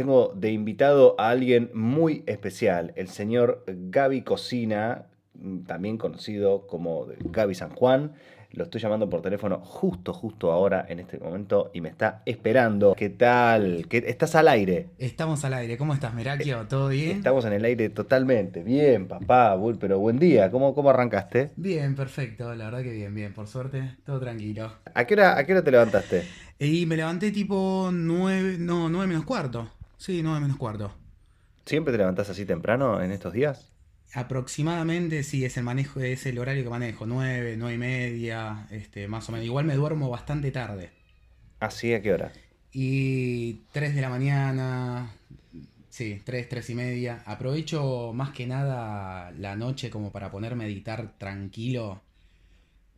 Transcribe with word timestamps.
tengo 0.00 0.32
de 0.34 0.50
invitado 0.50 1.14
a 1.18 1.28
alguien 1.28 1.70
muy 1.74 2.24
especial, 2.24 2.94
el 2.96 3.08
señor 3.08 3.64
Gaby 3.66 4.22
Cocina, 4.22 5.04
mm, 5.34 5.64
también 5.64 5.98
conocido 5.98 6.66
como 6.66 7.08
Gaby 7.18 7.54
San 7.54 7.68
Juan. 7.74 8.14
Lo 8.52 8.64
estoy 8.64 8.80
llamando 8.80 9.10
por 9.10 9.20
teléfono 9.20 9.60
justo, 9.62 10.14
justo 10.14 10.52
ahora, 10.52 10.86
en 10.88 11.00
este 11.00 11.18
momento, 11.18 11.70
y 11.74 11.82
me 11.82 11.90
está 11.90 12.22
esperando. 12.24 12.94
¿Qué 12.96 13.10
tal? 13.10 13.88
¿Qué, 13.90 13.98
¿Estás 14.06 14.34
al 14.36 14.48
aire? 14.48 14.88
Estamos 14.96 15.44
al 15.44 15.52
aire. 15.52 15.76
¿Cómo 15.76 15.92
estás, 15.92 16.14
Merakio? 16.14 16.66
¿Todo 16.66 16.88
bien? 16.88 17.18
Estamos 17.18 17.44
en 17.44 17.52
el 17.52 17.64
aire 17.66 17.90
totalmente. 17.90 18.62
Bien, 18.62 19.06
papá, 19.06 19.54
pero 19.78 19.98
buen 19.98 20.18
día. 20.18 20.50
¿Cómo, 20.50 20.74
cómo 20.74 20.88
arrancaste? 20.88 21.50
Bien, 21.56 21.94
perfecto. 21.94 22.54
La 22.54 22.64
verdad 22.64 22.82
que 22.82 22.92
bien, 22.92 23.14
bien. 23.14 23.34
Por 23.34 23.48
suerte, 23.48 23.96
todo 24.06 24.18
tranquilo. 24.18 24.72
¿A 24.94 25.04
qué 25.04 25.12
hora, 25.12 25.36
a 25.36 25.44
qué 25.44 25.52
hora 25.52 25.62
te 25.62 25.70
levantaste? 25.70 26.24
Y 26.58 26.86
me 26.86 26.96
levanté 26.96 27.30
tipo 27.30 27.90
nueve, 27.92 28.56
no, 28.58 28.88
nueve 28.88 29.06
menos 29.06 29.26
cuarto. 29.26 29.68
Sí, 30.00 30.20
nueve 30.24 30.40
menos 30.40 30.56
cuarto. 30.56 30.92
¿Siempre 31.64 31.92
te 31.92 31.96
levantás 31.98 32.28
así 32.28 32.44
temprano 32.44 33.00
en 33.02 33.12
estos 33.12 33.32
días? 33.32 33.72
Aproximadamente, 34.14 35.24
sí, 35.24 35.44
es 35.44 35.56
el 35.56 35.64
manejo, 35.64 35.98
es 35.98 36.24
el 36.26 36.38
horario 36.38 36.62
que 36.62 36.70
manejo, 36.70 37.06
nueve, 37.06 37.56
nueve 37.58 37.74
y 37.74 37.78
media, 37.78 38.68
este, 38.70 39.08
más 39.08 39.28
o 39.28 39.32
menos. 39.32 39.46
Igual 39.46 39.64
me 39.64 39.74
duermo 39.74 40.08
bastante 40.08 40.52
tarde. 40.52 40.92
¿Ah, 41.60 41.70
sí? 41.70 41.92
¿A 41.94 42.02
qué 42.02 42.12
hora? 42.12 42.32
Y 42.72 43.54
tres 43.72 43.94
de 43.94 44.00
la 44.00 44.08
mañana, 44.08 45.10
sí, 45.90 46.22
tres, 46.24 46.48
tres 46.48 46.70
y 46.70 46.74
media. 46.74 47.22
Aprovecho 47.26 48.12
más 48.14 48.30
que 48.32 48.46
nada 48.46 49.32
la 49.32 49.56
noche 49.56 49.90
como 49.90 50.12
para 50.12 50.30
ponerme 50.30 50.64
a 50.64 50.68
editar 50.68 51.18
tranquilo. 51.18 52.02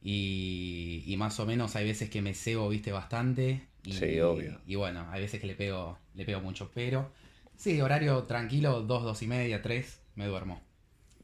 Y, 0.02 1.04
y 1.06 1.16
más 1.16 1.40
o 1.40 1.46
menos 1.46 1.76
hay 1.76 1.86
veces 1.86 2.10
que 2.10 2.22
me 2.22 2.34
cebo, 2.34 2.68
viste, 2.68 2.92
bastante. 2.92 3.68
Y, 3.84 3.92
sí, 3.92 4.20
obvio. 4.20 4.60
Y 4.66 4.76
bueno, 4.76 5.06
hay 5.10 5.20
veces 5.20 5.40
que 5.40 5.46
le 5.46 5.54
pego, 5.54 5.98
le 6.14 6.24
pego 6.24 6.40
mucho. 6.40 6.70
Pero 6.74 7.10
sí, 7.56 7.80
horario 7.80 8.24
tranquilo, 8.24 8.82
dos, 8.82 9.02
dos 9.02 9.22
y 9.22 9.26
media, 9.26 9.62
tres, 9.62 10.00
me 10.14 10.26
duermo. 10.26 10.60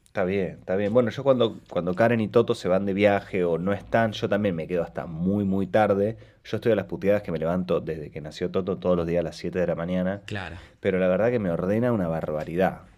Está 0.09 0.23
bien, 0.23 0.57
está 0.59 0.75
bien. 0.75 0.91
Bueno, 0.91 1.11
yo 1.11 1.23
cuando, 1.23 1.59
cuando 1.69 1.93
Karen 1.93 2.19
y 2.19 2.27
Toto 2.27 2.55
se 2.55 2.67
van 2.67 2.85
de 2.87 2.93
viaje 2.93 3.43
o 3.43 3.59
no 3.59 3.73
están, 3.73 4.11
yo 4.11 4.27
también 4.27 4.55
me 4.55 4.65
quedo 4.65 4.81
hasta 4.81 5.05
muy, 5.05 5.45
muy 5.45 5.67
tarde. 5.67 6.17
Yo 6.43 6.57
estoy 6.57 6.71
a 6.71 6.75
las 6.75 6.87
puteadas 6.87 7.21
que 7.21 7.31
me 7.31 7.37
levanto 7.37 7.79
desde 7.79 8.09
que 8.09 8.19
nació 8.19 8.49
Toto 8.49 8.77
todos 8.77 8.97
los 8.97 9.05
días 9.05 9.19
a 9.19 9.23
las 9.23 9.37
7 9.37 9.59
de 9.59 9.67
la 9.67 9.75
mañana. 9.75 10.23
Claro. 10.25 10.55
Pero 10.79 10.97
la 10.97 11.07
verdad 11.07 11.29
que 11.29 11.37
me 11.37 11.51
ordena 11.51 11.91
una 11.91 12.07
barbaridad. 12.07 12.88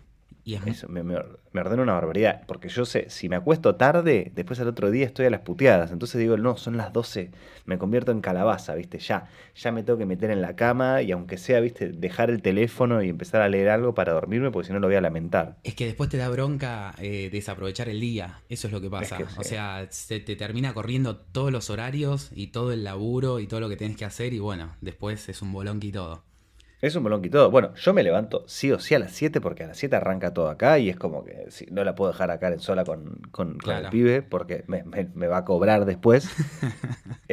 Y 0.43 0.55
es 0.55 0.65
Eso, 0.65 0.87
me, 0.87 1.03
me, 1.03 1.15
una 1.53 1.93
barbaridad. 1.93 2.43
Porque 2.47 2.69
yo 2.69 2.85
sé, 2.85 3.09
si 3.09 3.29
me 3.29 3.35
acuesto 3.35 3.75
tarde, 3.75 4.31
después 4.35 4.59
al 4.59 4.67
otro 4.67 4.89
día 4.89 5.05
estoy 5.05 5.25
a 5.25 5.29
las 5.29 5.41
puteadas. 5.41 5.91
Entonces 5.91 6.19
digo, 6.19 6.37
no, 6.37 6.57
son 6.57 6.77
las 6.77 6.91
12. 6.93 7.31
Me 7.65 7.77
convierto 7.77 8.11
en 8.11 8.21
calabaza, 8.21 8.75
¿viste? 8.75 8.99
Ya, 8.99 9.29
ya 9.55 9.71
me 9.71 9.83
tengo 9.83 9.99
que 9.99 10.05
meter 10.05 10.31
en 10.31 10.41
la 10.41 10.55
cama 10.55 11.01
y 11.01 11.11
aunque 11.11 11.37
sea, 11.37 11.59
¿viste? 11.59 11.89
Dejar 11.89 12.29
el 12.29 12.41
teléfono 12.41 13.03
y 13.03 13.09
empezar 13.09 13.41
a 13.41 13.49
leer 13.49 13.69
algo 13.69 13.93
para 13.93 14.13
dormirme 14.13 14.51
porque 14.51 14.67
si 14.67 14.73
no 14.73 14.79
lo 14.79 14.87
voy 14.87 14.95
a 14.95 15.01
lamentar. 15.01 15.57
Es 15.63 15.75
que 15.75 15.85
después 15.85 16.09
te 16.09 16.17
da 16.17 16.29
bronca 16.29 16.95
eh, 16.97 17.29
desaprovechar 17.31 17.89
el 17.89 17.99
día. 17.99 18.41
Eso 18.49 18.67
es 18.67 18.73
lo 18.73 18.81
que 18.81 18.89
pasa. 18.89 19.17
Es 19.17 19.23
que 19.23 19.29
sí. 19.29 19.39
O 19.39 19.43
sea, 19.43 19.87
se 19.89 20.19
te 20.19 20.35
termina 20.35 20.73
corriendo 20.73 21.17
todos 21.17 21.51
los 21.51 21.69
horarios 21.69 22.31
y 22.35 22.47
todo 22.47 22.71
el 22.71 22.83
laburo 22.83 23.39
y 23.39 23.47
todo 23.47 23.59
lo 23.59 23.69
que 23.69 23.77
tenés 23.77 23.97
que 23.97 24.05
hacer. 24.05 24.33
Y 24.33 24.39
bueno, 24.39 24.75
después 24.81 25.29
es 25.29 25.41
un 25.41 25.53
bolonqui 25.53 25.89
y 25.89 25.91
todo. 25.91 26.30
Es 26.81 26.95
un 26.95 27.03
bolón 27.03 27.23
y 27.23 27.29
todo. 27.29 27.51
Bueno, 27.51 27.73
yo 27.75 27.93
me 27.93 28.01
levanto 28.01 28.43
sí 28.47 28.71
o 28.71 28.79
sí 28.79 28.95
a 28.95 28.99
las 28.99 29.11
7 29.11 29.39
porque 29.39 29.63
a 29.63 29.67
las 29.67 29.77
7 29.77 29.95
arranca 29.95 30.33
todo 30.33 30.49
acá 30.49 30.79
y 30.79 30.89
es 30.89 30.97
como 30.97 31.23
que 31.23 31.45
sí, 31.49 31.67
no 31.71 31.83
la 31.83 31.93
puedo 31.93 32.11
dejar 32.11 32.31
acá 32.31 32.47
en 32.47 32.59
sola 32.59 32.83
con, 32.85 33.21
con, 33.31 33.57
el 33.69 33.89
pibe 33.89 34.21
porque 34.23 34.63
me, 34.67 34.83
me- 34.83 35.07
me 35.13 35.27
va 35.27 35.37
a 35.37 35.45
cobrar 35.45 35.85
después. 35.85 36.29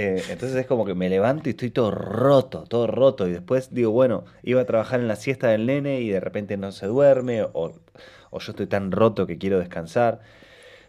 Eh, 0.01 0.23
entonces 0.31 0.57
es 0.57 0.67
como 0.67 0.85
que 0.85 0.95
me 0.95 1.09
levanto 1.09 1.49
y 1.49 1.51
estoy 1.51 1.71
todo 1.71 1.91
roto, 1.91 2.63
todo 2.69 2.87
roto. 2.87 3.27
Y 3.27 3.33
después 3.33 3.75
digo, 3.75 3.91
bueno, 3.91 4.25
iba 4.45 4.61
a 4.61 4.65
trabajar 4.65 5.01
en 5.01 5.09
la 5.09 5.17
siesta 5.17 5.49
del 5.49 5.67
nene 5.67 6.01
y 6.03 6.09
de 6.11 6.21
repente 6.21 6.57
no 6.57 6.71
se 6.71 6.87
duerme 6.87 7.43
o, 7.43 7.73
o 8.31 8.39
yo 8.39 8.53
estoy 8.53 8.69
tan 8.69 8.93
roto 8.93 9.27
que 9.27 9.39
quiero 9.39 9.59
descansar. 9.59 10.21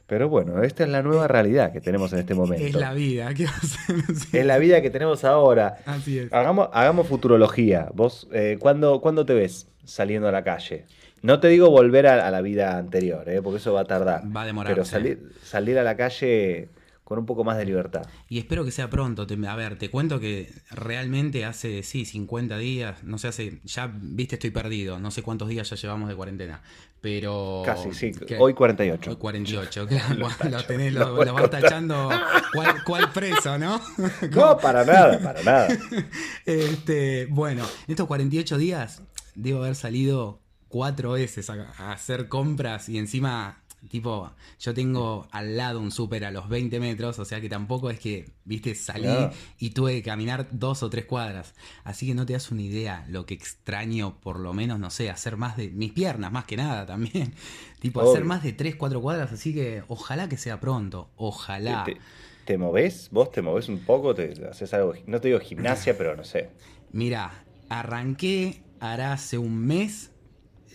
Pero 0.09 0.27
bueno, 0.27 0.63
esta 0.63 0.83
es 0.83 0.89
la 0.89 1.03
nueva 1.03 1.27
realidad 1.27 1.71
que 1.71 1.81
tenemos 1.81 2.11
en 2.13 2.19
este 2.19 2.33
momento. 2.33 2.65
Es 2.65 2.73
la 2.73 2.93
vida. 2.93 3.29
Es 4.33 4.45
la 4.45 4.57
vida 4.57 4.81
que 4.81 4.89
tenemos 4.89 5.23
ahora. 5.23 5.77
Así 5.85 6.17
es. 6.17 6.33
Hagamos, 6.33 6.69
hagamos 6.73 7.07
futurología. 7.07 7.89
Vos, 7.93 8.27
eh, 8.33 8.57
¿cuándo, 8.59 9.01
cuándo 9.01 9.25
te 9.25 9.35
ves 9.35 9.67
saliendo 9.85 10.27
a 10.27 10.31
la 10.31 10.43
calle? 10.43 10.85
No 11.21 11.39
te 11.39 11.47
digo 11.47 11.69
volver 11.69 12.07
a, 12.07 12.27
a 12.27 12.31
la 12.31 12.41
vida 12.41 12.77
anterior, 12.77 13.29
eh, 13.29 13.41
porque 13.43 13.57
eso 13.57 13.73
va 13.73 13.81
a 13.81 13.85
tardar. 13.85 14.23
Va 14.35 14.41
a 14.41 14.45
demorarse. 14.45 14.73
Pero 14.73 14.85
salir, 14.85 15.31
salir 15.43 15.77
a 15.77 15.83
la 15.83 15.95
calle 15.95 16.69
con 17.09 17.17
un 17.19 17.25
poco 17.25 17.43
más 17.43 17.57
de 17.57 17.65
libertad. 17.65 18.03
Y 18.29 18.37
espero 18.37 18.63
que 18.63 18.69
sea 18.71 18.89
pronto. 18.89 19.25
A 19.47 19.55
ver, 19.55 19.77
te 19.79 19.89
cuento 19.89 20.19
que 20.19 20.53
realmente 20.69 21.43
hace, 21.43 21.81
sí, 21.81 22.05
50 22.05 22.57
días, 22.59 23.03
no 23.03 23.17
sé, 23.17 23.27
hace, 23.29 23.59
ya, 23.65 23.91
viste, 23.93 24.35
estoy 24.35 24.51
perdido. 24.51 24.99
No 24.99 25.09
sé 25.09 25.23
cuántos 25.23 25.49
días 25.49 25.67
ya 25.69 25.75
llevamos 25.75 26.07
de 26.07 26.15
cuarentena. 26.15 26.61
Pero... 27.01 27.63
Casi, 27.65 27.93
sí. 27.93 28.11
que- 28.11 28.37
Hoy 28.37 28.53
48. 28.53 29.09
Hoy 29.09 29.15
48, 29.15 29.87
claro. 29.87 30.15
Lo 30.17 30.29
Lo, 30.49 30.63
tenés, 30.65 30.93
lo 30.93 31.09
lo, 31.15 31.25
lo 31.25 31.33
vas 31.33 31.49
tachando 31.49 32.09
cuál, 32.53 32.83
cuál 32.85 33.11
preso, 33.11 33.57
¿no? 33.57 33.81
No, 34.31 34.57
para 34.57 34.85
nada, 34.85 35.19
para 35.19 35.41
nada. 35.41 35.67
Este, 36.45 37.25
bueno, 37.31 37.63
en 37.87 37.91
estos 37.91 38.05
48 38.07 38.57
días 38.59 39.01
debo 39.35 39.63
haber 39.63 39.75
salido 39.75 40.41
cuatro 40.67 41.13
veces 41.13 41.49
a, 41.49 41.73
a 41.79 41.91
hacer 41.93 42.27
compras 42.27 42.87
y 42.89 42.97
encima, 42.99 43.63
tipo, 43.87 44.31
yo 44.59 44.73
tengo 44.73 45.27
al 45.31 45.55
lado 45.55 45.79
un 45.79 45.91
súper 45.91 46.25
a 46.25 46.31
los 46.31 46.49
20 46.49 46.79
metros, 46.79 47.19
o 47.19 47.25
sea 47.25 47.39
que 47.39 47.49
tampoco 47.49 47.89
es 47.89 47.99
que, 47.99 48.31
viste, 48.45 48.75
salí 48.75 49.29
y 49.57 49.69
tuve 49.69 49.93
que 49.93 50.03
caminar 50.03 50.47
dos 50.51 50.83
o 50.83 50.89
tres 50.89 51.05
cuadras. 51.05 51.53
Así 51.83 52.07
que 52.07 52.15
no 52.15 52.25
te 52.25 52.33
das 52.33 52.51
una 52.51 52.61
idea 52.61 53.05
lo 53.09 53.25
que 53.25 53.33
extraño, 53.33 54.19
por 54.19 54.39
lo 54.39 54.53
menos, 54.53 54.79
no 54.79 54.89
sé, 54.89 55.09
hacer 55.09 55.37
más 55.37 55.55
de 55.55 55.69
mis 55.69 55.91
piernas, 55.91 56.31
más 56.31 56.45
que 56.45 56.57
nada 56.57 56.85
también. 56.85 57.33
Tipo, 57.79 58.01
hacer 58.01 58.25
más 58.25 58.43
de 58.43 58.51
tres, 58.51 58.75
cuatro 58.75 59.01
cuadras, 59.01 59.31
así 59.31 59.53
que 59.53 59.83
ojalá 59.87 60.27
que 60.27 60.35
sea 60.35 60.59
pronto, 60.59 61.09
ojalá. 61.15 61.85
¿Te, 61.85 61.97
te 62.43 62.57
movés? 62.57 63.07
¿Vos 63.11 63.31
te 63.31 63.41
movés 63.41 63.69
un 63.69 63.79
poco? 63.79 64.13
¿Te 64.13 64.33
haces 64.49 64.73
algo? 64.73 64.93
No 65.07 65.21
te 65.21 65.29
digo 65.29 65.39
gimnasia, 65.39 65.97
pero 65.97 66.17
no 66.17 66.25
sé. 66.25 66.49
Mira, 66.91 67.45
arranqué 67.69 68.63
hará 68.79 69.13
hace 69.13 69.37
un 69.37 69.65
mes, 69.65 70.11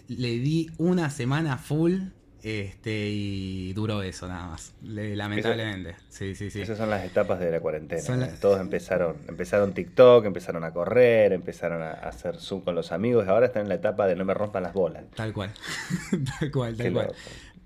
le 0.09 0.39
di 0.39 0.71
una 0.79 1.11
semana 1.11 1.59
full, 1.59 2.09
este, 2.45 3.09
y 3.11 3.73
duró 3.73 4.03
eso 4.03 4.29
nada 4.29 4.47
más. 4.49 4.75
Le- 4.83 5.17
lamentablemente. 5.17 5.97
Sí, 6.11 6.35
sí, 6.35 6.51
sí. 6.51 6.61
Esas 6.61 6.77
son 6.79 6.91
las 6.91 7.03
etapas 7.05 7.41
de 7.41 7.51
la 7.51 7.61
cuarentena. 7.61 8.29
Todos 8.41 8.61
empezaron, 8.61 9.17
empezaron 9.29 9.73
TikTok, 9.73 10.27
empezaron 10.27 10.63
a 10.65 10.73
correr, 10.73 11.33
empezaron 11.33 11.83
a 11.83 11.91
hacer 11.93 12.37
Zoom 12.37 12.61
con 12.63 12.75
los 12.75 12.93
amigos. 12.93 13.27
Ahora 13.29 13.47
están 13.47 13.63
en 13.63 13.69
la 13.71 13.77
etapa 13.77 14.07
de 14.07 14.15
no 14.15 14.25
me 14.25 14.35
rompan 14.35 14.63
las 14.63 14.75
bolas. 14.75 15.05
Tal 15.17 15.33
cual. 15.33 15.53
tal 16.39 16.51
cual, 16.53 16.77
tal 16.77 16.87
Qué 16.87 16.93
cual. 16.93 17.07
loco. 17.07 17.19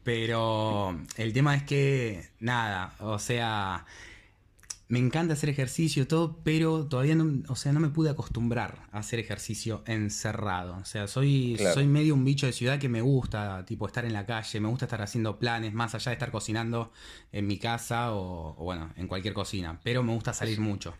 Pero 0.04 0.98
el 1.16 1.32
tema 1.32 1.54
es 1.56 1.64
que, 1.64 2.28
nada, 2.40 2.94
o 3.00 3.18
sea, 3.18 3.84
me 4.88 4.98
encanta 4.98 5.34
hacer 5.34 5.50
ejercicio 5.50 6.02
y 6.02 6.06
todo, 6.06 6.38
pero 6.42 6.86
todavía 6.86 7.14
no, 7.14 7.42
o 7.48 7.56
sea, 7.56 7.72
no 7.72 7.80
me 7.80 7.90
pude 7.90 8.08
acostumbrar 8.10 8.86
a 8.90 8.98
hacer 9.00 9.18
ejercicio 9.18 9.82
encerrado. 9.86 10.76
O 10.76 10.84
sea, 10.86 11.06
soy, 11.06 11.54
Claro. 11.58 11.74
soy 11.74 11.86
medio 11.86 12.14
un 12.14 12.24
bicho 12.24 12.46
de 12.46 12.52
ciudad 12.52 12.78
que 12.78 12.88
me 12.88 13.02
gusta, 13.02 13.64
tipo, 13.66 13.86
estar 13.86 14.04
en 14.06 14.14
la 14.14 14.24
calle, 14.24 14.60
me 14.60 14.68
gusta 14.68 14.86
estar 14.86 15.02
haciendo 15.02 15.38
planes, 15.38 15.74
más 15.74 15.94
allá 15.94 16.10
de 16.10 16.14
estar 16.14 16.30
cocinando 16.30 16.90
en 17.32 17.46
mi 17.46 17.58
casa 17.58 18.12
o, 18.14 18.54
o 18.58 18.64
bueno, 18.64 18.90
en 18.96 19.08
cualquier 19.08 19.34
cocina. 19.34 19.78
Pero 19.84 20.02
me 20.02 20.14
gusta 20.14 20.32
salir 20.32 20.58
mucho. 20.60 20.94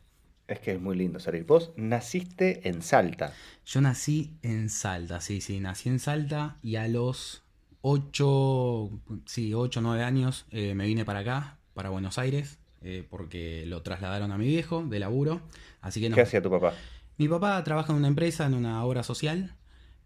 Es 0.47 0.61
que 0.61 0.73
es 0.73 0.81
muy 0.81 0.97
lindo 0.97 1.19
salir. 1.21 1.45
Vos 1.45 1.73
naciste 1.77 2.67
en 2.69 2.83
Salta. 2.83 3.33
Yo 3.67 3.81
nací 3.81 4.35
en 4.43 4.69
Salta, 4.71 5.21
sí, 5.21 5.41
sí, 5.41 5.61
nací 5.61 5.89
en 5.89 5.99
Salta 5.99 6.57
y 6.63 6.77
a 6.77 6.89
los 6.89 7.43
8, 7.83 8.91
sí, 9.27 9.55
8, 9.55 9.81
9 9.81 10.03
años 10.05 10.47
eh, 10.51 10.75
me 10.75 10.87
vine 10.87 11.05
para 11.05 11.21
acá, 11.21 11.59
para 11.75 11.91
Buenos 11.91 12.19
Aires, 12.19 12.59
eh, 12.83 13.07
porque 13.09 13.65
lo 13.67 13.83
trasladaron 13.83 14.33
a 14.33 14.39
mi 14.39 14.47
viejo 14.47 14.85
de 14.85 14.99
laburo. 14.99 15.41
Así 15.81 16.01
que 16.01 16.09
no. 16.09 16.15
¿Qué 16.15 16.23
hacía 16.23 16.43
tu 16.43 16.51
papá? 16.51 16.75
Mi 17.17 17.29
papá 17.29 17.63
trabaja 17.65 17.93
en 17.93 17.99
una 17.99 18.09
empresa, 18.09 18.47
en 18.47 18.55
una 18.55 18.85
obra 18.85 19.03
social, 19.03 19.55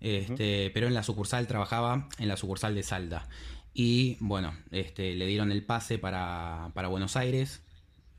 este, 0.01 0.71
pero 0.73 0.87
en 0.87 0.95
la 0.95 1.03
sucursal 1.03 1.47
trabajaba 1.47 2.09
en 2.19 2.29
la 2.29 2.37
sucursal 2.37 2.75
de 2.75 2.83
Salta. 2.83 3.29
Y 3.75 4.17
bueno, 4.21 4.55
este, 4.71 5.15
le 5.15 5.27
dieron 5.27 5.53
el 5.53 5.65
pase 5.65 5.99
para, 5.99 6.71
para 6.75 6.89
Buenos 6.89 7.17
Aires. 7.17 7.63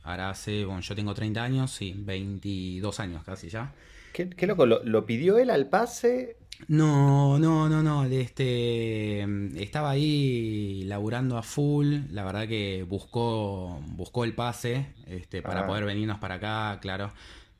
Ahora 0.03 0.29
hace, 0.29 0.65
bueno, 0.65 0.81
yo 0.81 0.95
tengo 0.95 1.13
30 1.13 1.43
años, 1.43 1.71
sí, 1.71 1.93
22 1.95 2.99
años 2.99 3.23
casi 3.23 3.49
ya. 3.49 3.73
Qué, 4.13 4.47
loco, 4.47 4.65
¿Lo, 4.67 5.05
pidió 5.07 5.39
él 5.39 5.49
al 5.49 5.67
pase? 5.67 6.37
No, 6.67 7.39
no, 7.39 7.67
no, 7.67 7.81
no. 7.81 8.05
Este, 8.05 9.25
estaba 9.61 9.89
ahí 9.89 10.83
laburando 10.85 11.37
a 11.37 11.41
full. 11.41 12.01
La 12.11 12.23
verdad 12.23 12.47
que 12.47 12.83
buscó, 12.83 13.81
buscó 13.87 14.23
el 14.23 14.35
pase 14.35 14.93
este, 15.07 15.41
para 15.41 15.61
ah. 15.61 15.67
poder 15.67 15.85
venirnos 15.85 16.19
para 16.19 16.35
acá, 16.35 16.79
claro. 16.79 17.11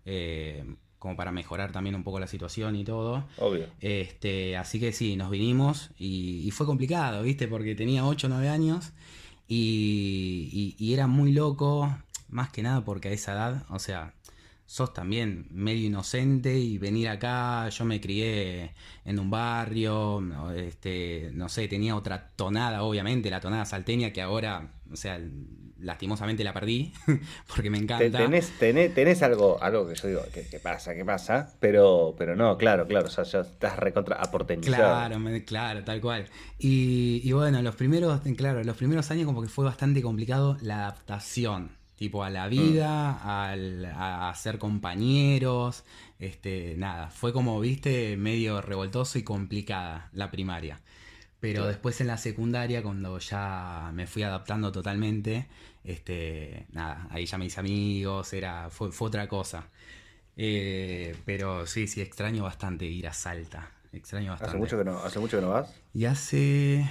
Eh, 0.06 0.64
como 1.00 1.18
para 1.18 1.34
mejorar 1.34 1.72
también 1.72 1.96
un 1.96 2.04
poco 2.04 2.20
la 2.20 2.28
situación 2.28 2.76
y 2.76 2.86
todo. 2.86 3.26
Obvio. 3.38 3.68
Este, 3.82 4.56
así 4.56 4.80
que 4.80 4.94
sí, 4.94 5.18
nos 5.18 5.32
vinimos 5.32 5.90
y, 5.98 6.50
fue 6.52 6.66
complicado, 6.66 7.24
¿viste? 7.24 7.48
Porque 7.48 7.76
tenía 7.76 8.06
8 8.06 8.28
o 8.28 8.30
9 8.30 8.48
años 8.48 8.94
y, 9.48 10.76
y, 10.80 10.94
era 10.94 11.08
muy 11.08 11.34
loco, 11.34 11.94
más 12.30 12.52
que 12.52 12.62
nada 12.62 12.86
porque 12.86 13.10
a 13.10 13.12
esa 13.12 13.34
edad, 13.34 13.66
o 13.70 13.80
sea, 13.80 14.14
sos 14.66 14.94
también 14.94 15.48
medio 15.52 15.88
inocente 15.88 16.58
y 16.58 16.78
venir 16.78 17.10
acá, 17.10 17.70
yo 17.70 17.86
me 17.86 18.00
crié 18.00 18.74
en 19.06 19.20
un 19.20 19.30
barrio, 19.30 20.24
este, 20.56 21.32
no 21.34 21.50
sé, 21.50 21.68
tenía 21.68 21.96
otra 21.96 22.32
tonada, 22.36 22.84
obviamente, 22.84 23.30
la 23.30 23.40
tonada 23.40 23.66
salteña 23.66 24.12
que 24.12 24.22
ahora, 24.22 24.72
o 24.92 24.96
sea, 24.96 25.20
lastimosamente 25.80 26.44
la 26.44 26.54
perdí, 26.54 26.94
porque 27.54 27.70
me 27.70 27.78
encanta. 27.78 28.18
Tenés, 28.18 28.52
tenés, 28.58 29.22
algo, 29.22 29.62
algo 29.62 29.88
que 29.88 29.96
yo 29.96 30.08
digo, 30.08 30.22
¿qué, 30.34 30.60
pasa? 30.60 30.96
¿Qué 30.96 31.04
pasa? 31.04 31.54
Pero, 31.60 32.16
pero 32.18 32.36
no, 32.36 32.58
claro, 32.58 32.88
claro, 32.88 33.08
o 33.08 33.12
sea, 33.12 33.26
ya 33.26 33.42
estás 33.42 33.78
recontra 33.78 34.16
aporteñizado. 34.16 34.76
Claro, 34.76 35.20
claro, 35.46 35.84
tal 35.84 36.02
cual. 36.02 36.28
Y, 36.58 37.22
y 37.24 37.32
bueno, 37.34 37.62
los 37.62 37.76
primeros, 37.76 38.22
claro, 38.38 38.64
los 38.64 38.78
primeros 38.78 39.12
años 39.12 39.26
como 39.26 39.42
que 39.42 39.50
fue 39.50 39.66
bastante 39.66 40.02
complicado 40.02 40.58
la 40.62 40.78
adaptación 40.80 41.83
tipo 41.96 42.24
a 42.24 42.30
la 42.30 42.48
vida, 42.48 43.12
mm. 43.24 43.86
a 43.96 44.34
ser 44.36 44.58
compañeros, 44.58 45.84
este, 46.20 46.76
nada, 46.78 47.10
fue 47.10 47.34
como, 47.34 47.60
viste, 47.60 48.16
medio 48.18 48.62
revoltoso 48.62 49.18
y 49.20 49.24
complicada 49.24 50.10
la 50.14 50.32
primaria. 50.32 50.80
Pero 51.44 51.68
después 51.68 52.00
en 52.00 52.08
la 52.08 52.18
secundaria, 52.18 52.82
cuando 52.82 53.20
ya 53.20 53.92
me 53.94 54.08
fui 54.08 54.24
adaptando 54.24 54.72
totalmente, 54.72 55.48
este, 55.84 56.68
nada, 56.72 57.06
ahí 57.10 57.26
ya 57.26 57.38
me 57.38 57.48
hice 57.48 57.60
amigos, 57.60 58.32
era, 58.32 58.70
fue, 58.70 58.90
otra 58.98 59.28
cosa. 59.28 59.68
Eh, 60.38 61.14
pero 61.26 61.68
sí, 61.68 61.88
sí, 61.88 62.00
extraño 62.00 62.44
bastante 62.44 62.86
ir 62.86 63.10
a 63.10 63.14
Salta. 63.14 63.70
Extraño 63.92 64.32
bastante. 64.32 64.52
¿Hace 64.52 64.58
mucho 64.58 64.78
que 64.78 64.86
no, 64.86 64.98
hace 65.00 65.20
mucho 65.20 65.38
que 65.38 65.42
no 65.42 65.50
vas? 65.50 65.76
Y 65.94 66.06
hace 66.06 66.90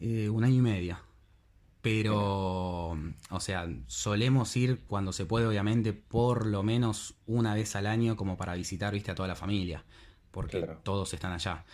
eh, 0.00 0.28
un 0.28 0.42
año 0.42 0.56
y 0.56 0.62
medio. 0.62 0.98
Pero, 1.82 2.96
o 3.30 3.40
sea, 3.40 3.68
solemos 3.88 4.56
ir 4.56 4.80
cuando 4.86 5.12
se 5.12 5.26
puede, 5.26 5.46
obviamente, 5.46 5.92
por 5.92 6.46
lo 6.46 6.62
menos 6.62 7.16
una 7.26 7.54
vez 7.54 7.74
al 7.74 7.88
año 7.88 8.16
como 8.16 8.36
para 8.36 8.54
visitar, 8.54 8.94
viste, 8.94 9.10
a 9.10 9.16
toda 9.16 9.26
la 9.26 9.34
familia, 9.34 9.84
porque 10.30 10.64
todos 10.84 11.12
están 11.12 11.32
allá. 11.32 11.64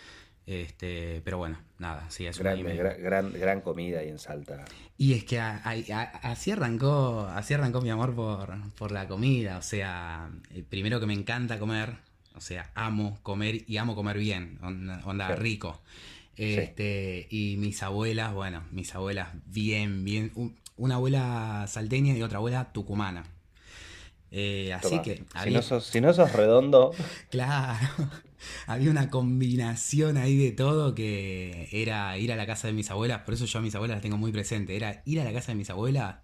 Este, 0.47 1.21
pero 1.23 1.37
bueno, 1.37 1.59
nada, 1.77 2.09
sí, 2.09 2.25
es 2.25 2.39
gran, 2.39 2.63
gran, 2.63 3.31
gran, 3.33 3.61
comida 3.61 3.99
ahí 3.99 4.09
en 4.09 4.17
Salta. 4.17 4.65
Y 4.97 5.13
es 5.13 5.23
que 5.23 5.39
así 5.39 6.49
arrancó, 6.49 7.29
así 7.31 7.53
arrancó 7.53 7.81
mi 7.81 7.91
amor 7.91 8.15
por, 8.15 8.91
la 8.91 9.07
comida. 9.07 9.59
O 9.59 9.61
sea, 9.61 10.31
eh, 10.49 10.63
primero 10.67 10.99
que 10.99 11.05
me 11.05 11.13
encanta 11.13 11.59
comer, 11.59 11.97
o 12.35 12.41
sea, 12.41 12.71
amo 12.73 13.19
comer 13.21 13.63
y 13.67 13.77
amo 13.77 13.93
comer 13.93 14.17
bien, 14.17 14.57
onda, 15.05 15.35
rico. 15.35 15.79
Este, 16.39 17.27
Y 17.29 17.57
mis 17.57 17.83
abuelas, 17.83 18.33
bueno, 18.33 18.63
mis 18.71 18.95
abuelas 18.95 19.29
bien, 19.45 20.05
bien. 20.05 20.31
Una 20.77 20.95
abuela 20.95 21.65
salteña 21.67 22.15
y 22.15 22.21
otra 22.21 22.37
abuela 22.37 22.71
tucumana. 22.71 23.25
Eh, 24.31 24.71
así 24.73 25.01
que. 25.01 25.23
Si, 25.43 25.51
no 25.51 25.61
sos, 25.61 25.85
si 25.85 26.01
no 26.01 26.13
sos 26.13 26.31
redondo. 26.31 26.91
claro. 27.29 27.87
Había 28.67 28.89
una 28.89 29.09
combinación 29.09 30.15
ahí 30.15 30.37
de 30.37 30.51
todo 30.51 30.95
que 30.95 31.67
era 31.73 32.17
ir 32.17 32.31
a 32.31 32.37
la 32.37 32.45
casa 32.45 32.67
de 32.67 32.73
mis 32.73 32.89
abuelas. 32.89 33.23
Por 33.23 33.33
eso 33.33 33.45
yo 33.45 33.59
a 33.59 33.61
mis 33.61 33.75
abuelas 33.75 33.97
las 33.97 34.01
tengo 34.01 34.17
muy 34.17 34.31
presente. 34.31 34.77
Era 34.77 35.01
ir 35.05 35.19
a 35.19 35.25
la 35.25 35.33
casa 35.33 35.51
de 35.51 35.55
mis 35.57 35.69
abuelas 35.69 36.17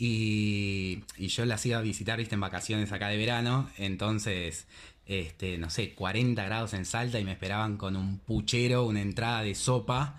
y, 0.00 1.04
y 1.18 1.28
yo 1.28 1.44
las 1.44 1.64
iba 1.66 1.78
a 1.78 1.82
visitar, 1.82 2.18
viste, 2.18 2.34
en 2.34 2.40
vacaciones 2.40 2.90
acá 2.90 3.08
de 3.08 3.18
verano. 3.18 3.68
Entonces 3.76 4.66
este, 5.10 5.58
no 5.58 5.70
sé, 5.70 5.92
40 5.92 6.44
grados 6.44 6.72
en 6.72 6.84
Salta 6.84 7.18
y 7.18 7.24
me 7.24 7.32
esperaban 7.32 7.76
con 7.76 7.96
un 7.96 8.20
puchero, 8.20 8.86
una 8.86 9.02
entrada 9.02 9.42
de 9.42 9.56
sopa. 9.56 10.16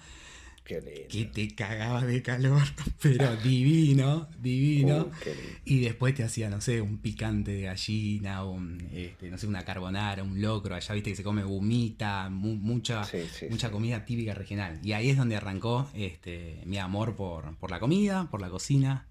Que 0.65 1.25
te 1.25 1.55
cagaba 1.55 2.03
de 2.03 2.21
calor, 2.21 2.61
pero 3.01 3.37
divino, 3.37 4.27
divino. 4.39 5.09
Uh, 5.09 5.29
y 5.63 5.79
después 5.79 6.13
te 6.13 6.23
hacía, 6.23 6.49
no 6.49 6.59
sé, 6.59 6.81
un 6.81 6.97
picante 6.97 7.51
de 7.51 7.61
gallina, 7.63 8.43
un, 8.43 8.85
este, 8.93 9.29
no 9.29 9.37
sé, 9.37 9.47
una 9.47 9.63
carbonara, 9.63 10.23
un 10.23 10.41
locro. 10.41 10.75
Allá 10.75 10.93
viste 10.93 11.11
que 11.11 11.15
se 11.15 11.23
come 11.23 11.43
gumita, 11.43 12.29
mucha, 12.29 13.07
mucha 13.49 13.71
comida 13.71 14.05
típica 14.05 14.33
regional. 14.33 14.79
Y 14.83 14.91
ahí 14.91 15.09
es 15.09 15.17
donde 15.17 15.37
arrancó 15.37 15.89
este, 15.93 16.61
mi 16.65 16.77
amor 16.77 17.15
por, 17.15 17.55
por 17.57 17.71
la 17.71 17.79
comida, 17.79 18.27
por 18.29 18.41
la 18.41 18.49
cocina 18.49 19.07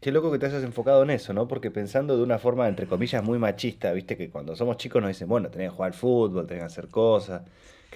Qué 0.00 0.12
loco 0.12 0.30
que 0.30 0.38
te 0.38 0.46
hayas 0.46 0.62
enfocado 0.62 1.02
en 1.02 1.10
eso, 1.10 1.32
¿no? 1.32 1.48
Porque 1.48 1.70
pensando 1.70 2.16
de 2.16 2.22
una 2.22 2.38
forma, 2.38 2.68
entre 2.68 2.86
comillas, 2.86 3.22
muy 3.24 3.38
machista, 3.38 3.92
viste 3.92 4.16
que 4.16 4.28
cuando 4.30 4.54
somos 4.54 4.76
chicos 4.76 5.00
nos 5.00 5.08
dicen, 5.08 5.28
bueno, 5.28 5.48
tenés 5.48 5.70
que 5.70 5.76
jugar 5.76 5.94
fútbol, 5.94 6.46
tenés 6.46 6.62
que 6.62 6.66
hacer 6.66 6.88
cosas 6.88 7.42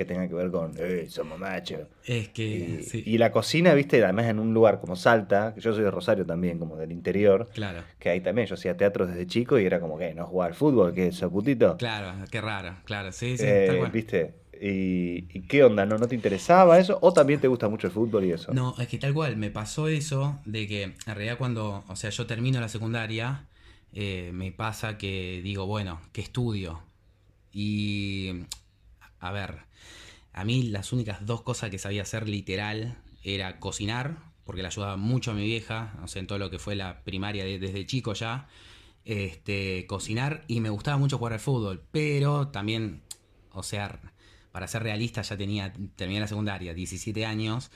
que 0.01 0.07
tengan 0.07 0.29
que 0.29 0.35
ver 0.35 0.51
con, 0.51 0.73
eh, 0.79 1.07
somos 1.11 1.39
machos. 1.39 1.81
Es 2.07 2.31
que, 2.31 2.43
y, 2.43 2.83
sí. 2.85 3.03
y, 3.05 3.19
la 3.19 3.31
cocina, 3.31 3.75
viste, 3.75 4.03
además 4.03 4.27
en 4.27 4.39
un 4.39 4.55
lugar 4.55 4.81
como 4.81 4.97
Salta, 4.97 5.53
que 5.55 5.61
yo 5.61 5.75
soy 5.75 5.85
de 5.85 5.91
Rosario 5.91 6.25
también, 6.25 6.59
como 6.59 6.77
del 6.77 6.91
interior. 6.91 7.49
Claro. 7.53 7.83
Que 7.99 8.09
ahí 8.09 8.23
también 8.23 8.47
yo 8.47 8.55
hacía 8.55 8.77
teatro 8.79 9.07
desde 9.07 9.27
chico 9.27 9.59
y 9.59 9.67
era 9.67 9.79
como, 9.79 9.99
que 9.99 10.15
¿No 10.15 10.27
jugar 10.27 10.55
fútbol? 10.55 10.95
¿Qué 10.95 11.09
es 11.09 11.21
putito? 11.21 11.77
Claro, 11.77 12.15
qué 12.31 12.41
raro, 12.41 12.77
claro, 12.87 13.13
sí, 13.13 13.37
sí, 13.37 13.45
eh, 13.47 13.91
Viste, 13.93 14.33
¿Y, 14.63 15.23
qué 15.49 15.65
onda? 15.65 15.87
¿No, 15.87 15.97
¿No 15.97 16.07
te 16.07 16.15
interesaba 16.15 16.79
eso? 16.79 16.99
¿O 17.01 17.15
también 17.15 17.41
te 17.41 17.49
gusta 17.49 17.69
mucho 17.71 17.87
el 17.87 17.95
fútbol 17.95 18.27
y 18.27 18.33
eso? 18.33 18.53
No, 18.53 18.75
es 18.79 18.89
que 18.89 18.99
tal 18.99 19.15
cual, 19.15 19.37
me 19.39 19.51
pasó 19.51 19.89
eso 19.89 20.39
de 20.45 20.69
que 20.69 20.83
en 20.83 20.95
realidad 21.07 21.39
cuando, 21.39 21.83
o 21.89 21.97
sea, 21.97 22.11
yo 22.11 22.27
termino 22.27 22.61
la 22.61 22.69
secundaria, 22.69 23.47
eh, 23.95 24.31
me 24.35 24.53
pasa 24.53 24.99
que 24.99 25.41
digo, 25.43 25.67
bueno, 25.67 26.01
¿qué 26.13 26.21
estudio? 26.21 26.83
Y, 27.53 28.45
a 29.19 29.33
ver, 29.33 29.61
a 30.35 30.45
mí 30.45 30.65
las 30.65 30.93
únicas 30.93 31.25
dos 31.25 31.41
cosas 31.41 31.71
que 31.71 31.79
sabía 31.79 32.03
hacer 32.03 32.29
literal 32.29 32.99
era 33.25 33.61
cocinar, 33.61 34.19
porque 34.45 34.61
le 34.61 34.69
ayudaba 34.69 34.99
mucho 34.99 35.31
a 35.31 35.35
mi 35.35 35.45
vieja, 35.45 35.95
o 36.05 36.09
sea, 36.09 36.21
en 36.21 36.27
todo 36.27 36.39
lo 36.39 36.51
que 36.51 36.59
fue 36.59 36.77
la 36.77 37.03
primaria 37.03 37.45
desde 37.45 37.87
chico 37.87 38.13
ya, 38.13 38.47
este, 39.07 39.87
cocinar 39.87 40.45
y 40.49 40.61
me 40.61 40.69
gustaba 40.69 40.99
mucho 40.99 41.17
jugar 41.17 41.33
al 41.33 41.41
fútbol, 41.41 41.83
pero 41.93 42.49
también, 42.49 43.01
o 43.53 43.63
sea, 43.63 44.01
para 44.53 44.67
ser 44.69 44.83
realista, 44.83 45.23
ya 45.23 45.37
tenía, 45.37 45.73
terminé 45.97 46.21
la 46.21 46.27
secundaria, 46.27 46.75
17 46.75 47.25
años, 47.27 47.71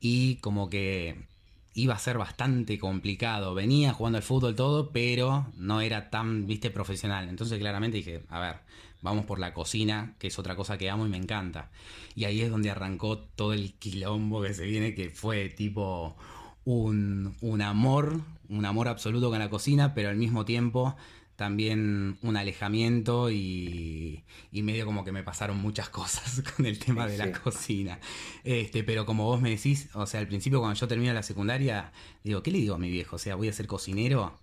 y 0.00 0.36
como 0.36 0.68
que 0.68 1.26
iba 1.74 1.94
a 1.94 1.98
ser 1.98 2.18
bastante 2.18 2.78
complicado. 2.78 3.54
Venía 3.54 3.92
jugando 3.92 4.18
al 4.18 4.22
fútbol 4.22 4.54
todo, 4.54 4.90
pero 4.90 5.46
no 5.56 5.80
era 5.80 6.10
tan, 6.10 6.46
viste, 6.46 6.70
profesional. 6.70 7.28
Entonces 7.28 7.58
claramente 7.58 7.96
dije, 7.96 8.24
a 8.28 8.40
ver, 8.40 8.56
vamos 9.02 9.26
por 9.26 9.38
la 9.38 9.52
cocina, 9.52 10.14
que 10.18 10.28
es 10.28 10.38
otra 10.38 10.56
cosa 10.56 10.78
que 10.78 10.88
amo 10.88 11.04
y 11.06 11.10
me 11.10 11.16
encanta. 11.16 11.70
Y 12.14 12.24
ahí 12.24 12.40
es 12.40 12.50
donde 12.50 12.70
arrancó 12.70 13.18
todo 13.18 13.52
el 13.52 13.74
quilombo 13.74 14.42
que 14.42 14.54
se 14.54 14.64
viene, 14.64 14.94
que 14.94 15.10
fue 15.10 15.48
tipo 15.48 16.16
un, 16.64 17.36
un 17.40 17.62
amor, 17.62 18.20
un 18.48 18.64
amor 18.64 18.88
absoluto 18.88 19.30
con 19.30 19.40
la 19.40 19.50
cocina, 19.50 19.94
pero 19.94 20.08
al 20.08 20.16
mismo 20.16 20.44
tiempo 20.44 20.96
también 21.36 22.18
un 22.22 22.36
alejamiento 22.36 23.30
y, 23.30 24.24
medio 24.52 24.86
como 24.86 25.04
que 25.04 25.12
me 25.12 25.22
pasaron 25.22 25.58
muchas 25.58 25.88
cosas 25.88 26.42
con 26.56 26.66
el 26.66 26.78
tema 26.78 27.06
de 27.06 27.18
la 27.18 27.32
cocina. 27.32 27.98
Este, 28.44 28.84
pero 28.84 29.04
como 29.06 29.24
vos 29.24 29.40
me 29.40 29.50
decís, 29.50 29.88
o 29.94 30.06
sea, 30.06 30.20
al 30.20 30.28
principio 30.28 30.60
cuando 30.60 30.78
yo 30.78 30.88
termino 30.88 31.12
la 31.12 31.22
secundaria, 31.22 31.92
digo, 32.22 32.42
¿qué 32.42 32.50
le 32.50 32.58
digo 32.58 32.74
a 32.74 32.78
mi 32.78 32.90
viejo? 32.90 33.16
O 33.16 33.18
sea, 33.18 33.34
voy 33.34 33.48
a 33.48 33.52
ser 33.52 33.66
cocinero. 33.66 34.38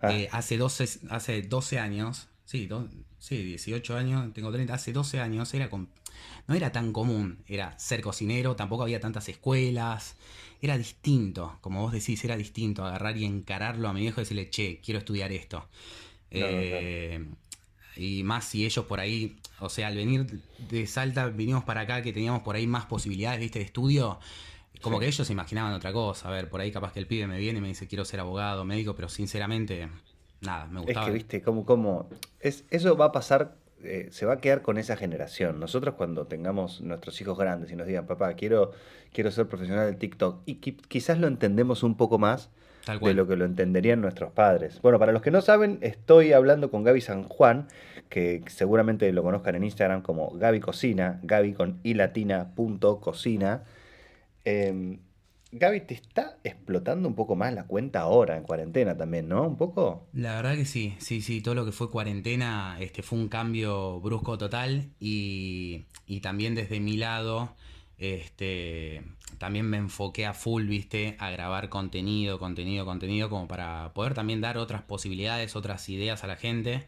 Ah. 0.00 0.12
Eh, 0.12 0.28
hace, 0.32 0.56
12, 0.56 1.00
hace 1.10 1.42
12 1.42 1.78
años, 1.78 2.28
sí, 2.44 2.68
sí, 3.18 3.42
18 3.42 3.96
años, 3.96 4.32
tengo 4.32 4.52
30, 4.52 4.74
hace 4.74 4.92
12 4.92 5.20
años 5.20 5.52
era 5.54 5.68
no 6.46 6.54
era 6.54 6.72
tan 6.72 6.92
común, 6.92 7.44
era 7.46 7.78
ser 7.78 8.00
cocinero, 8.00 8.56
tampoco 8.56 8.82
había 8.82 9.00
tantas 9.00 9.28
escuelas, 9.28 10.16
era 10.60 10.76
distinto, 10.78 11.58
como 11.60 11.82
vos 11.82 11.92
decís, 11.92 12.24
era 12.24 12.36
distinto 12.36 12.84
agarrar 12.84 13.16
y 13.16 13.24
encararlo 13.24 13.88
a 13.88 13.92
mi 13.92 14.00
viejo 14.00 14.20
y 14.20 14.24
decirle, 14.24 14.50
che, 14.50 14.80
quiero 14.82 14.98
estudiar 14.98 15.30
esto. 15.32 15.68
Eh, 16.30 17.24
y 17.96 18.22
más 18.22 18.44
si 18.44 18.64
ellos 18.64 18.84
por 18.84 19.00
ahí, 19.00 19.36
o 19.60 19.68
sea, 19.68 19.88
al 19.88 19.96
venir 19.96 20.40
de 20.70 20.86
Salta, 20.86 21.26
vinimos 21.26 21.64
para 21.64 21.82
acá 21.82 22.02
que 22.02 22.12
teníamos 22.12 22.42
por 22.42 22.54
ahí 22.54 22.66
más 22.66 22.86
posibilidades, 22.86 23.40
viste, 23.40 23.58
de 23.58 23.64
estudio. 23.64 24.18
Como 24.80 25.00
que 25.00 25.06
ellos 25.06 25.26
se 25.26 25.32
imaginaban 25.32 25.72
otra 25.72 25.92
cosa. 25.92 26.28
A 26.28 26.30
ver, 26.30 26.48
por 26.48 26.60
ahí 26.60 26.70
capaz 26.70 26.92
que 26.92 27.00
el 27.00 27.06
pibe 27.06 27.26
me 27.26 27.38
viene 27.38 27.58
y 27.58 27.62
me 27.62 27.68
dice 27.68 27.88
quiero 27.88 28.04
ser 28.04 28.20
abogado, 28.20 28.64
médico, 28.64 28.94
pero 28.94 29.08
sinceramente, 29.08 29.88
nada, 30.40 30.66
me 30.66 30.80
gustaba. 30.80 31.06
Es 31.06 31.10
que, 31.10 31.14
viste, 31.14 31.42
como, 31.42 31.64
como, 31.66 32.08
es, 32.38 32.64
eso 32.70 32.96
va 32.96 33.06
a 33.06 33.12
pasar, 33.12 33.56
eh, 33.82 34.08
se 34.12 34.26
va 34.26 34.34
a 34.34 34.40
quedar 34.40 34.62
con 34.62 34.78
esa 34.78 34.96
generación. 34.96 35.58
Nosotros 35.58 35.96
cuando 35.96 36.26
tengamos 36.26 36.80
nuestros 36.80 37.20
hijos 37.20 37.36
grandes 37.36 37.72
y 37.72 37.74
nos 37.74 37.88
digan, 37.88 38.06
papá, 38.06 38.34
quiero, 38.34 38.70
quiero 39.12 39.32
ser 39.32 39.48
profesional 39.48 39.86
del 39.86 39.96
TikTok, 39.96 40.42
y 40.46 40.56
quizás 40.56 41.18
lo 41.18 41.26
entendemos 41.26 41.82
un 41.82 41.96
poco 41.96 42.20
más, 42.20 42.50
Tal 42.88 43.00
cual. 43.00 43.10
de 43.10 43.14
lo 43.14 43.28
que 43.28 43.36
lo 43.36 43.44
entenderían 43.44 44.00
nuestros 44.00 44.32
padres. 44.32 44.80
Bueno, 44.80 44.98
para 44.98 45.12
los 45.12 45.20
que 45.20 45.30
no 45.30 45.42
saben, 45.42 45.78
estoy 45.82 46.32
hablando 46.32 46.70
con 46.70 46.84
Gaby 46.84 47.02
San 47.02 47.24
Juan, 47.24 47.68
que 48.08 48.42
seguramente 48.46 49.12
lo 49.12 49.22
conozcan 49.22 49.56
en 49.56 49.64
Instagram 49.64 50.00
como 50.00 50.30
Gaby 50.30 50.60
Cocina, 50.60 51.20
Gaby 51.22 51.52
con 51.52 51.80
i 51.82 51.92
latina 51.92 52.54
punto 52.54 52.98
cocina. 52.98 53.64
Em, 54.44 55.00
Gaby, 55.52 55.80
te 55.82 55.94
está 55.94 56.38
explotando 56.44 57.08
un 57.08 57.14
poco 57.14 57.36
más 57.36 57.52
la 57.52 57.64
cuenta 57.64 58.00
ahora 58.00 58.36
en 58.36 58.42
cuarentena 58.42 58.96
también, 58.96 59.28
¿no? 59.28 59.46
Un 59.46 59.56
poco. 59.56 60.06
La 60.14 60.36
verdad 60.36 60.54
que 60.54 60.64
sí, 60.64 60.94
sí, 60.98 61.20
sí, 61.20 61.42
todo 61.42 61.54
lo 61.54 61.66
que 61.66 61.72
fue 61.72 61.90
cuarentena 61.90 62.76
este, 62.80 63.02
fue 63.02 63.18
un 63.18 63.28
cambio 63.28 64.00
brusco 64.00 64.38
total 64.38 64.88
y, 64.98 65.84
y 66.06 66.20
también 66.20 66.54
desde 66.54 66.80
mi 66.80 66.96
lado 66.96 67.54
este, 67.98 69.02
también 69.38 69.66
me 69.66 69.76
enfoqué 69.76 70.24
a 70.24 70.32
full, 70.32 70.66
viste, 70.66 71.16
a 71.18 71.30
grabar 71.30 71.68
contenido, 71.68 72.38
contenido, 72.38 72.84
contenido, 72.84 73.28
como 73.28 73.48
para 73.48 73.92
poder 73.92 74.14
también 74.14 74.40
dar 74.40 74.56
otras 74.56 74.82
posibilidades, 74.82 75.56
otras 75.56 75.88
ideas 75.88 76.24
a 76.24 76.28
la 76.28 76.36
gente. 76.36 76.86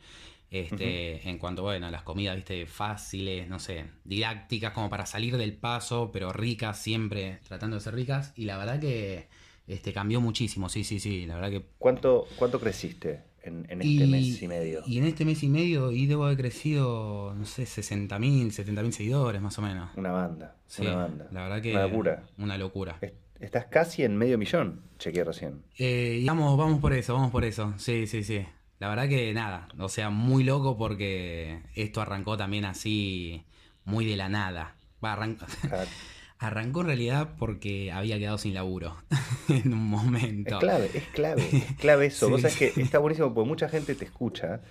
Este, 0.50 1.28
en 1.28 1.38
cuanto, 1.38 1.62
bueno, 1.62 1.86
a 1.86 1.90
las 1.92 2.02
comidas, 2.02 2.34
viste, 2.34 2.66
fáciles, 2.66 3.48
no 3.48 3.60
sé, 3.60 3.84
didácticas, 4.04 4.72
como 4.72 4.90
para 4.90 5.06
salir 5.06 5.36
del 5.36 5.52
paso, 5.52 6.10
pero 6.12 6.32
ricas, 6.32 6.80
siempre 6.80 7.38
tratando 7.46 7.76
de 7.76 7.82
ser 7.82 7.94
ricas. 7.94 8.32
Y 8.34 8.46
la 8.46 8.56
verdad 8.56 8.80
que 8.80 9.28
este, 9.68 9.92
cambió 9.92 10.20
muchísimo, 10.20 10.68
sí, 10.68 10.82
sí, 10.82 10.98
sí, 10.98 11.26
la 11.26 11.36
verdad 11.36 11.50
que... 11.50 11.64
¿Cuánto, 11.78 12.26
cuánto 12.36 12.58
creciste 12.58 13.29
en, 13.42 13.66
en 13.68 13.80
este 13.82 14.06
mes 14.06 14.42
y 14.42 14.48
medio? 14.48 14.82
Y 14.86 14.98
en 14.98 15.04
este 15.04 15.24
mes 15.24 15.42
y 15.42 15.48
medio, 15.48 15.92
y 15.92 16.06
debo 16.06 16.24
haber 16.24 16.36
crecido, 16.38 17.34
no 17.36 17.44
sé, 17.44 17.64
60.000, 17.64 18.50
70.000 18.52 18.90
seguidores, 18.92 19.40
más 19.40 19.58
o 19.58 19.62
menos. 19.62 19.90
Una 19.96 20.12
banda, 20.12 20.56
Sí, 20.66 20.82
una 20.82 20.96
banda. 20.96 21.28
la 21.32 21.42
verdad 21.42 21.62
que... 21.62 21.72
Una 21.72 21.86
locura. 21.86 22.22
Una 22.38 22.58
locura. 22.58 22.98
Est- 23.00 23.14
Estás 23.40 23.64
casi 23.66 24.02
en 24.04 24.16
medio 24.18 24.36
millón, 24.36 24.82
chequeé 24.98 25.24
recién. 25.24 25.62
Eh, 25.78 26.18
y 26.20 26.26
vamos, 26.26 26.78
por 26.78 26.92
eso, 26.92 27.14
vamos 27.14 27.30
por 27.30 27.44
eso. 27.46 27.72
Sí, 27.78 28.06
sí, 28.06 28.22
sí. 28.22 28.44
La 28.78 28.88
verdad 28.90 29.08
que 29.08 29.32
nada, 29.32 29.66
o 29.78 29.88
sea, 29.88 30.10
muy 30.10 30.44
loco 30.44 30.76
porque 30.76 31.62
esto 31.74 32.02
arrancó 32.02 32.36
también 32.36 32.66
así, 32.66 33.42
muy 33.86 34.04
de 34.04 34.16
la 34.16 34.28
nada. 34.28 34.76
Va, 35.02 35.14
arran- 35.16 35.38
Ah, 35.72 35.84
Arrancó 36.40 36.80
en 36.80 36.86
realidad 36.86 37.28
porque 37.38 37.92
había 37.92 38.18
quedado 38.18 38.38
sin 38.38 38.54
laburo 38.54 38.96
en 39.48 39.74
un 39.74 39.80
Es 39.94 40.04
momento. 40.04 40.58
clave, 40.58 40.90
es 40.94 41.04
clave, 41.08 41.46
es 41.52 41.76
clave 41.76 42.06
eso. 42.06 42.26
Sí. 42.26 42.32
Vos 42.32 42.40
sabés 42.40 42.56
que 42.56 42.80
está 42.80 42.98
buenísimo 42.98 43.32
porque 43.34 43.46
mucha 43.46 43.68
gente 43.68 43.94
te 43.94 44.06
escucha, 44.06 44.62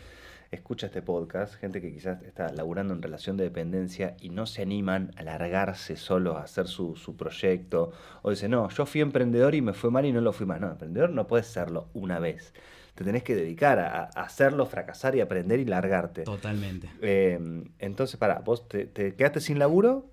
escucha 0.49 0.88
este 0.88 1.03
podcast, 1.03 1.53
gente 1.53 1.79
que 1.79 1.93
quizás 1.93 2.23
está 2.23 2.51
laburando 2.53 2.95
en 2.95 3.03
relación 3.03 3.38
de 3.38 3.43
dependencia 3.43 4.15
y 4.19 4.29
no 4.29 4.47
se 4.47 4.63
animan 4.63 5.11
a 5.15 5.21
largarse 5.21 5.95
solos 5.95 6.38
a 6.38 6.41
hacer 6.41 6.67
su, 6.67 6.95
su 6.95 7.15
proyecto. 7.15 7.91
O 8.23 8.31
dicen, 8.31 8.49
no, 8.49 8.67
yo 8.69 8.88
fui 8.88 9.01
emprendedor 9.01 9.53
y 9.53 9.61
me 9.61 9.73
fue 9.73 9.91
mal 9.91 10.07
y 10.07 10.11
no 10.11 10.21
lo 10.21 10.33
fui 10.33 10.47
más. 10.47 10.59
No, 10.59 10.71
emprendedor 10.71 11.11
no 11.11 11.27
puedes 11.27 11.45
serlo 11.45 11.88
una 11.93 12.17
vez. 12.17 12.51
Te 12.95 13.03
tenés 13.03 13.21
que 13.21 13.35
dedicar 13.35 13.77
a, 13.77 14.05
hacerlo, 14.05 14.65
fracasar 14.65 15.15
y 15.15 15.21
aprender 15.21 15.59
y 15.59 15.65
largarte. 15.65 16.23
Totalmente. 16.23 16.89
Eh, 17.01 17.39
entonces, 17.77 18.17
pará, 18.17 18.41
vos 18.43 18.67
te, 18.67 18.88
te 18.88 19.13
quedaste 19.13 19.39
sin 19.39 19.59
laburo. 19.59 20.09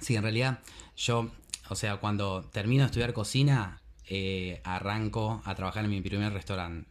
Sí, 0.00 0.16
en 0.16 0.22
realidad 0.22 0.60
yo, 0.96 1.30
o 1.68 1.74
sea, 1.74 1.96
cuando 1.96 2.44
termino 2.52 2.82
de 2.82 2.86
estudiar 2.86 3.12
cocina, 3.12 3.80
eh, 4.08 4.60
arranco 4.64 5.42
a 5.44 5.54
trabajar 5.54 5.84
en 5.84 5.90
mi 5.90 6.00
primer 6.00 6.32
restaurante. 6.32 6.88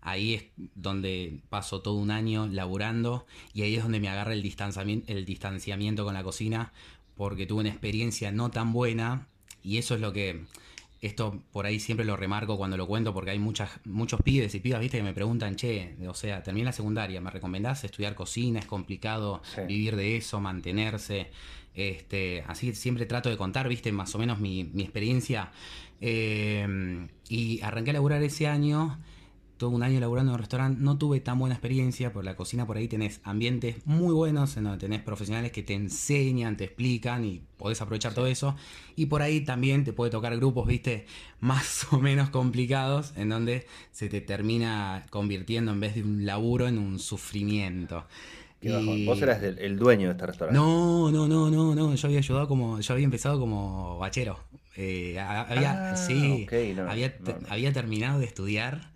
Ahí 0.00 0.34
es 0.34 0.44
donde 0.74 1.40
paso 1.50 1.82
todo 1.82 1.94
un 1.94 2.10
año 2.10 2.46
laburando 2.46 3.26
y 3.52 3.62
ahí 3.62 3.76
es 3.76 3.82
donde 3.82 4.00
me 4.00 4.08
agarra 4.08 4.32
el 4.32 4.42
distanciamiento, 4.42 5.12
el 5.12 5.24
distanciamiento 5.24 6.04
con 6.04 6.14
la 6.14 6.22
cocina 6.22 6.72
porque 7.16 7.46
tuve 7.46 7.60
una 7.60 7.68
experiencia 7.70 8.30
no 8.30 8.50
tan 8.50 8.72
buena 8.72 9.26
y 9.62 9.78
eso 9.78 9.96
es 9.96 10.00
lo 10.00 10.12
que, 10.12 10.44
esto 11.00 11.42
por 11.52 11.66
ahí 11.66 11.78
siempre 11.80 12.06
lo 12.06 12.16
remarco 12.16 12.56
cuando 12.56 12.76
lo 12.76 12.86
cuento 12.86 13.12
porque 13.12 13.32
hay 13.32 13.38
muchas, 13.38 13.70
muchos 13.84 14.20
pibes 14.22 14.54
y 14.54 14.60
pibas, 14.60 14.80
viste, 14.80 14.98
que 14.98 15.02
me 15.02 15.12
preguntan, 15.12 15.56
che, 15.56 15.96
o 16.08 16.14
sea, 16.14 16.42
terminé 16.42 16.66
la 16.66 16.72
secundaria, 16.72 17.20
¿me 17.20 17.30
recomendás 17.30 17.84
estudiar 17.84 18.14
cocina? 18.14 18.60
Es 18.60 18.66
complicado 18.66 19.42
Sí. 19.54 19.62
vivir 19.66 19.96
de 19.96 20.16
eso, 20.16 20.40
mantenerse. 20.40 21.30
Este, 21.74 22.44
así 22.46 22.74
siempre 22.74 23.06
trato 23.06 23.28
de 23.30 23.36
contar, 23.36 23.68
viste, 23.68 23.92
más 23.92 24.14
o 24.14 24.18
menos 24.18 24.40
mi, 24.40 24.64
mi 24.64 24.82
experiencia. 24.82 25.52
Eh, 26.00 27.08
y 27.28 27.60
arranqué 27.62 27.90
a 27.90 27.94
laburar 27.94 28.22
ese 28.22 28.46
año, 28.46 28.98
todo 29.58 29.70
un 29.70 29.82
año 29.82 30.00
laburando 30.00 30.30
en 30.32 30.34
un 30.34 30.38
restaurante. 30.38 30.80
No 30.80 30.96
tuve 30.96 31.20
tan 31.20 31.38
buena 31.38 31.56
experiencia, 31.56 32.12
por 32.12 32.24
la 32.24 32.36
cocina 32.36 32.66
por 32.66 32.76
ahí 32.76 32.88
tenés 32.88 33.20
ambientes 33.24 33.76
muy 33.84 34.14
buenos, 34.14 34.56
en 34.56 34.64
donde 34.64 34.78
tenés 34.78 35.02
profesionales 35.02 35.52
que 35.52 35.62
te 35.62 35.74
enseñan, 35.74 36.56
te 36.56 36.64
explican 36.64 37.24
y 37.24 37.42
podés 37.56 37.82
aprovechar 37.82 38.14
todo 38.14 38.26
eso. 38.26 38.56
Y 38.96 39.06
por 39.06 39.20
ahí 39.20 39.42
también 39.42 39.84
te 39.84 39.92
puede 39.92 40.10
tocar 40.10 40.34
grupos, 40.36 40.66
viste, 40.66 41.06
más 41.40 41.86
o 41.92 41.98
menos 41.98 42.30
complicados, 42.30 43.12
en 43.16 43.28
donde 43.28 43.66
se 43.90 44.08
te 44.08 44.20
termina 44.20 45.06
convirtiendo 45.10 45.72
en 45.72 45.80
vez 45.80 45.96
de 45.96 46.02
un 46.02 46.24
laburo 46.24 46.68
en 46.68 46.78
un 46.78 46.98
sufrimiento. 46.98 48.06
Qué. 48.60 48.68
Y- 48.70 49.06
Vos 49.06 49.20
eras 49.22 49.42
el, 49.42 49.58
el 49.58 49.76
dueño 49.78 50.06
de 50.08 50.12
este 50.12 50.26
restaurante. 50.26 50.58
no, 50.58 51.10
no, 51.10 51.28
no, 51.28 51.50
no, 51.50 51.74
no. 51.74 51.94
Yo 51.94 52.06
había 52.08 52.18
ayudado 52.18 52.48
como, 52.48 52.80
yo 52.80 52.92
había 52.94 53.04
empezado 53.04 53.38
como 53.38 53.98
bachero. 53.98 54.38
Eh, 54.76 55.18
había, 55.18 55.92
Ah, 55.92 55.96
sí, 55.96 56.44
ok, 56.46 56.52
no, 56.76 56.90
había, 56.90 57.14
no, 57.20 57.32
no. 57.40 57.46
había 57.48 57.72
terminado 57.72 58.18
de 58.20 58.26
estudiar. 58.26 58.90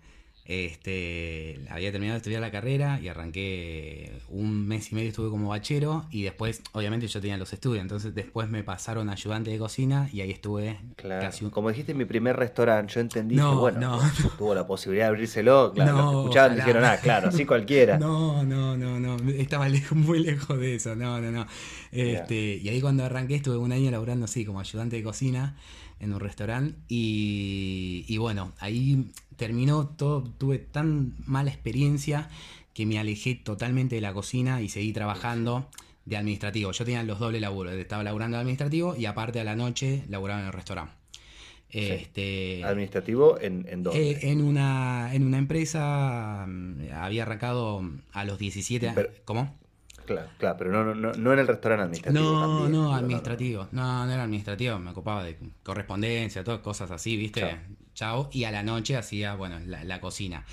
Este, 0.45 1.61
había 1.69 1.91
terminado 1.91 2.15
de 2.15 2.17
estudiar 2.17 2.41
la 2.41 2.51
carrera 2.51 2.99
y 3.01 3.07
arranqué 3.07 4.11
un 4.27 4.67
mes 4.67 4.91
y 4.91 4.95
medio 4.95 5.09
estuve 5.09 5.29
como 5.29 5.49
bachero 5.49 6.05
y 6.11 6.23
después, 6.23 6.61
obviamente 6.73 7.07
yo 7.07 7.21
tenía 7.21 7.37
los 7.37 7.53
estudios, 7.53 7.81
entonces 7.81 8.13
después 8.13 8.49
me 8.49 8.63
pasaron 8.63 9.09
a 9.09 9.13
ayudante 9.13 9.51
de 9.51 9.57
cocina 9.57 10.09
y 10.11 10.21
ahí 10.21 10.31
estuve 10.31 10.79
Claro. 10.97 11.21
casi 11.21 11.45
un... 11.45 11.51
Como 11.51 11.69
dijiste, 11.69 11.93
mi 11.93 12.05
primer 12.05 12.35
restaurante, 12.35 12.93
yo 12.93 12.99
entendí 12.99 13.35
No, 13.35 13.51
que, 13.51 13.55
bueno, 13.57 13.79
no, 13.79 13.97
pues, 13.99 14.37
tuvo 14.37 14.53
la 14.55 14.67
posibilidad 14.67 15.05
de 15.05 15.09
abrírselo, 15.09 15.71
claro, 15.73 15.91
los 15.91 15.99
que 16.01 16.11
No, 16.11 16.19
escuchaban 16.21 16.51
ojalá. 16.51 16.65
dijeron, 16.65 16.85
ah, 16.85 16.97
claro, 17.01 17.27
así 17.29 17.45
cualquiera. 17.45 17.97
No, 17.97 18.43
no, 18.43 18.75
no, 18.77 18.99
no. 18.99 19.17
Estaba 19.31 19.69
lejos, 19.69 19.97
muy 19.97 20.19
lejos 20.23 20.59
de 20.59 20.75
eso. 20.75 20.95
No, 20.95 21.21
no, 21.21 21.31
no. 21.31 21.47
Este, 21.91 22.59
Y 22.61 22.67
ahí 22.69 22.81
cuando 22.81 23.05
arranqué 23.05 23.35
estuve 23.35 23.57
un 23.57 23.71
año 23.71 23.89
laburando 23.91 24.25
así 24.25 24.43
como 24.45 24.59
ayudante 24.59 24.97
de 24.97 25.03
cocina 25.03 25.55
en 25.99 26.13
un 26.13 26.19
restaurante. 26.19 26.75
Y, 26.89 28.03
y 28.07 28.17
bueno, 28.17 28.51
ahí 28.59 29.11
terminó 29.37 29.87
todo. 29.87 30.23
Tuve 30.23 30.59
tan 30.59 31.13
mala 31.25 31.49
experiencia 31.51 32.29
que 32.73 32.85
me 32.85 32.99
alejé 32.99 33.35
totalmente 33.35 33.95
de 33.95 34.01
la 34.01 34.13
cocina 34.13 34.61
y 34.61 34.69
seguí 34.69 34.93
trabajando 34.93 35.69
de 36.05 36.17
administrativo. 36.17 36.71
Yo 36.71 36.85
tenía 36.85 37.03
los 37.03 37.19
dobles 37.19 37.41
laburos. 37.41 37.73
Estaba 37.73 38.03
laburando 38.03 38.37
de 38.37 38.41
administrativo 38.41 38.95
y 38.95 39.05
aparte 39.05 39.39
a 39.39 39.43
la 39.43 39.55
noche 39.55 40.03
laburaba 40.09 40.41
en 40.41 40.47
el 40.47 40.53
restaurante. 40.53 40.93
Este, 41.69 42.63
Administrativo 42.63 43.39
en, 43.39 43.65
en 43.67 43.81
dónde? 43.81 44.11
eh, 44.11 44.19
en, 44.31 44.41
una, 44.43 45.13
en 45.13 45.25
una 45.25 45.39
empresa 45.39 46.45
mm, 46.47 46.91
había 46.93 47.23
arrancado 47.23 47.81
a 48.11 48.25
los 48.25 48.37
17 48.37 48.89
años. 48.89 49.07
¿Cómo? 49.25 49.57
Claro, 50.05 50.29
claro, 50.37 50.57
pero 50.57 50.71
no, 50.71 50.93
no, 50.93 51.13
no, 51.13 51.33
en 51.33 51.39
el 51.39 51.47
restaurante 51.47 51.83
administrativo. 51.85 52.23
No, 52.23 52.39
también, 52.41 52.71
no, 52.71 52.89
digo, 52.89 52.89
no, 52.89 52.93
administrativo. 52.95 53.67
No, 53.71 54.05
no 54.05 54.11
era 54.11 54.23
administrativo. 54.23 54.77
Me 54.77 54.91
ocupaba 54.91 55.23
de 55.23 55.37
correspondencia, 55.63 56.43
todas 56.43 56.59
cosas 56.59 56.91
así, 56.91 57.15
¿viste? 57.17 57.39
Chao. 57.41 57.57
Chao. 57.93 58.29
Y 58.33 58.43
a 58.45 58.51
la 58.51 58.63
noche 58.63 58.95
hacía, 58.97 59.35
bueno, 59.35 59.59
la, 59.59 59.83
la 59.83 60.01
cocina. 60.01 60.45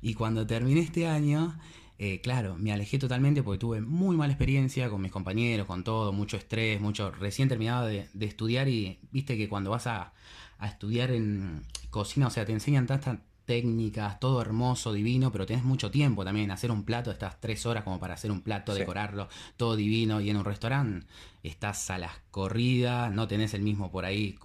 Y 0.00 0.14
cuando 0.14 0.46
terminé 0.46 0.80
este 0.80 1.06
año, 1.06 1.58
eh, 1.98 2.20
claro, 2.20 2.56
me 2.56 2.72
alejé 2.72 2.98
totalmente 2.98 3.42
porque 3.42 3.58
tuve 3.58 3.80
muy 3.80 4.16
mala 4.16 4.32
experiencia 4.32 4.88
con 4.90 5.00
mis 5.00 5.10
compañeros, 5.10 5.66
con 5.66 5.82
todo, 5.84 6.12
mucho 6.12 6.36
estrés, 6.36 6.80
mucho. 6.80 7.10
Recién 7.10 7.48
terminaba 7.48 7.86
de, 7.86 8.08
de 8.12 8.26
estudiar 8.26 8.68
y 8.68 8.98
viste 9.10 9.36
que 9.36 9.48
cuando 9.48 9.70
vas 9.70 9.86
a, 9.86 10.12
a 10.58 10.66
estudiar 10.68 11.10
en 11.10 11.62
cocina, 11.90 12.28
o 12.28 12.30
sea, 12.30 12.44
te 12.44 12.52
enseñan 12.52 12.86
tantas 12.86 13.18
técnicas, 13.46 14.20
todo 14.20 14.42
hermoso, 14.42 14.92
divino, 14.92 15.32
pero 15.32 15.46
tenés 15.46 15.64
mucho 15.64 15.90
tiempo 15.90 16.22
también. 16.24 16.50
Hacer 16.50 16.70
un 16.70 16.84
plato, 16.84 17.10
estás 17.10 17.40
tres 17.40 17.64
horas 17.64 17.82
como 17.82 17.98
para 17.98 18.14
hacer 18.14 18.30
un 18.30 18.42
plato, 18.42 18.74
Sí. 18.74 18.80
decorarlo, 18.80 19.28
todo 19.56 19.74
divino. 19.74 20.20
Y 20.20 20.28
en 20.30 20.36
un 20.36 20.44
restaurante 20.44 21.06
estás 21.42 21.88
a 21.90 21.96
las 21.98 22.12
corridas, 22.30 23.10
no 23.10 23.26
tenés 23.26 23.54
el 23.54 23.62
mismo 23.62 23.90
por 23.90 24.04
ahí. 24.04 24.36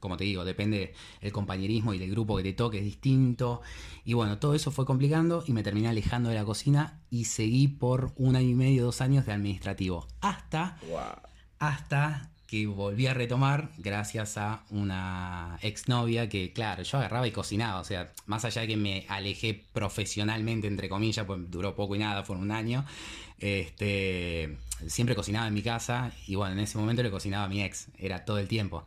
Como 0.00 0.16
te 0.16 0.24
digo, 0.24 0.44
depende 0.44 0.94
el 1.20 1.32
compañerismo 1.32 1.94
y 1.94 1.98
del 1.98 2.10
grupo 2.10 2.36
que 2.36 2.42
te 2.42 2.52
toque, 2.52 2.78
es 2.78 2.84
distinto. 2.84 3.62
Y 4.04 4.14
bueno, 4.14 4.38
todo 4.38 4.54
eso 4.54 4.70
fue 4.70 4.84
complicando 4.84 5.44
y 5.46 5.52
me 5.52 5.62
terminé 5.62 5.88
alejando 5.88 6.28
de 6.28 6.34
la 6.34 6.44
cocina 6.44 7.00
y 7.10 7.24
seguí 7.24 7.68
por 7.68 8.12
un 8.16 8.36
año 8.36 8.48
y 8.48 8.54
medio, 8.54 8.84
dos 8.84 9.00
años 9.00 9.26
de 9.26 9.32
administrativo. 9.32 10.06
Hasta 10.20 10.78
Guau. 10.88 11.14
hasta 11.58 12.32
que 12.52 12.66
volví 12.66 13.06
a 13.06 13.14
retomar 13.14 13.70
gracias 13.78 14.36
a 14.36 14.62
una 14.68 15.58
exnovia 15.62 16.28
que, 16.28 16.52
claro, 16.52 16.82
yo 16.82 16.98
agarraba 16.98 17.26
y 17.26 17.30
cocinaba, 17.30 17.80
o 17.80 17.84
sea, 17.84 18.12
más 18.26 18.44
allá 18.44 18.60
de 18.60 18.68
que 18.68 18.76
me 18.76 19.06
alejé 19.08 19.64
profesionalmente, 19.72 20.66
entre 20.66 20.90
comillas, 20.90 21.24
pues 21.24 21.50
duró 21.50 21.74
poco 21.74 21.96
y 21.96 22.00
nada, 22.00 22.24
fue 22.24 22.36
un 22.36 22.50
año, 22.50 22.84
este, 23.38 24.58
siempre 24.86 25.14
cocinaba 25.14 25.46
en 25.46 25.54
mi 25.54 25.62
casa 25.62 26.12
y 26.26 26.34
bueno, 26.34 26.52
en 26.52 26.58
ese 26.58 26.76
momento 26.76 27.02
le 27.02 27.10
cocinaba 27.10 27.44
a 27.44 27.48
mi 27.48 27.62
ex, 27.62 27.88
era 27.96 28.26
todo 28.26 28.36
el 28.38 28.48
tiempo. 28.48 28.84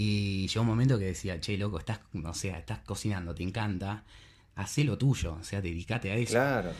Y 0.00 0.46
llegó 0.46 0.60
un 0.60 0.68
momento 0.68 0.96
que 0.96 1.06
decía, 1.06 1.40
che, 1.40 1.58
loco, 1.58 1.80
estás, 1.80 1.98
o 2.24 2.32
sea, 2.32 2.56
estás 2.60 2.78
cocinando, 2.86 3.34
te 3.34 3.42
encanta, 3.42 4.04
hacé 4.54 4.84
lo 4.84 4.96
tuyo, 4.96 5.38
o 5.40 5.42
sea, 5.42 5.60
dedícate 5.60 6.12
a 6.12 6.14
eso. 6.14 6.34
Claro. 6.34 6.70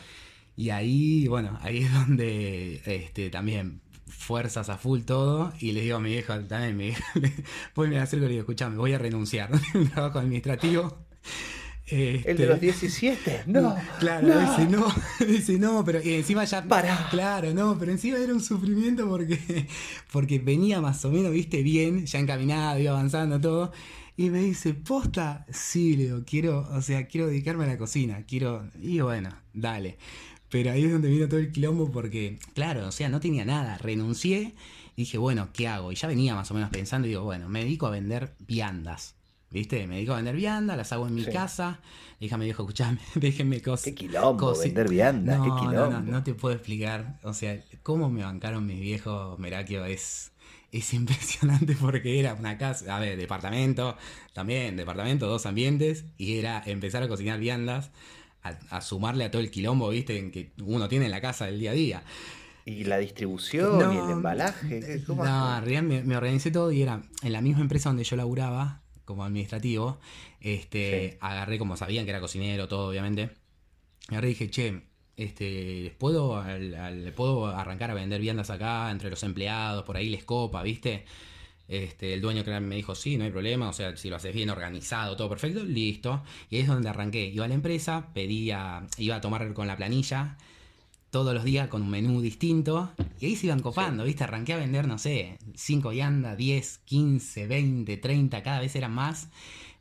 Y 0.55 0.69
ahí, 0.69 1.27
bueno, 1.27 1.59
ahí 1.61 1.79
es 1.79 1.93
donde 1.93 2.81
este, 2.85 3.29
también 3.29 3.81
fuerzas 4.07 4.69
a 4.69 4.77
full 4.77 5.01
todo. 5.01 5.51
Y 5.59 5.73
le 5.73 5.81
digo 5.81 5.97
a 5.97 5.99
mi 5.99 6.11
viejo 6.11 6.33
también, 6.45 6.77
mi 6.77 6.85
viejo, 6.85 7.03
voy 7.75 7.89
me 7.89 7.99
acerco 7.99 8.23
y 8.23 8.27
le 8.29 8.33
digo, 8.35 8.43
escuchame, 8.43 8.77
voy 8.77 8.93
a 8.93 8.97
renunciar 8.97 9.51
un 9.73 9.89
trabajo 9.89 10.19
administrativo. 10.19 11.05
El 11.91 12.37
de 12.37 12.45
los 12.45 12.59
17, 12.59 13.13
este, 13.13 13.43
no. 13.51 13.75
Claro, 13.99 14.27
no. 14.27 14.39
dice 14.39 14.67
no, 14.67 14.87
dice 15.27 15.59
no, 15.59 15.83
pero 15.83 16.01
y 16.03 16.13
encima 16.13 16.43
ya. 16.45 16.63
Para. 16.63 17.09
Claro, 17.09 17.53
no, 17.53 17.77
pero 17.79 17.91
encima 17.91 18.17
era 18.17 18.33
un 18.33 18.41
sufrimiento 18.41 19.07
porque, 19.07 19.67
porque 20.11 20.39
venía 20.39 20.81
más 20.81 21.03
o 21.05 21.11
menos, 21.11 21.31
viste, 21.31 21.63
bien, 21.63 22.05
ya 22.05 22.19
encaminado, 22.19 22.79
iba 22.79 22.91
avanzando 22.91 23.39
todo. 23.39 23.71
Y 24.17 24.29
me 24.29 24.41
dice, 24.41 24.73
posta, 24.73 25.45
sí, 25.49 25.95
le 25.95 26.03
digo, 26.03 26.23
quiero, 26.25 26.67
o 26.73 26.81
sea, 26.81 27.07
quiero 27.07 27.27
dedicarme 27.27 27.63
a 27.63 27.67
la 27.67 27.77
cocina, 27.77 28.23
quiero. 28.27 28.69
Y 28.81 28.99
bueno, 28.99 29.29
dale. 29.53 29.97
Pero 30.49 30.71
ahí 30.71 30.83
es 30.83 30.91
donde 30.91 31.09
vino 31.09 31.27
todo 31.29 31.39
el 31.39 31.51
quilombo 31.51 31.91
porque, 31.91 32.39
claro, 32.53 32.87
o 32.87 32.91
sea, 32.91 33.07
no 33.07 33.19
tenía 33.19 33.45
nada. 33.45 33.77
Renuncié 33.77 34.55
y 34.95 35.03
dije, 35.03 35.17
bueno, 35.17 35.49
¿qué 35.53 35.67
hago? 35.67 35.91
Y 35.91 35.95
ya 35.95 36.07
venía 36.07 36.35
más 36.35 36.51
o 36.51 36.53
menos 36.53 36.69
pensando 36.69 37.07
y 37.07 37.11
digo, 37.11 37.23
bueno, 37.23 37.47
me 37.49 37.61
dedico 37.61 37.87
a 37.87 37.91
vender 37.91 38.33
viandas. 38.39 39.15
¿Viste? 39.51 39.87
Me 39.87 39.95
dedico 39.95 40.13
a 40.13 40.17
vender 40.17 40.35
viandas, 40.35 40.77
las 40.77 40.91
hago 40.93 41.07
en 41.07 41.15
mi 41.15 41.25
Sí. 41.25 41.31
casa. 41.31 41.79
Hija 42.19 42.37
me 42.37 42.45
dijo, 42.45 42.63
escuchame, 42.63 42.99
déjenme 43.15 43.61
cos 43.61 43.81
Qué 43.81 43.95
quilombo, 43.95 44.55
vender 44.57 44.87
viandas, 44.89 45.37
no, 45.37 45.43
qué 45.43 45.49
No, 45.49 45.55
quilombo. 45.55 45.89
no, 45.91 46.01
no 46.01 46.23
te 46.23 46.33
puedo 46.35 46.53
explicar. 46.55 47.17
O 47.23 47.33
sea, 47.33 47.59
cómo 47.81 48.09
me 48.09 48.23
bancaron 48.23 48.65
mis 48.67 48.79
viejos 48.79 49.39
Merakio 49.39 49.85
es, 49.85 50.31
es 50.71 50.93
impresionante 50.93 51.75
porque 51.79 52.19
era 52.19 52.35
una 52.35 52.57
casa, 52.57 52.95
a 52.95 52.99
ver, 52.99 53.17
departamento, 53.17 53.97
también, 54.33 54.75
departamento, 54.77 55.27
dos 55.27 55.45
ambientes, 55.47 56.05
y 56.17 56.37
era 56.37 56.61
empezar 56.65 57.01
a 57.01 57.07
cocinar 57.07 57.39
viandas, 57.39 57.89
a, 58.43 58.49
a 58.69 58.81
sumarle 58.81 59.23
a 59.25 59.31
todo 59.31 59.41
el 59.41 59.49
quilombo, 59.49 59.89
¿viste? 59.89 60.17
En 60.19 60.31
que 60.31 60.51
uno 60.63 60.87
tiene 60.87 61.05
en 61.05 61.11
la 61.11 61.21
casa 61.21 61.45
del 61.47 61.59
día 61.59 61.71
a 61.71 61.73
día. 61.73 62.03
Y 62.65 62.83
la 62.83 62.97
distribución 62.99 63.91
y 63.93 63.97
el 63.97 64.05
No, 64.05 64.11
embalaje. 64.11 64.79
¿qué- 64.79 65.03
cómo 65.07 65.23
No, 65.23 65.59
realidad 65.61 65.81
me, 65.83 66.03
me 66.03 66.15
organicé 66.17 66.51
todo 66.51 66.71
y 66.71 66.83
era 66.83 67.01
en 67.23 67.33
la 67.33 67.41
misma 67.41 67.61
empresa 67.61 67.89
donde 67.89 68.03
yo 68.03 68.15
laburaba 68.15 68.81
como 69.09 69.25
administrativo. 69.25 69.99
Este, 70.39 71.11
Sí. 71.11 71.17
agarré 71.19 71.57
como 71.57 71.75
sabían 71.75 72.05
que 72.05 72.11
era 72.11 72.21
cocinero, 72.21 72.67
todo 72.69 72.89
obviamente. 72.89 73.31
Agarré 74.07 74.27
y 74.29 74.33
dije, 74.33 74.49
che, 74.49 74.81
este, 75.17 75.93
¿puedo, 75.97 76.37
al- 76.37 76.73
al- 76.75 77.13
¿puedo 77.13 77.47
arrancar 77.47 77.91
a 77.91 77.93
vender 77.93 78.21
viandas 78.21 78.49
acá 78.49 78.89
entre 78.91 79.09
los 79.09 79.21
empleados? 79.23 79.83
Por 79.83 79.97
ahí 79.97 80.09
les 80.09 80.23
copa, 80.23 80.63
¿viste? 80.63 81.03
Este, 81.67 82.13
el 82.15 82.21
dueño 82.21 82.43
me 82.61 82.75
dijo, 82.77 82.95
sí, 82.95 83.17
no 83.17 83.25
hay 83.25 83.31
problema, 83.31 83.69
o 83.69 83.73
sea, 83.73 83.95
si 83.95 84.09
lo 84.09 84.15
haces 84.15 84.33
bien 84.33 84.49
organizado, 84.49 85.15
todo 85.15 85.29
perfecto, 85.29 85.63
listo. 85.63 86.23
Y 86.49 86.55
ahí 86.55 86.61
es 86.63 86.67
donde 86.67 86.89
arranqué. 86.89 87.25
Iba 87.27 87.45
a 87.45 87.47
la 87.47 87.53
empresa, 87.53 88.07
pedía, 88.13 88.87
iba 88.97 89.17
a 89.17 89.21
tomar 89.21 89.53
con 89.53 89.67
la 89.67 89.77
planilla 89.77 90.37
todos 91.11 91.33
los 91.33 91.43
días 91.43 91.67
con 91.69 91.81
un 91.81 91.89
menú 91.89 92.21
distinto. 92.21 92.95
Y 93.19 93.25
ahí 93.27 93.35
se 93.35 93.47
iban 93.47 93.61
copando, 93.61 94.03
¿viste? 94.05 94.23
Arranqué 94.23 94.53
a 94.53 94.57
vender, 94.57 94.87
no 94.87 94.97
sé, 94.97 95.37
5 95.55 95.89
viandas, 95.89 96.37
10, 96.37 96.79
15, 96.85 97.47
20, 97.47 97.97
30, 97.97 98.43
cada 98.43 98.59
vez 98.59 98.75
eran 98.75 98.93
más. 98.93 99.29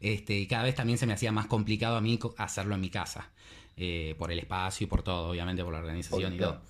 Este, 0.00 0.38
y 0.38 0.46
cada 0.46 0.64
vez 0.64 0.74
también 0.74 0.98
se 0.98 1.06
me 1.06 1.12
hacía 1.14 1.32
más 1.32 1.46
complicado 1.46 1.96
a 1.96 2.00
mí 2.00 2.18
hacerlo 2.38 2.74
en 2.74 2.80
mi 2.80 2.90
casa. 2.90 3.32
eh, 3.76 4.14
por 4.18 4.32
el 4.32 4.38
espacio 4.40 4.84
y 4.86 4.88
por 4.88 5.02
todo, 5.04 5.30
obviamente, 5.30 5.62
por 5.64 5.72
la 5.72 5.78
organización 5.80 6.34
y 6.34 6.40
todo. 6.40 6.62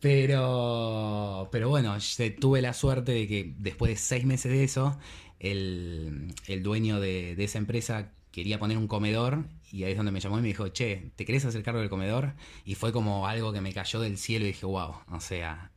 Pero, 0.00 1.48
pero 1.52 1.68
bueno, 1.70 1.96
tuve 2.38 2.60
la 2.62 2.74
suerte 2.74 3.12
de 3.12 3.26
que 3.26 3.54
después 3.58 3.90
de 3.90 3.96
seis 3.96 4.24
meses 4.24 4.52
de 4.52 4.64
eso, 4.64 4.98
el, 5.40 6.34
el 6.46 6.62
dueño 6.62 7.00
de, 7.00 7.34
de 7.34 7.44
esa 7.44 7.58
empresa 7.58 8.12
quería 8.30 8.58
poner 8.58 8.76
un 8.78 8.88
comedor 8.88 9.46
y 9.70 9.84
ahí 9.84 9.92
es 9.92 9.96
donde 9.96 10.12
me 10.12 10.20
llamó 10.20 10.38
y 10.38 10.42
me 10.42 10.48
dijo, 10.48 10.68
che, 10.68 11.10
¿te 11.16 11.24
querés 11.24 11.44
hacer 11.44 11.62
cargo 11.62 11.80
del 11.80 11.88
comedor? 11.90 12.34
Y 12.64 12.74
fue 12.74 12.92
como 12.92 13.26
algo 13.26 13.52
que 13.52 13.60
me 13.60 13.72
cayó 13.72 14.00
del 14.00 14.16
cielo 14.18 14.44
y 14.44 14.48
dije, 14.48 14.66
wow, 14.66 14.94
o 15.10 15.20
sea, 15.20 15.70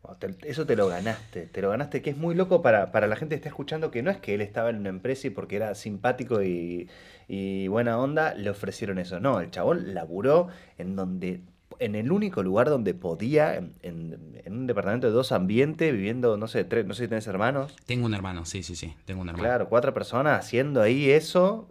Eso 0.43 0.65
te 0.65 0.75
lo 0.75 0.87
ganaste, 0.87 1.47
te 1.47 1.61
lo 1.61 1.69
ganaste, 1.69 2.01
que 2.01 2.09
es 2.11 2.17
muy 2.17 2.35
loco 2.35 2.61
para, 2.61 2.91
para 2.91 3.07
la 3.07 3.15
gente 3.15 3.33
que 3.33 3.37
está 3.37 3.49
escuchando, 3.49 3.91
que 3.91 4.03
no 4.03 4.11
es 4.11 4.17
que 4.17 4.33
él 4.35 4.41
estaba 4.41 4.69
en 4.69 4.77
una 4.77 4.89
empresa 4.89 5.27
y 5.27 5.29
porque 5.31 5.55
era 5.55 5.75
simpático 5.75 6.41
y, 6.43 6.89
y 7.27 7.67
buena 7.67 7.99
onda, 7.99 8.33
le 8.35 8.49
ofrecieron 8.49 8.99
eso. 8.99 9.19
No, 9.19 9.39
el 9.39 9.51
chabón 9.51 9.93
laburó 9.93 10.47
en 10.77 10.95
donde, 10.95 11.41
en 11.79 11.95
el 11.95 12.11
único 12.11 12.43
lugar 12.43 12.69
donde 12.69 12.93
podía, 12.93 13.55
en, 13.55 13.73
en- 13.81 14.41
en 14.45 14.53
un 14.53 14.67
departamento 14.67 15.07
de 15.07 15.13
dos 15.13 15.31
ambientes, 15.31 15.91
viviendo, 15.93 16.35
no 16.37 16.47
sé, 16.47 16.63
tres, 16.63 16.85
no 16.85 16.93
sé 16.93 17.03
si 17.03 17.07
tenés 17.09 17.27
hermanos. 17.27 17.75
tengo 17.85 18.05
un 18.05 18.13
hermano, 18.13 18.45
sí, 18.45 18.63
sí, 18.63 18.75
sí, 18.75 18.93
tengo 19.05 19.21
un 19.21 19.29
hermano. 19.29 19.43
Claro, 19.47 19.69
cuatro 19.69 19.93
personas 19.93 20.39
haciendo 20.45 20.81
ahí 20.81 21.09
eso 21.09 21.69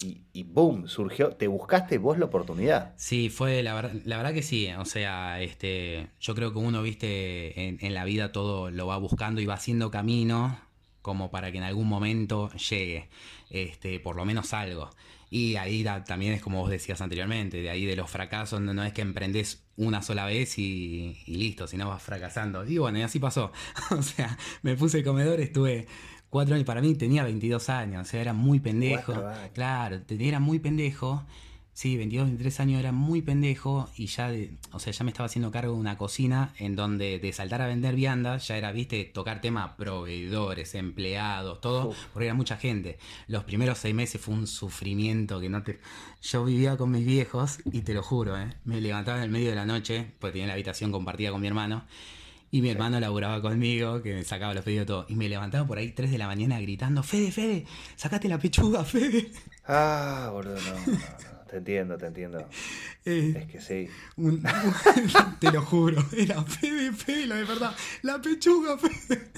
y, 0.00 0.22
y 0.32 0.42
boom, 0.44 0.88
surgió, 0.88 1.30
te 1.30 1.46
buscaste 1.48 1.98
vos 1.98 2.18
la 2.18 2.26
oportunidad. 2.26 2.94
Sí, 2.96 3.28
fue 3.30 3.62
la, 3.62 3.74
ver- 3.80 4.02
la 4.04 4.16
verdad 4.16 4.32
que 4.32 4.42
sí. 4.42 4.68
O 4.78 4.84
sea, 4.84 5.40
este, 5.40 6.08
yo 6.20 6.34
creo 6.34 6.52
que 6.52 6.58
uno, 6.58 6.82
viste, 6.82 7.68
en, 7.68 7.78
en 7.80 7.94
la 7.94 8.04
vida 8.04 8.32
todo 8.32 8.70
lo 8.70 8.86
va 8.86 8.96
buscando 8.98 9.40
y 9.40 9.46
va 9.46 9.54
haciendo 9.54 9.90
camino 9.90 10.58
como 11.02 11.30
para 11.30 11.50
que 11.52 11.58
en 11.58 11.64
algún 11.64 11.86
momento 11.88 12.50
llegue, 12.52 13.08
este, 13.50 14.00
por 14.00 14.16
lo 14.16 14.24
menos 14.24 14.52
algo. 14.52 14.90
Y 15.30 15.56
ahí 15.56 15.82
da- 15.82 16.04
también 16.04 16.32
es 16.32 16.42
como 16.42 16.60
vos 16.60 16.70
decías 16.70 17.00
anteriormente, 17.00 17.60
de 17.60 17.70
ahí 17.70 17.84
de 17.84 17.96
los 17.96 18.10
fracasos, 18.10 18.60
no, 18.60 18.72
no 18.74 18.84
es 18.84 18.92
que 18.92 19.02
emprendés 19.02 19.62
una 19.76 20.02
sola 20.02 20.24
vez 20.26 20.58
y, 20.58 21.16
y 21.26 21.36
listo, 21.36 21.66
sino 21.66 21.88
vas 21.88 22.02
fracasando. 22.02 22.66
Y 22.66 22.78
bueno, 22.78 22.98
y 22.98 23.02
así 23.02 23.18
pasó. 23.18 23.52
o 23.90 24.02
sea, 24.02 24.36
me 24.62 24.76
puse 24.76 24.98
el 24.98 25.04
comedor, 25.04 25.40
estuve 25.40 25.86
cuatro 26.30 26.54
años, 26.54 26.66
para 26.66 26.80
mí 26.80 26.94
tenía 26.94 27.24
22 27.24 27.68
años, 27.68 28.06
o 28.06 28.10
sea, 28.10 28.20
era 28.20 28.32
muy 28.32 28.60
pendejo. 28.60 29.12
Claro, 29.54 30.00
era 30.08 30.40
muy 30.40 30.58
pendejo. 30.58 31.24
Sí, 31.78 31.96
22, 31.96 32.26
23 32.26 32.58
años 32.58 32.80
era 32.80 32.90
muy 32.90 33.22
pendejo 33.22 33.88
y 33.96 34.06
ya, 34.06 34.32
o 34.72 34.80
sea, 34.80 34.92
ya 34.92 35.04
me 35.04 35.12
estaba 35.12 35.26
haciendo 35.26 35.52
cargo 35.52 35.74
de 35.74 35.78
una 35.78 35.96
cocina 35.96 36.52
en 36.58 36.74
donde 36.74 37.20
de 37.20 37.32
saltar 37.32 37.62
a 37.62 37.68
vender 37.68 37.94
viandas 37.94 38.48
ya 38.48 38.56
era, 38.56 38.72
viste, 38.72 39.04
tocar 39.04 39.40
tema 39.40 39.76
proveedores, 39.76 40.74
empleados, 40.74 41.60
todo, 41.60 41.94
porque 42.12 42.26
era 42.26 42.34
mucha 42.34 42.56
gente. 42.56 42.98
Los 43.28 43.44
primeros 43.44 43.78
seis 43.78 43.94
meses 43.94 44.20
fue 44.20 44.34
un 44.34 44.48
sufrimiento 44.48 45.38
que 45.38 45.48
no 45.48 45.62
te... 45.62 45.78
Yo 46.20 46.44
vivía 46.44 46.76
con 46.76 46.90
mis 46.90 47.06
viejos 47.06 47.60
y 47.70 47.82
te 47.82 47.94
lo 47.94 48.02
juro, 48.02 48.36
¿eh? 48.36 48.52
me 48.64 48.80
levantaba 48.80 49.18
en 49.18 49.22
el 49.22 49.30
medio 49.30 49.50
de 49.50 49.54
la 49.54 49.64
noche, 49.64 50.04
pues 50.18 50.32
tenía 50.32 50.48
la 50.48 50.54
habitación 50.54 50.90
compartida 50.90 51.30
con 51.30 51.40
mi 51.40 51.46
hermano. 51.46 51.84
Y 52.50 52.60
mi 52.60 52.70
hermano 52.70 52.98
laburaba 52.98 53.40
conmigo, 53.40 54.02
que 54.02 54.14
me 54.14 54.24
sacaba 54.24 54.52
los 54.52 54.64
pedidos 54.64 54.86
todo. 54.86 55.06
Y 55.08 55.14
me 55.14 55.28
levantaba 55.28 55.64
por 55.64 55.78
ahí 55.78 55.92
3 55.92 56.10
de 56.10 56.18
la 56.18 56.26
mañana 56.26 56.58
gritando, 56.60 57.04
Fede, 57.04 57.30
Fede, 57.30 57.66
sacate 57.94 58.28
la 58.28 58.38
pechuga, 58.38 58.84
Fede. 58.84 59.30
Ah, 59.64 60.30
boludo, 60.32 60.54
no, 60.54 60.92
no, 60.92 60.98
no, 60.98 61.37
te 61.50 61.56
entiendo, 61.58 61.96
te 61.98 62.06
entiendo. 62.06 62.48
Eh, 63.04 63.34
Es 63.36 63.46
que 63.50 63.60
sí. 63.60 63.88
un- 64.16 64.42
te 65.40 65.50
lo 65.50 65.62
juro, 65.62 66.04
era 66.16 66.42
Fede, 66.44 67.26
la 67.26 67.36
de 67.36 67.44
verdad, 67.44 67.74
la 68.02 68.20
pechuga, 68.20 68.76
Fede. 68.78 69.30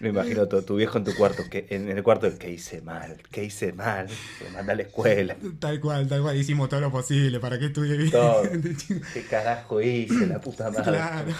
Me 0.00 0.08
imagino 0.08 0.46
tu, 0.48 0.60
tu 0.62 0.76
viejo 0.76 0.98
en 0.98 1.04
tu 1.04 1.14
cuarto, 1.14 1.44
que 1.48 1.66
en 1.70 1.88
el 1.88 2.02
cuarto, 2.02 2.36
que 2.36 2.50
hice 2.50 2.82
mal? 2.82 3.16
¿Qué 3.30 3.44
hice 3.44 3.72
mal? 3.72 4.08
Me 4.42 4.50
manda 4.50 4.72
a 4.72 4.76
la 4.76 4.82
escuela. 4.82 5.36
Tal 5.60 5.80
cual, 5.80 6.08
tal 6.08 6.20
cual, 6.20 6.36
hicimos 6.36 6.68
todo 6.68 6.80
lo 6.80 6.90
posible 6.90 7.38
para 7.38 7.58
que 7.58 7.66
estudie 7.66 7.96
bien. 7.96 8.10
Todo. 8.10 8.42
¿Qué 9.14 9.22
carajo 9.30 9.80
hice? 9.80 10.26
La 10.26 10.40
puta 10.40 10.70
madre. 10.70 10.82
Claro. 10.84 11.32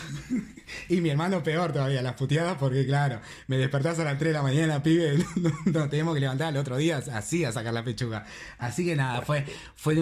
Y 0.88 1.00
mi 1.00 1.10
hermano 1.10 1.42
peor 1.42 1.72
todavía, 1.72 2.00
las 2.00 2.14
puteadas, 2.14 2.56
porque 2.56 2.86
claro, 2.86 3.20
me 3.48 3.58
despertás 3.58 3.98
a 3.98 4.04
las 4.04 4.18
3 4.18 4.28
de 4.30 4.38
la 4.38 4.42
mañana, 4.42 4.82
pibe, 4.82 5.18
no, 5.36 5.50
no, 5.66 5.88
tenemos 5.90 6.14
que 6.14 6.20
levantar 6.20 6.48
al 6.48 6.56
otro 6.56 6.76
día 6.76 7.02
así 7.12 7.44
a 7.44 7.52
sacar 7.52 7.74
la 7.74 7.84
pechuga. 7.84 8.24
Así 8.58 8.84
que 8.84 8.94
nada, 8.96 9.20
fue, 9.22 9.44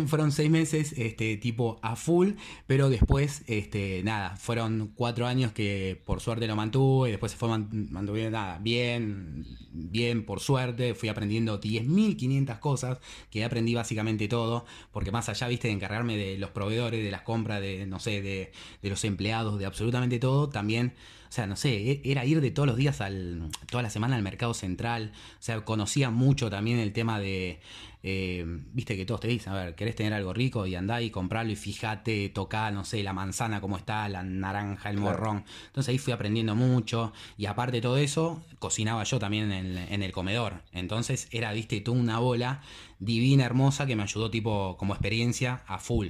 fueron, 0.08 0.32
seis 0.32 0.50
meses, 0.50 0.94
este, 0.96 1.36
tipo 1.36 1.78
a 1.82 1.96
full, 1.96 2.32
pero 2.66 2.88
después, 2.90 3.42
este, 3.46 4.02
nada, 4.04 4.36
fueron 4.36 4.92
cuatro 4.94 5.26
años 5.26 5.52
que 5.52 6.00
por 6.04 6.20
suerte 6.20 6.46
lo 6.46 6.56
mantuve, 6.56 7.08
y 7.08 7.12
después 7.12 7.32
se 7.32 7.38
fue 7.38 7.48
man- 7.48 7.68
mantuve 7.90 8.30
nada, 8.30 8.58
bien, 8.58 9.46
bien 9.72 10.24
por 10.24 10.40
suerte, 10.40 10.94
fui 10.94 11.08
aprendiendo 11.08 11.60
10.500 11.60 12.58
cosas, 12.58 12.98
que 13.30 13.44
aprendí 13.44 13.74
básicamente 13.74 14.28
todo, 14.28 14.64
porque 14.92 15.10
más 15.10 15.28
allá, 15.28 15.48
viste, 15.48 15.68
de 15.68 15.74
encargarme 15.74 16.16
de 16.16 16.38
los 16.38 16.50
proveedores, 16.50 17.02
de 17.04 17.10
las 17.10 17.22
compras, 17.22 17.60
de, 17.60 17.86
no 17.86 17.98
sé, 18.00 18.22
de, 18.22 18.52
los 18.82 19.04
empleados, 19.04 19.58
de 19.58 19.66
absolutamente 19.66 20.18
todo, 20.18 20.48
también, 20.48 20.94
sea, 21.32 21.46
no 21.46 21.56
sé, 21.56 21.90
e- 21.90 22.00
era 22.04 22.24
ir 22.24 22.40
de 22.40 22.50
todos 22.50 22.66
los 22.68 22.76
días 22.76 23.00
al, 23.00 23.48
toda 23.70 23.82
la 23.82 23.90
semana 23.90 24.16
al 24.16 24.22
mercado 24.22 24.54
central, 24.54 25.12
o 25.38 25.42
sea, 25.42 25.60
conocía 25.64 26.10
mucho 26.10 26.50
también 26.50 26.78
el 26.78 26.92
tema 26.92 27.18
de, 27.18 27.60
eh, 28.02 28.44
viste 28.72 28.96
que 28.96 29.06
todos 29.06 29.20
te 29.20 29.28
dicen, 29.28 29.52
a 29.52 29.56
ver, 29.64 29.74
querés 29.74 29.94
tener 29.96 30.12
algo 30.12 30.32
rico 30.32 30.66
y 30.66 30.74
andá 30.74 31.00
y 31.00 31.10
comprarlo 31.10 31.52
y 31.52 31.56
fíjate, 31.56 32.28
tocá, 32.30 32.70
no 32.70 32.84
sé, 32.84 33.02
la 33.02 33.12
manzana 33.12 33.60
cómo 33.60 33.76
está, 33.76 34.08
la 34.08 34.22
naranja, 34.22 34.90
el 34.90 34.96
Claro. 34.96 35.10
morrón. 35.18 35.44
Entonces 35.68 35.90
ahí 35.92 35.98
fui 35.98 36.12
aprendiendo 36.12 36.54
mucho 36.54 37.12
y 37.38 37.46
aparte 37.46 37.76
de 37.76 37.80
todo 37.82 37.96
eso, 37.96 38.44
cocinaba 38.58 39.04
yo 39.04 39.18
también 39.18 39.50
en, 39.52 39.66
el- 39.66 39.78
en 39.92 40.02
el 40.02 40.12
comedor. 40.12 40.62
Entonces 40.72 41.28
era, 41.30 41.52
viste, 41.52 41.80
toda 41.80 41.98
una 41.98 42.18
bola 42.18 42.60
divina, 42.98 43.44
hermosa, 43.44 43.86
que 43.86 43.96
me 43.96 44.02
ayudó 44.02 44.30
tipo 44.30 44.76
como 44.78 44.92
experiencia 44.94 45.62
a 45.66 45.78
full. 45.78 46.08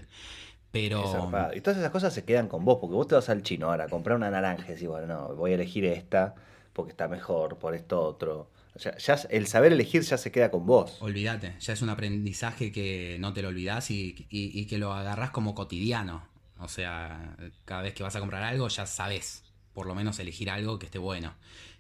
Pero... 0.73 1.07
Zarpado. 1.07 1.55
Y 1.55 1.61
todas 1.61 1.79
esas 1.79 1.91
cosas 1.91 2.13
se 2.15 2.25
quedan 2.25 2.49
con 2.49 2.65
vos, 2.65 2.79
porque 2.81 2.95
vos 2.95 3.07
te 3.07 3.15
vas 3.15 3.29
al 3.29 3.43
chino 3.43 3.71
ahora 3.71 3.85
a 3.85 3.89
comprar 3.89 4.17
una 4.17 4.31
naranja 4.31 4.65
y 4.69 4.75
decís, 4.75 4.89
bueno, 4.89 5.07
no, 5.07 5.35
voy 5.35 5.53
a 5.53 5.55
elegir 5.55 5.85
esta 5.85 6.35
porque 6.73 6.91
está 6.93 7.07
mejor, 7.09 7.59
por 7.59 7.75
esto 7.75 8.01
otro. 8.01 8.51
O 8.75 8.79
sea, 8.79 8.97
ya 8.97 9.15
el 9.29 9.47
saber 9.47 9.73
elegir 9.73 10.01
ya 10.03 10.17
se 10.17 10.33
queda 10.33 10.51
con 10.51 10.65
vos. 10.65 10.97
Olvídate, 11.03 11.55
ya 11.61 11.75
es 11.75 11.83
un 11.83 11.91
aprendizaje 11.91 12.73
que 12.73 13.19
no 13.21 13.35
te 13.35 13.43
lo 13.43 13.49
olvidás 13.49 13.91
y, 13.91 14.27
y- 14.31 14.59
y 14.59 14.67
que 14.67 14.79
lo 14.79 14.95
agarrás 14.95 15.31
como 15.31 15.55
cotidiano. 15.55 16.27
O 16.59 16.69
sea, 16.69 17.37
cada 17.67 17.83
vez 17.83 17.93
que 17.93 18.03
vas 18.03 18.17
a 18.17 18.21
comprar 18.21 18.43
algo 18.43 18.69
ya 18.69 18.87
sabes, 18.87 19.43
por 19.75 19.87
lo 19.87 19.95
menos 19.95 20.19
elegir 20.21 20.49
algo 20.49 20.79
que 20.79 20.87
esté 20.87 20.99
bueno. 20.99 21.35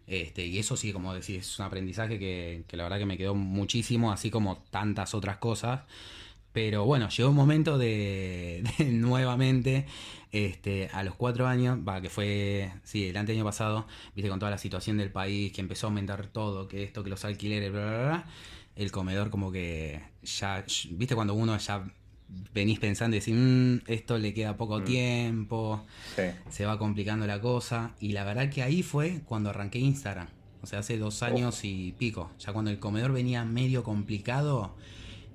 Este, 0.07 0.45
y 0.45 0.59
eso 0.59 0.77
sí, 0.77 0.93
como 0.93 1.15
decís, 1.15 1.39
es 1.47 1.59
un 1.59 1.65
aprendizaje 1.65 2.19
que, 2.19 2.65
que 2.67 2.77
la 2.77 2.83
verdad 2.83 2.99
que 2.99 3.07
me 3.07 3.17
quedó 3.17 3.35
muchísimo, 3.35 4.13
así 4.13 4.31
como 4.31 4.59
tantas 4.71 5.15
otras 5.15 5.39
cosas. 5.39 5.83
Pero 6.53 6.85
bueno, 6.85 7.09
llegó 7.09 7.31
un 7.31 7.37
momento 7.37 7.79
de, 7.79 8.63
nuevamente, 8.79 9.87
este, 10.33 10.89
a 10.93 11.03
los 11.03 11.15
cuatro 11.15 11.47
años, 11.47 11.79
va, 11.87 12.01
que 12.01 12.11
fue, 12.11 12.73
sí, 12.85 13.07
el 13.07 13.17
año 13.17 13.45
pasado, 13.45 13.87
viste, 14.15 14.29
con 14.29 14.39
toda 14.39 14.51
la 14.51 14.59
situación 14.59 14.99
del 14.99 15.11
país, 15.11 15.53
que 15.53 15.61
empezó 15.61 15.87
a 15.87 15.91
aumentar 15.91 16.27
todo, 16.27 16.69
que 16.69 16.83
esto, 16.83 17.03
que 17.03 17.11
los 17.11 17.25
alquileres, 17.25 17.73
bla, 17.73 17.81
bla, 17.83 17.99
bla, 17.99 18.27
el 18.77 18.91
comedor 18.91 19.31
como 19.31 19.53
que 19.53 20.03
ya, 20.23 20.65
viste, 20.91 21.15
cuando 21.15 21.35
uno 21.35 21.57
ya 21.59 21.85
venís 22.55 22.79
pensando 22.79 23.17
y 23.17 23.21
decís, 23.21 23.35
mm, 23.37 23.91
esto 23.91 24.19
le 24.19 24.33
queda 24.33 24.57
poco 24.57 24.81
mm. 24.81 24.85
tiempo, 24.85 25.85
se 26.51 26.65
va 26.65 26.79
complicando 26.79 27.27
la 27.27 27.41
cosa, 27.41 27.95
y 28.01 28.13
la 28.13 28.25
verdad 28.25 28.51
que 28.51 28.63
ahí 28.63 28.83
fue 28.83 29.21
cuando 29.25 29.51
arranqué 29.51 29.79
Instagram. 29.79 30.29
O 30.63 30.67
sea, 30.67 30.79
hace 30.79 30.97
dos 30.97 31.25
años 31.25 31.65
y 31.65 31.93
pico. 31.99 32.31
Ya 32.39 32.53
cuando 32.53 32.71
el 32.71 32.79
comedor 32.79 33.13
venía 33.13 33.45
medio 33.45 33.83
complicado, 33.83 34.77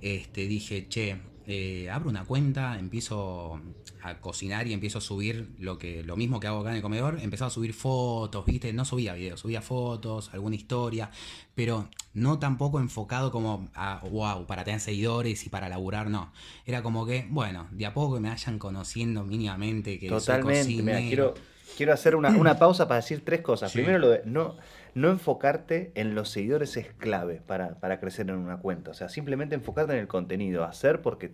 este, 0.02 0.48
dije, 0.48 0.88
che, 0.88 1.18
eh, 1.46 1.90
abro 1.90 2.10
una 2.10 2.26
cuenta, 2.26 2.78
empiezo 2.78 3.62
a 4.02 4.20
cocinar 4.20 4.68
y 4.68 4.74
empiezo 4.74 4.98
a 4.98 5.02
subir 5.02 5.50
lo 5.60 5.78
que 5.78 6.04
lo 6.04 6.18
mismo 6.18 6.40
que 6.40 6.48
hago 6.48 6.60
acá 6.60 6.72
en 6.72 6.76
el 6.76 6.82
comedor, 6.82 7.20
empezaba 7.22 7.48
a 7.48 7.52
subir 7.52 7.74
fotos, 7.74 8.46
¿viste? 8.46 8.74
No 8.74 8.84
subía 8.84 9.14
videos, 9.14 9.40
subía 9.40 9.62
fotos, 9.62 10.30
alguna 10.34 10.56
historia, 10.56 11.10
pero 11.56 11.90
no 12.14 12.38
tampoco 12.38 12.80
enfocado 12.80 13.32
como 13.32 13.70
a 13.74 14.02
wow, 14.12 14.46
para 14.46 14.64
tener 14.66 14.82
seguidores 14.82 15.46
y 15.46 15.50
para 15.50 15.70
laburar, 15.70 16.10
no. 16.10 16.34
Era 16.66 16.84
como 16.84 17.06
que, 17.06 17.28
bueno, 17.30 17.68
de 17.72 17.86
a 17.86 17.94
poco 17.94 18.16
que 18.16 18.22
me 18.22 18.30
vayan 18.30 18.60
conociendo 18.60 19.24
mínimamente 19.24 20.00
que 20.00 20.10
Totalmente, 20.10 20.64
soy 20.64 21.08
quiero 21.08 21.34
quiero 21.76 21.94
hacer 21.94 22.16
una, 22.16 22.30
una, 22.30 22.58
pausa 22.60 22.88
para 22.88 23.02
decir 23.02 23.26
tres 23.26 23.42
cosas. 23.42 23.74
Primero 23.74 24.00
lo 24.00 24.10
de 24.10 24.22
no 24.26 24.56
no 24.98 25.12
enfocarte 25.12 25.92
en 25.94 26.16
los 26.16 26.30
seguidores 26.30 26.76
es 26.76 26.88
clave 26.94 27.40
para, 27.46 28.00
crecer 28.00 28.30
en 28.30 28.36
una 28.36 28.58
cuenta. 28.58 28.92
O 28.92 28.94
sea, 28.96 29.10
simplemente 29.10 29.54
enfocarte 29.54 29.94
en 29.94 30.00
el 30.00 30.08
contenido, 30.08 30.64
hacer 30.64 31.04
porque 31.04 31.34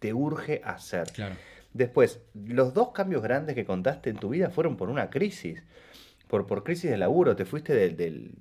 te 0.00 0.12
urge 0.12 0.60
hacer. 0.64 1.06
Después, 1.72 2.20
los 2.34 2.74
dos 2.74 2.90
cambios 2.90 3.22
grandes 3.22 3.54
que 3.54 3.64
contaste 3.64 4.10
en 4.10 4.16
tu 4.16 4.30
vida 4.30 4.50
fueron 4.50 4.76
por 4.76 4.90
una 4.90 5.10
crisis 5.10 5.62
por, 6.32 6.46
por 6.46 6.64
crisis 6.64 6.90
de 6.90 6.96
laburo, 6.96 7.36
te 7.36 7.44
fuiste 7.44 7.74
del, 7.74 7.94
del, 7.94 8.32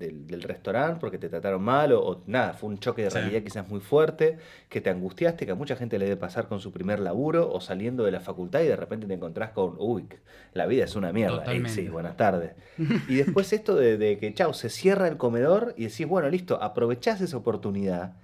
del, 0.00 0.42
restaurante 0.42 0.98
porque 0.98 1.16
te 1.16 1.28
trataron 1.28 1.62
mal 1.62 1.92
o, 1.92 2.24
nada, 2.26 2.54
fue 2.54 2.70
un 2.70 2.78
choque 2.78 3.04
de 3.04 3.10
realidad 3.10 3.40
quizás 3.44 3.68
muy 3.68 3.78
fuerte, 3.78 4.38
que 4.68 4.80
te 4.80 4.90
angustiaste, 4.90 5.46
que 5.46 5.52
a 5.52 5.54
mucha 5.54 5.76
gente 5.76 5.96
le 6.00 6.06
debe 6.06 6.16
pasar 6.16 6.48
con 6.48 6.58
su 6.58 6.72
primer 6.72 6.98
laburo 6.98 7.52
o 7.52 7.60
saliendo 7.60 8.02
de 8.02 8.10
la 8.10 8.18
facultad 8.18 8.62
y 8.62 8.66
de 8.66 8.74
repente 8.74 9.06
te 9.06 9.14
encontrás 9.14 9.50
con, 9.50 9.76
uy, 9.78 10.08
la 10.54 10.66
vida 10.66 10.82
es 10.82 10.96
una 10.96 11.12
mierda. 11.12 11.44
sí, 11.68 11.88
buenas 11.88 12.16
tardes. 12.16 12.54
y 13.08 13.14
después 13.14 13.52
esto 13.52 13.76
de, 13.76 14.18
que, 14.18 14.34
chao, 14.34 14.52
se 14.52 14.68
cierra 14.68 15.06
el 15.06 15.16
comedor 15.16 15.72
y 15.76 15.84
decís, 15.84 16.08
bueno, 16.08 16.28
listo, 16.28 16.60
aprovechás 16.60 17.20
esa 17.20 17.36
oportunidad 17.36 18.16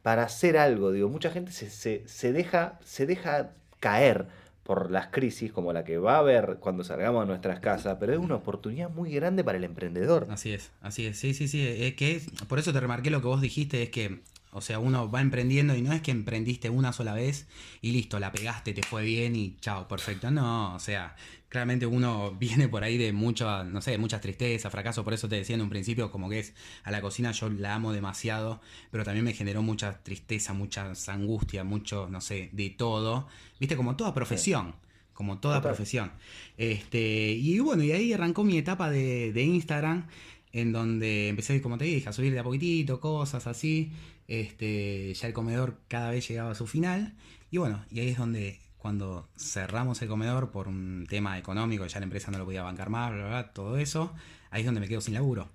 para 0.00 0.22
hacer 0.22 0.56
algo. 0.56 0.90
Digo, 0.90 1.10
mucha 1.10 1.28
gente 1.28 1.52
se, 1.52 1.68
se, 1.68 2.08
se 2.08 2.32
deja, 2.32 2.78
se 2.82 3.04
deja 3.04 3.50
caer 3.78 4.28
por 4.66 4.90
las 4.90 5.06
crisis 5.06 5.52
como 5.52 5.72
la 5.72 5.84
que 5.84 5.96
va 5.96 6.16
a 6.16 6.18
haber 6.18 6.56
cuando 6.58 6.82
salgamos 6.82 7.22
a 7.22 7.26
nuestras 7.26 7.60
casas, 7.60 7.96
pero 8.00 8.12
es 8.12 8.18
una 8.18 8.34
oportunidad 8.34 8.90
muy 8.90 9.12
grande 9.12 9.44
para 9.44 9.58
el 9.58 9.64
emprendedor. 9.64 10.26
Así 10.28 10.52
es, 10.52 10.72
así 10.82 11.06
es, 11.06 11.18
sí, 11.18 11.34
sí, 11.34 11.46
sí, 11.46 11.64
es 11.66 11.94
que 11.94 12.20
por 12.48 12.58
eso 12.58 12.72
te 12.72 12.80
remarqué 12.80 13.10
lo 13.10 13.20
que 13.20 13.28
vos 13.28 13.40
dijiste, 13.40 13.84
es 13.84 13.90
que, 13.90 14.20
o 14.56 14.62
sea, 14.62 14.78
uno 14.78 15.10
va 15.10 15.20
emprendiendo 15.20 15.76
y 15.76 15.82
no 15.82 15.92
es 15.92 16.00
que 16.00 16.10
emprendiste 16.10 16.70
una 16.70 16.94
sola 16.94 17.12
vez 17.12 17.46
y 17.82 17.92
listo, 17.92 18.18
la 18.18 18.32
pegaste, 18.32 18.72
te 18.72 18.82
fue 18.82 19.04
bien 19.04 19.36
y 19.36 19.56
chao, 19.60 19.86
perfecto, 19.86 20.30
no, 20.30 20.74
o 20.74 20.78
sea, 20.78 21.14
claramente 21.50 21.84
uno 21.84 22.30
viene 22.40 22.66
por 22.66 22.82
ahí 22.82 22.96
de 22.96 23.12
mucha, 23.12 23.64
no 23.64 23.82
sé, 23.82 23.98
muchas 23.98 24.22
tristezas, 24.22 24.72
fracaso, 24.72 25.04
por 25.04 25.12
eso 25.12 25.28
te 25.28 25.36
decía 25.36 25.56
en 25.56 25.60
un 25.60 25.68
principio 25.68 26.10
como 26.10 26.30
que 26.30 26.38
es 26.38 26.54
a 26.84 26.90
la 26.90 27.02
cocina 27.02 27.32
yo 27.32 27.50
la 27.50 27.74
amo 27.74 27.92
demasiado, 27.92 28.62
pero 28.90 29.04
también 29.04 29.26
me 29.26 29.34
generó 29.34 29.60
mucha 29.60 30.02
tristeza, 30.02 30.54
mucha 30.54 30.90
angustia, 31.08 31.62
mucho, 31.62 32.08
no 32.10 32.22
sé, 32.22 32.48
de 32.52 32.70
todo, 32.70 33.28
viste, 33.60 33.76
como 33.76 33.94
toda 33.94 34.14
profesión. 34.14 34.74
Como 35.12 35.38
toda 35.38 35.62
profesión. 35.62 36.12
Este, 36.58 37.30
y 37.30 37.58
bueno, 37.60 37.82
y 37.82 37.90
ahí 37.90 38.12
arrancó 38.12 38.44
mi 38.44 38.58
etapa 38.58 38.90
de, 38.90 39.32
de 39.32 39.42
Instagram, 39.44 40.08
en 40.56 40.72
donde 40.72 41.28
empecé, 41.28 41.60
como 41.60 41.76
te 41.76 41.84
dije, 41.84 42.08
a 42.08 42.14
subir 42.14 42.32
de 42.32 42.38
a 42.38 42.42
poquitito, 42.42 42.98
cosas 42.98 43.46
así. 43.46 43.92
Este, 44.26 45.12
ya 45.12 45.28
el 45.28 45.34
comedor 45.34 45.80
cada 45.86 46.10
vez 46.10 46.26
llegaba 46.26 46.52
a 46.52 46.54
su 46.54 46.66
final. 46.66 47.14
Y 47.50 47.58
bueno, 47.58 47.84
y 47.90 48.00
ahí 48.00 48.08
es 48.08 48.16
donde 48.16 48.58
cuando 48.78 49.28
cerramos 49.36 50.00
el 50.00 50.08
comedor 50.08 50.50
por 50.50 50.66
un 50.68 51.06
tema 51.10 51.38
económico, 51.38 51.86
ya 51.86 52.00
la 52.00 52.04
empresa 52.04 52.30
no 52.30 52.38
lo 52.38 52.46
podía 52.46 52.62
bancar 52.62 52.88
más, 52.88 53.12
bla, 53.12 53.26
bla, 53.26 53.52
todo 53.52 53.76
eso, 53.76 54.14
ahí 54.50 54.60
es 54.60 54.66
donde 54.66 54.80
me 54.80 54.88
quedo 54.88 55.02
sin 55.02 55.12
laburo. 55.12 55.50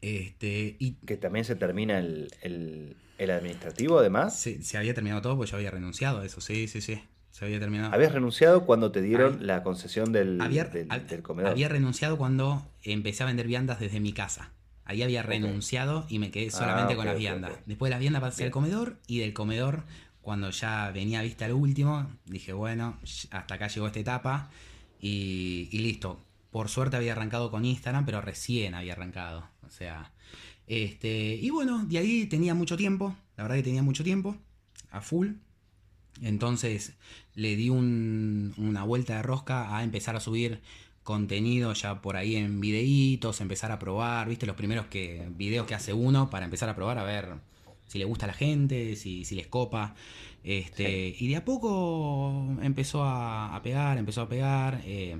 Este, 0.00 0.76
y 0.78 0.92
que 1.04 1.16
también 1.16 1.44
se 1.44 1.56
termina 1.56 1.98
el, 1.98 2.96
administrativo, 3.18 3.98
además. 3.98 4.38
Sí, 4.38 4.62
se 4.62 4.78
había 4.78 4.94
terminado 4.94 5.20
todo 5.20 5.36
porque 5.36 5.50
yo 5.50 5.56
había 5.56 5.72
renunciado 5.72 6.20
a 6.20 6.26
eso, 6.26 6.40
sí, 6.40 6.68
sí, 6.68 6.80
sí. 6.80 7.02
Se 7.30 7.44
había 7.44 7.60
terminado. 7.60 7.94
¿Habías 7.94 8.12
renunciado 8.12 8.66
cuando 8.66 8.90
te 8.90 9.02
dieron 9.02 9.46
la 9.46 9.62
concesión 9.62 10.12
del, 10.12 10.38
del, 10.38 11.22
comedor? 11.22 11.52
Había 11.52 11.68
renunciado 11.68 12.18
cuando 12.18 12.66
empecé 12.82 13.22
a 13.22 13.26
vender 13.26 13.46
viandas 13.46 13.80
desde 13.80 14.00
mi 14.00 14.12
casa. 14.12 14.52
Ahí 14.84 15.02
había 15.02 15.22
renunciado 15.22 16.04
y 16.08 16.18
me 16.18 16.32
quedé 16.32 16.50
solamente 16.50 16.94
ah, 16.94 16.96
con 16.96 17.06
las 17.06 17.16
viandas. 17.16 17.52
Después 17.66 17.88
de 17.88 17.90
las 17.90 18.00
viandas 18.00 18.22
pasé 18.22 18.44
al 18.44 18.50
comedor 18.50 18.96
y 19.06 19.20
del 19.20 19.32
comedor 19.32 19.84
cuando 20.20 20.50
ya 20.50 20.90
venía 20.90 21.20
a 21.20 21.22
vista 21.22 21.46
el 21.46 21.52
último, 21.52 22.10
dije, 22.26 22.52
bueno, 22.52 22.98
hasta 23.30 23.54
acá 23.54 23.68
llegó 23.68 23.86
esta 23.86 24.00
etapa 24.00 24.50
y, 25.00 25.68
listo. 25.72 26.24
Por 26.50 26.68
suerte 26.68 26.96
había 26.96 27.12
arrancado 27.12 27.50
con 27.50 27.64
Instagram, 27.64 28.04
pero 28.04 28.20
recién 28.20 28.74
había 28.74 28.94
arrancado. 28.94 29.48
O 29.66 29.70
sea, 29.70 30.12
este, 30.66 31.36
y 31.36 31.50
bueno, 31.50 31.84
de 31.86 31.98
ahí 31.98 32.26
tenía 32.26 32.54
mucho 32.54 32.76
tiempo, 32.76 33.16
la 33.36 33.44
verdad 33.44 33.56
que 33.56 33.62
tenía 33.62 33.82
mucho 33.82 34.04
tiempo, 34.04 34.36
a 34.90 35.00
full. 35.00 35.34
Entonces 36.22 36.94
le 37.34 37.56
di 37.56 37.70
una 37.70 38.84
vuelta 38.84 39.16
de 39.16 39.22
rosca 39.22 39.76
a 39.76 39.84
empezar 39.84 40.16
a 40.16 40.20
subir 40.20 40.60
contenido 41.02 41.72
ya 41.72 42.02
por 42.02 42.16
ahí 42.16 42.36
en 42.36 42.60
videitos, 42.60 43.40
empezar 43.40 43.72
a 43.72 43.78
probar, 43.78 44.28
viste, 44.28 44.46
los 44.46 44.56
primeros 44.56 44.86
que, 44.86 45.28
videos 45.36 45.66
que 45.66 45.74
hace 45.74 45.92
uno 45.92 46.30
para 46.30 46.44
empezar 46.44 46.68
a 46.68 46.76
probar 46.76 46.98
a 46.98 47.04
ver 47.04 47.34
si 47.86 47.98
le 47.98 48.04
gusta 48.04 48.26
a 48.26 48.28
la 48.28 48.34
gente, 48.34 48.94
si, 48.96 49.24
si 49.24 49.34
les 49.34 49.48
copa. 49.48 49.94
Este, 50.44 51.14
Y 51.18 51.28
de 51.28 51.36
a 51.36 51.44
poco 51.44 52.46
empezó 52.62 53.02
a, 53.04 53.58
pegar, 53.62 53.98
empezó 53.98 54.22
a 54.22 54.28
pegar. 54.28 54.82
Eh, 54.84 55.18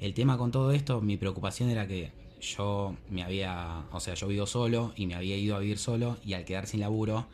el 0.00 0.14
tema 0.14 0.36
con 0.36 0.50
todo 0.50 0.72
esto, 0.72 1.00
mi 1.00 1.16
preocupación 1.16 1.70
era 1.70 1.86
que 1.86 2.10
yo 2.40 2.96
me 3.10 3.22
había, 3.22 3.84
o 3.92 4.00
sea, 4.00 4.14
yo 4.14 4.28
vivo 4.28 4.46
solo 4.46 4.92
y 4.96 5.06
me 5.06 5.14
había 5.14 5.36
ido 5.36 5.56
a 5.56 5.60
vivir 5.60 5.78
solo 5.78 6.18
y 6.24 6.34
al 6.34 6.44
quedar 6.44 6.66
sin 6.66 6.80
laburo, 6.80 7.26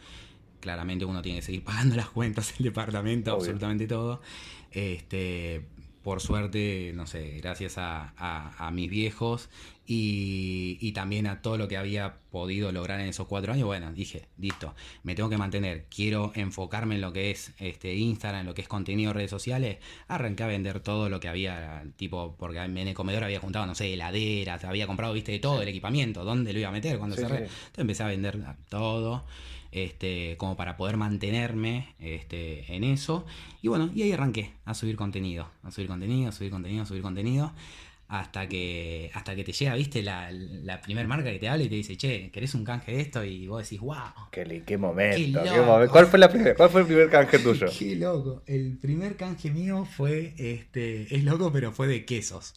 claramente 0.64 1.04
uno 1.04 1.20
tiene 1.20 1.40
que 1.40 1.44
seguir 1.44 1.62
pagando 1.62 1.94
las 1.94 2.08
cuentas, 2.08 2.54
el 2.58 2.64
departamento, 2.64 3.32
absolutamente 3.32 3.86
todo. 3.86 4.22
Este, 4.72 5.62
por 6.02 6.20
suerte, 6.20 6.92
no 6.94 7.06
sé, 7.06 7.38
gracias 7.38 7.74
a, 7.76 8.70
mis 8.72 8.90
viejos 8.90 9.50
y, 9.86 10.92
también 10.92 11.26
a 11.26 11.42
todo 11.42 11.58
lo 11.58 11.68
que 11.68 11.76
había 11.76 12.16
podido 12.30 12.72
lograr 12.72 13.00
en 13.00 13.08
esos 13.08 13.26
cuatro 13.26 13.52
años, 13.52 13.66
bueno, 13.66 13.92
dije, 13.92 14.26
listo, 14.38 14.74
me 15.02 15.14
tengo 15.14 15.28
que 15.28 15.36
mantener, 15.36 15.86
quiero 15.94 16.32
enfocarme 16.34 16.94
en 16.94 17.02
lo 17.02 17.12
que 17.12 17.30
es 17.30 17.52
este 17.58 17.94
Instagram, 17.94 18.40
en 18.40 18.46
lo 18.46 18.54
que 18.54 18.62
es 18.62 18.68
contenido 18.68 19.12
redes 19.12 19.30
sociales, 19.30 19.78
arranqué 20.08 20.42
a 20.44 20.46
vender 20.46 20.80
todo 20.80 21.08
lo 21.08 21.20
que 21.20 21.28
había, 21.28 21.84
tipo, 21.96 22.36
porque 22.38 22.58
en 22.58 22.76
el 22.76 22.94
comedor 22.94 23.24
había 23.24 23.40
juntado, 23.40 23.66
no 23.66 23.74
sé, 23.74 23.92
heladeras, 23.92 24.64
había 24.64 24.86
comprado, 24.86 25.12
viste, 25.12 25.32
de 25.32 25.38
todo 25.38 25.62
el 25.62 25.68
equipamiento, 25.68 26.24
¿dónde 26.24 26.52
lo 26.52 26.58
iba 26.58 26.68
a 26.68 26.72
meter 26.72 26.98
cuando 26.98 27.16
cerré? 27.16 27.36
Entonces 27.36 27.78
empecé 27.78 28.02
a 28.02 28.08
vender 28.08 28.38
todo 28.68 29.24
este, 29.74 30.36
como 30.38 30.56
para 30.56 30.76
poder 30.76 30.96
mantenerme 30.96 31.94
este, 31.98 32.72
en 32.74 32.84
eso. 32.84 33.26
Y 33.60 33.68
bueno, 33.68 33.90
y 33.94 34.02
ahí 34.02 34.12
arranqué 34.12 34.52
a 34.64 34.72
subir 34.72 34.96
contenido, 34.96 35.48
a 35.64 35.72
subir 35.72 35.88
contenido, 35.88 36.28
a 36.28 36.32
subir 36.32 36.50
contenido, 36.50 36.84
a 36.84 36.86
subir 36.86 37.02
contenido. 37.02 37.52
Hasta 38.06 38.46
que, 38.46 39.10
hasta 39.14 39.34
que 39.34 39.42
te 39.42 39.52
llega, 39.52 39.74
viste, 39.74 40.02
la, 40.02 40.30
la 40.30 40.80
primera 40.82 41.08
marca 41.08 41.32
que 41.32 41.38
te 41.38 41.48
habla 41.48 41.64
y 41.64 41.68
te 41.68 41.74
dice, 41.74 41.96
che, 41.96 42.30
¿querés 42.30 42.54
un 42.54 42.62
canje 42.62 42.92
de 42.92 43.00
esto? 43.00 43.24
Y 43.24 43.48
vos 43.48 43.62
decís, 43.62 43.80
wow. 43.80 43.96
Qué, 44.30 44.62
qué 44.64 44.76
momento, 44.76 45.40
¿Cuál, 45.90 46.06
fue 46.06 46.18
la 46.18 46.28
¿Cuál 46.28 46.70
fue 46.70 46.82
el 46.82 46.86
primer 46.86 47.10
canje 47.10 47.38
tuyo? 47.40 47.66
qué 47.76 47.96
loco. 47.96 48.42
El 48.46 48.76
primer 48.76 49.16
canje 49.16 49.50
mío 49.50 49.86
fue, 49.86 50.34
este, 50.36 51.12
es 51.16 51.24
loco, 51.24 51.50
pero 51.50 51.72
fue 51.72 51.88
de 51.88 52.04
quesos. 52.04 52.54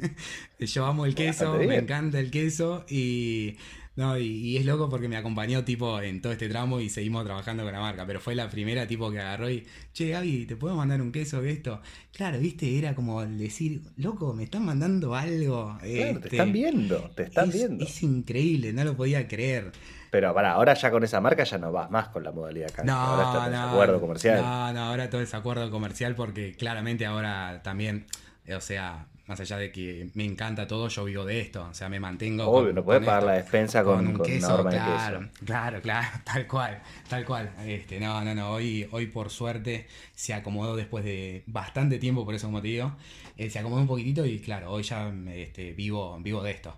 Yo 0.60 0.84
amo 0.84 1.06
el 1.06 1.14
queso, 1.16 1.54
me 1.54 1.78
encanta 1.78 2.20
el 2.20 2.30
queso 2.30 2.84
y 2.88 3.56
no, 3.94 4.16
y, 4.18 4.56
es 4.56 4.64
loco 4.64 4.88
porque 4.88 5.08
me 5.08 5.16
acompañó 5.16 5.64
tipo 5.64 6.00
en 6.00 6.22
todo 6.22 6.32
este 6.32 6.48
tramo 6.48 6.80
y 6.80 6.88
seguimos 6.88 7.24
trabajando 7.24 7.62
con 7.62 7.72
la 7.72 7.80
marca, 7.80 8.06
pero 8.06 8.20
fue 8.20 8.34
la 8.34 8.48
primera 8.48 8.86
tipo 8.86 9.10
que 9.10 9.20
agarró 9.20 9.50
y, 9.50 9.66
che 9.92 10.08
Gaby, 10.08 10.46
¿te 10.46 10.56
puedo 10.56 10.74
mandar 10.76 11.02
un 11.02 11.12
queso 11.12 11.42
de 11.42 11.50
esto? 11.50 11.80
Claro, 12.12 12.38
viste, 12.38 12.78
era 12.78 12.94
como 12.94 13.22
decir, 13.24 13.82
loco, 13.98 14.32
me 14.32 14.44
están 14.44 14.64
mandando 14.64 15.14
algo. 15.14 15.76
Claro, 15.78 15.90
te 15.90 16.10
este, 16.10 16.28
están 16.28 16.52
viendo, 16.52 17.10
te 17.14 17.24
están 17.24 17.50
viendo. 17.50 17.84
Es 17.84 18.02
increíble, 18.02 18.72
no 18.72 18.82
lo 18.84 18.96
podía 18.96 19.28
creer. 19.28 19.72
Pero 20.10 20.32
para, 20.34 20.52
ahora 20.52 20.74
ya 20.74 20.90
con 20.90 21.04
esa 21.04 21.20
marca 21.20 21.44
ya 21.44 21.58
no 21.58 21.70
vas 21.72 21.90
más 21.90 22.08
con 22.08 22.22
la 22.22 22.32
modalidad 22.32 22.70
canje. 22.70 22.90
No, 22.90 22.96
ahora 22.98 23.24
está 23.24 23.46
el 23.46 23.54
acuerdo 23.54 24.00
comercial. 24.00 24.42
No, 24.42 24.72
no, 24.72 24.80
ahora 24.84 25.10
todo 25.10 25.20
es 25.20 25.34
acuerdo 25.34 25.70
comercial 25.70 26.14
porque 26.14 26.54
claramente 26.54 27.04
ahora 27.04 27.60
también, 27.62 28.06
o 28.54 28.60
sea, 28.60 29.06
más 29.26 29.38
allá 29.40 29.56
de 29.56 29.70
que 29.70 30.10
me 30.14 30.24
encanta 30.24 30.66
todo, 30.66 30.88
yo 30.88 31.04
vivo 31.04 31.24
de 31.24 31.40
esto. 31.40 31.66
O 31.70 31.74
sea, 31.74 31.88
me 31.88 32.00
mantengo. 32.00 32.44
Obvio, 32.44 32.72
no 32.72 32.84
puedes 32.84 33.04
pagar 33.04 33.22
la 33.22 33.32
despensa 33.32 33.84
con, 33.84 34.06
un 34.06 34.18
queso, 34.20 34.60
una 34.60 34.70
claro, 34.70 35.20
de 35.20 35.26
queso. 35.26 35.44
Claro, 35.44 35.80
claro, 35.80 36.08
tal 36.24 36.46
cual, 36.46 36.82
tal 37.08 37.24
cual. 37.24 37.50
Este, 37.64 38.00
no, 38.00 38.22
no, 38.24 38.34
no. 38.34 38.52
Hoy, 38.52 38.88
hoy 38.90 39.06
por 39.06 39.30
suerte 39.30 39.86
se 40.14 40.34
acomodó 40.34 40.76
después 40.76 41.04
de 41.04 41.44
bastante 41.46 41.98
tiempo, 41.98 42.24
por 42.24 42.34
eso 42.34 42.46
como 42.48 42.60
te 42.60 42.68
digo. 42.68 42.92
Eh, 43.36 43.50
se 43.50 43.58
acomodó 43.58 43.82
un 43.82 43.88
poquitito 43.88 44.26
y 44.26 44.38
claro, 44.40 44.70
hoy 44.70 44.82
ya 44.82 45.12
este, 45.34 45.72
vivo, 45.72 46.18
vivo 46.20 46.42
de 46.42 46.50
esto. 46.50 46.76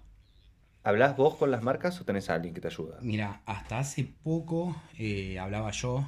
¿Hablas 0.83 1.17
vos 1.17 1.37
con 1.37 1.51
las 1.51 1.63
marcas 1.63 1.99
o 2.01 2.05
tenés 2.05 2.29
a 2.29 2.35
alguien 2.35 2.53
que 2.53 2.61
te 2.61 2.69
ayuda? 2.69 2.99
Mira, 3.01 3.41
hasta 3.47 3.79
hace 3.79 4.05
poco 4.05 4.77
eh, 4.99 5.39
hablaba 5.39 5.71
yo 5.71 6.07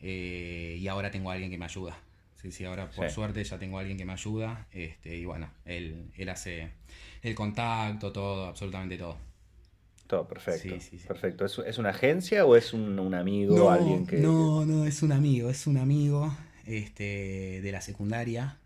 eh, 0.00 0.76
y 0.80 0.88
ahora 0.88 1.12
tengo 1.12 1.30
a 1.30 1.34
alguien 1.34 1.52
que 1.52 1.58
me 1.58 1.66
ayuda. 1.66 1.96
Sí, 2.42 2.50
sí, 2.50 2.64
ahora 2.64 2.90
por 2.90 3.08
suerte 3.08 3.44
ya 3.44 3.56
tengo 3.56 3.78
a 3.78 3.82
alguien 3.82 3.96
que 3.96 4.04
me 4.04 4.12
ayuda. 4.12 4.66
Este, 4.72 5.16
y 5.16 5.24
bueno, 5.24 5.48
él, 5.64 6.10
él 6.16 6.28
hace 6.28 6.72
el 7.22 7.36
contacto, 7.36 8.10
todo, 8.10 8.46
absolutamente 8.46 8.98
todo. 8.98 9.16
Todo, 10.08 10.26
perfecto. 10.26 10.74
Perfecto. 11.06 11.46
¿Es, 11.46 11.58
¿Es, 11.60 11.78
una 11.78 11.90
agencia 11.90 12.44
o 12.44 12.56
es 12.56 12.72
un, 12.74 13.14
amigo? 13.14 13.70
alguien 13.70 14.06
que, 14.06 14.18
no, 14.18 14.66
no, 14.66 14.84
es 14.84 15.02
un 15.02 15.12
amigo, 15.12 15.48
es 15.48 15.68
un 15.68 15.78
amigo 15.78 16.36
este, 16.66 17.60
de 17.62 17.72
la 17.72 17.80
secundaria 17.80 18.58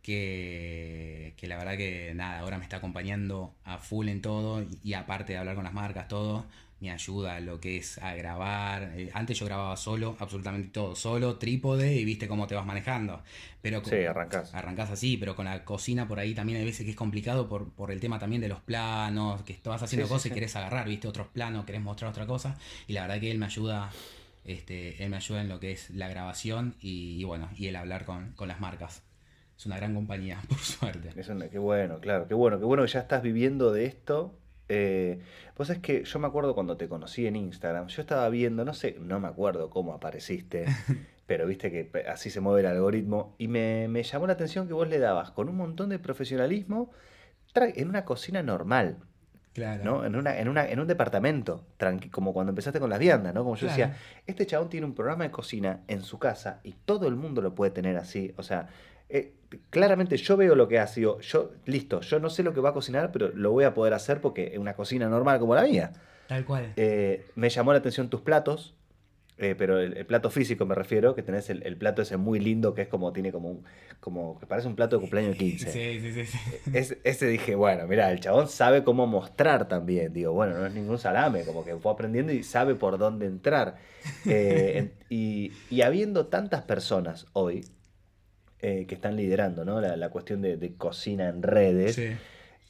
que, 0.00 1.34
que, 1.36 1.48
la 1.48 1.58
verdad 1.58 1.76
que 1.76 2.12
nada, 2.14 2.38
ahora 2.38 2.56
me 2.56 2.64
está 2.64 2.76
acompañando 2.76 3.52
a 3.64 3.78
full 3.78 4.08
en 4.08 4.22
todo 4.22 4.64
y 4.84 4.94
aparte 4.94 5.32
de 5.32 5.40
hablar 5.40 5.56
con 5.56 5.64
las 5.64 5.74
marcas, 5.74 6.06
todo, 6.06 6.46
me 6.80 6.90
ayuda 6.90 7.36
a 7.36 7.40
lo 7.40 7.60
que 7.60 7.78
es 7.78 7.98
a 7.98 8.14
grabar. 8.14 8.92
Eh, 8.94 9.10
antes 9.12 9.38
yo 9.38 9.46
grababa 9.46 9.76
solo, 9.76 10.16
absolutamente 10.18 10.68
todo, 10.68 10.94
solo, 10.94 11.36
trípode 11.36 11.94
y 11.94 12.04
viste 12.04 12.28
cómo 12.28 12.46
te 12.46 12.54
vas 12.54 12.64
manejando. 12.64 13.22
Pero 13.60 13.84
sí, 13.84 14.04
arrancás. 14.04 14.54
Arrancás 14.54 14.90
así, 14.90 15.16
pero 15.16 15.34
con 15.34 15.46
la 15.46 15.64
cocina 15.64 16.06
por 16.06 16.18
ahí 16.18 16.34
también 16.34 16.58
hay 16.58 16.64
veces 16.64 16.84
que 16.84 16.90
es 16.90 16.96
complicado 16.96 17.48
por, 17.48 17.70
por 17.70 17.90
el 17.90 18.00
tema 18.00 18.18
también 18.18 18.40
de 18.40 18.48
los 18.48 18.60
planos, 18.60 19.42
que 19.42 19.52
estás 19.52 19.82
haciendo 19.82 20.08
cosas 20.08 20.26
y 20.26 20.30
querés 20.34 20.54
agarrar, 20.56 20.86
viste, 20.88 21.08
otros 21.08 21.26
planos, 21.28 21.64
querés 21.64 21.82
mostrar 21.82 22.10
otra 22.10 22.26
cosa. 22.26 22.56
Y 22.86 22.92
la 22.92 23.02
verdad 23.02 23.20
que 23.20 23.30
él 23.30 23.38
me 23.38 23.46
ayuda, 23.46 23.90
este, 24.44 25.02
él 25.02 25.10
me 25.10 25.16
ayuda 25.16 25.40
en 25.40 25.48
lo 25.48 25.58
que 25.58 25.72
es 25.72 25.90
la 25.90 26.08
grabación 26.08 26.76
y, 26.80 27.24
bueno, 27.24 27.48
y 27.56 27.66
el 27.66 27.76
hablar 27.76 28.04
con, 28.04 28.32
con 28.32 28.46
las 28.48 28.60
marcas 28.60 29.02
es 29.58 29.66
una 29.66 29.76
gran 29.76 29.94
compañía, 29.94 30.40
por 30.48 30.58
suerte. 30.58 31.10
Es 31.16 31.28
qué 31.50 31.58
bueno, 31.58 31.98
claro, 31.98 32.28
qué 32.28 32.34
bueno, 32.34 32.60
qué 32.60 32.64
bueno 32.64 32.84
que 32.84 32.90
ya 32.92 33.00
estás 33.00 33.22
viviendo 33.22 33.72
de 33.72 33.86
esto 33.86 34.38
eh, 34.68 35.20
pues 35.54 35.70
es 35.70 35.78
que 35.78 36.04
yo 36.04 36.18
me 36.18 36.26
acuerdo 36.26 36.54
cuando 36.54 36.76
te 36.76 36.88
conocí 36.88 37.26
en 37.26 37.36
Instagram, 37.36 37.88
yo 37.88 38.02
estaba 38.02 38.28
viendo, 38.28 38.64
no 38.64 38.74
sé, 38.74 38.96
no 39.00 39.18
me 39.20 39.28
acuerdo 39.28 39.70
cómo 39.70 39.94
apareciste, 39.94 40.66
pero 41.26 41.46
viste 41.46 41.70
que 41.70 41.90
así 42.08 42.30
se 42.30 42.40
mueve 42.40 42.60
el 42.60 42.66
algoritmo, 42.66 43.34
y 43.38 43.48
me, 43.48 43.88
llamó 44.02 44.26
la 44.26 44.34
atención 44.34 44.66
que 44.66 44.74
vos 44.74 44.88
le 44.88 44.98
dabas 44.98 45.30
con 45.30 45.48
un 45.48 45.56
montón 45.56 45.88
de 45.90 45.98
profesionalismo 45.98 46.90
en 47.54 47.88
una 47.88 48.04
cocina 48.04 48.42
normal. 48.42 48.98
Claro. 49.58 49.84
¿no? 49.84 50.04
En, 50.04 50.14
una, 50.14 50.38
en, 50.38 50.48
una, 50.48 50.68
en 50.68 50.78
un 50.78 50.86
departamento, 50.86 51.64
como 52.12 52.32
cuando 52.32 52.50
empezaste 52.50 52.78
con 52.78 52.90
las 52.90 52.98
viandas, 52.98 53.34
¿no? 53.34 53.42
Como 53.42 53.56
yo 53.56 53.66
decía, 53.66 53.96
este 54.26 54.46
chabón 54.46 54.68
tiene 54.68 54.86
un 54.86 54.94
programa 54.94 55.24
de 55.24 55.30
cocina 55.32 55.80
en 55.88 56.02
su 56.02 56.18
casa 56.18 56.60
y 56.62 56.74
todo 56.84 57.08
el 57.08 57.16
mundo 57.16 57.42
lo 57.42 57.54
puede 57.54 57.72
tener 57.72 57.96
así. 57.96 58.32
O 58.36 58.44
sea, 58.44 58.68
eh, 59.08 59.32
claramente 59.70 60.16
yo 60.16 60.36
veo 60.36 60.54
lo 60.54 60.68
que 60.68 60.78
hace, 60.78 61.00
yo, 61.00 61.18
yo, 61.20 61.50
listo, 61.64 62.00
yo 62.02 62.20
no 62.20 62.30
sé 62.30 62.42
lo 62.42 62.54
que 62.54 62.60
va 62.60 62.70
a 62.70 62.74
cocinar, 62.74 63.10
pero 63.10 63.30
lo 63.34 63.50
voy 63.50 63.64
a 63.64 63.74
poder 63.74 63.94
hacer 63.94 64.20
porque 64.20 64.52
es 64.52 64.58
una 64.58 64.74
cocina 64.74 65.08
normal 65.08 65.40
como 65.40 65.54
la 65.54 65.62
mía. 65.62 65.92
Tal 66.28 66.44
cual. 66.44 66.72
Eh, 66.76 67.26
me 67.34 67.48
llamó 67.48 67.72
la 67.72 67.78
atención 67.78 68.10
tus 68.10 68.20
platos, 68.20 68.76
eh, 69.38 69.54
pero 69.56 69.78
el, 69.78 70.04
plato 70.06 70.30
físico 70.30 70.66
me 70.66 70.74
refiero, 70.74 71.14
que 71.14 71.22
tenés 71.22 71.48
el, 71.50 71.76
plato 71.76 72.02
ese 72.02 72.16
muy 72.16 72.40
lindo 72.40 72.74
que 72.74 72.82
es 72.82 72.88
como, 72.88 73.12
tiene 73.12 73.32
como 73.32 73.50
un, 73.50 73.64
como, 74.00 74.38
que 74.38 74.46
parece 74.46 74.68
un 74.68 74.76
plato 74.76 74.96
de 74.96 75.00
cumpleaños 75.00 75.36
15. 75.36 75.70
Sí, 75.70 76.00
sí, 76.00 76.24
sí. 76.24 76.38
Es, 76.72 76.96
ese 77.04 77.26
dije, 77.26 77.54
bueno, 77.54 77.86
mira, 77.86 78.10
el 78.10 78.20
chabón 78.20 78.48
sabe 78.48 78.84
cómo 78.84 79.06
mostrar 79.06 79.68
también, 79.68 80.12
digo, 80.12 80.32
bueno, 80.32 80.58
no 80.58 80.66
es 80.66 80.74
ningún 80.74 80.98
salame, 80.98 81.44
como 81.44 81.64
que 81.64 81.76
fue 81.76 81.92
aprendiendo 81.92 82.32
y 82.32 82.42
sabe 82.42 82.74
por 82.74 82.98
dónde 82.98 83.26
entrar. 83.26 83.76
y, 85.08 85.52
y 85.70 85.80
habiendo 85.82 86.26
tantas 86.26 86.62
personas 86.62 87.26
hoy, 87.32 87.64
eh, 88.60 88.86
que 88.88 88.96
están 88.96 89.14
liderando 89.14 89.64
¿no? 89.64 89.80
la, 89.80 90.08
cuestión 90.10 90.42
de, 90.42 90.74
cocina 90.76 91.28
en 91.28 91.44
redes, 91.44 91.96